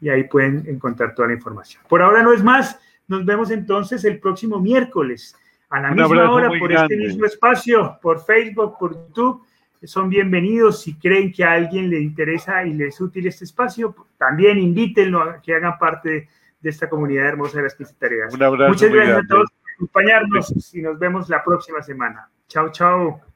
y 0.02 0.10
ahí 0.10 0.24
pueden 0.26 0.64
encontrar 0.68 1.14
toda 1.14 1.30
la 1.30 1.34
información. 1.34 1.84
Por 1.88 2.02
ahora 2.02 2.24
no 2.24 2.34
es 2.34 2.44
más, 2.44 2.80
nos 3.08 3.26
vemos 3.26 3.52
entonces 3.52 4.04
el 4.06 4.20
próximo 4.20 4.60
miércoles 4.60 5.36
a 5.70 5.82
la 5.82 5.92
misma 5.92 6.32
hora 6.32 6.50
por 6.60 6.72
este 6.72 6.96
mismo 6.96 7.26
espacio, 7.26 7.98
por 8.02 8.24
Facebook, 8.24 8.78
por 8.78 8.94
YouTube. 8.94 9.46
Son 9.84 10.10
bienvenidos 10.10 10.82
si 10.82 10.96
creen 10.98 11.32
que 11.32 11.44
a 11.44 11.54
alguien 11.54 11.90
le 11.90 12.00
interesa 12.00 12.66
y 12.66 12.74
le 12.74 12.88
es 12.88 13.00
útil 13.00 13.28
este 13.28 13.46
espacio, 13.46 13.96
también 14.18 14.60
invítenlo 14.60 15.22
a 15.22 15.42
que 15.42 15.56
hagan 15.56 15.78
parte 15.78 16.28
de 16.60 16.70
esta 16.70 16.90
comunidad 16.90 17.28
hermosa 17.28 17.58
de 17.58 17.64
las 17.64 17.76
15 17.76 17.94
tareas. 17.98 18.34
Muchas 18.34 18.92
gracias 18.92 19.18
a 19.18 19.28
todos 19.28 19.50
por 19.52 19.72
acompañarnos 19.76 20.76
y 20.76 20.82
nos 20.82 21.00
vemos 21.00 21.30
la 21.30 21.44
próxima 21.44 21.82
semana. 21.82 22.30
Chao, 22.48 22.72
chao. 22.72 23.29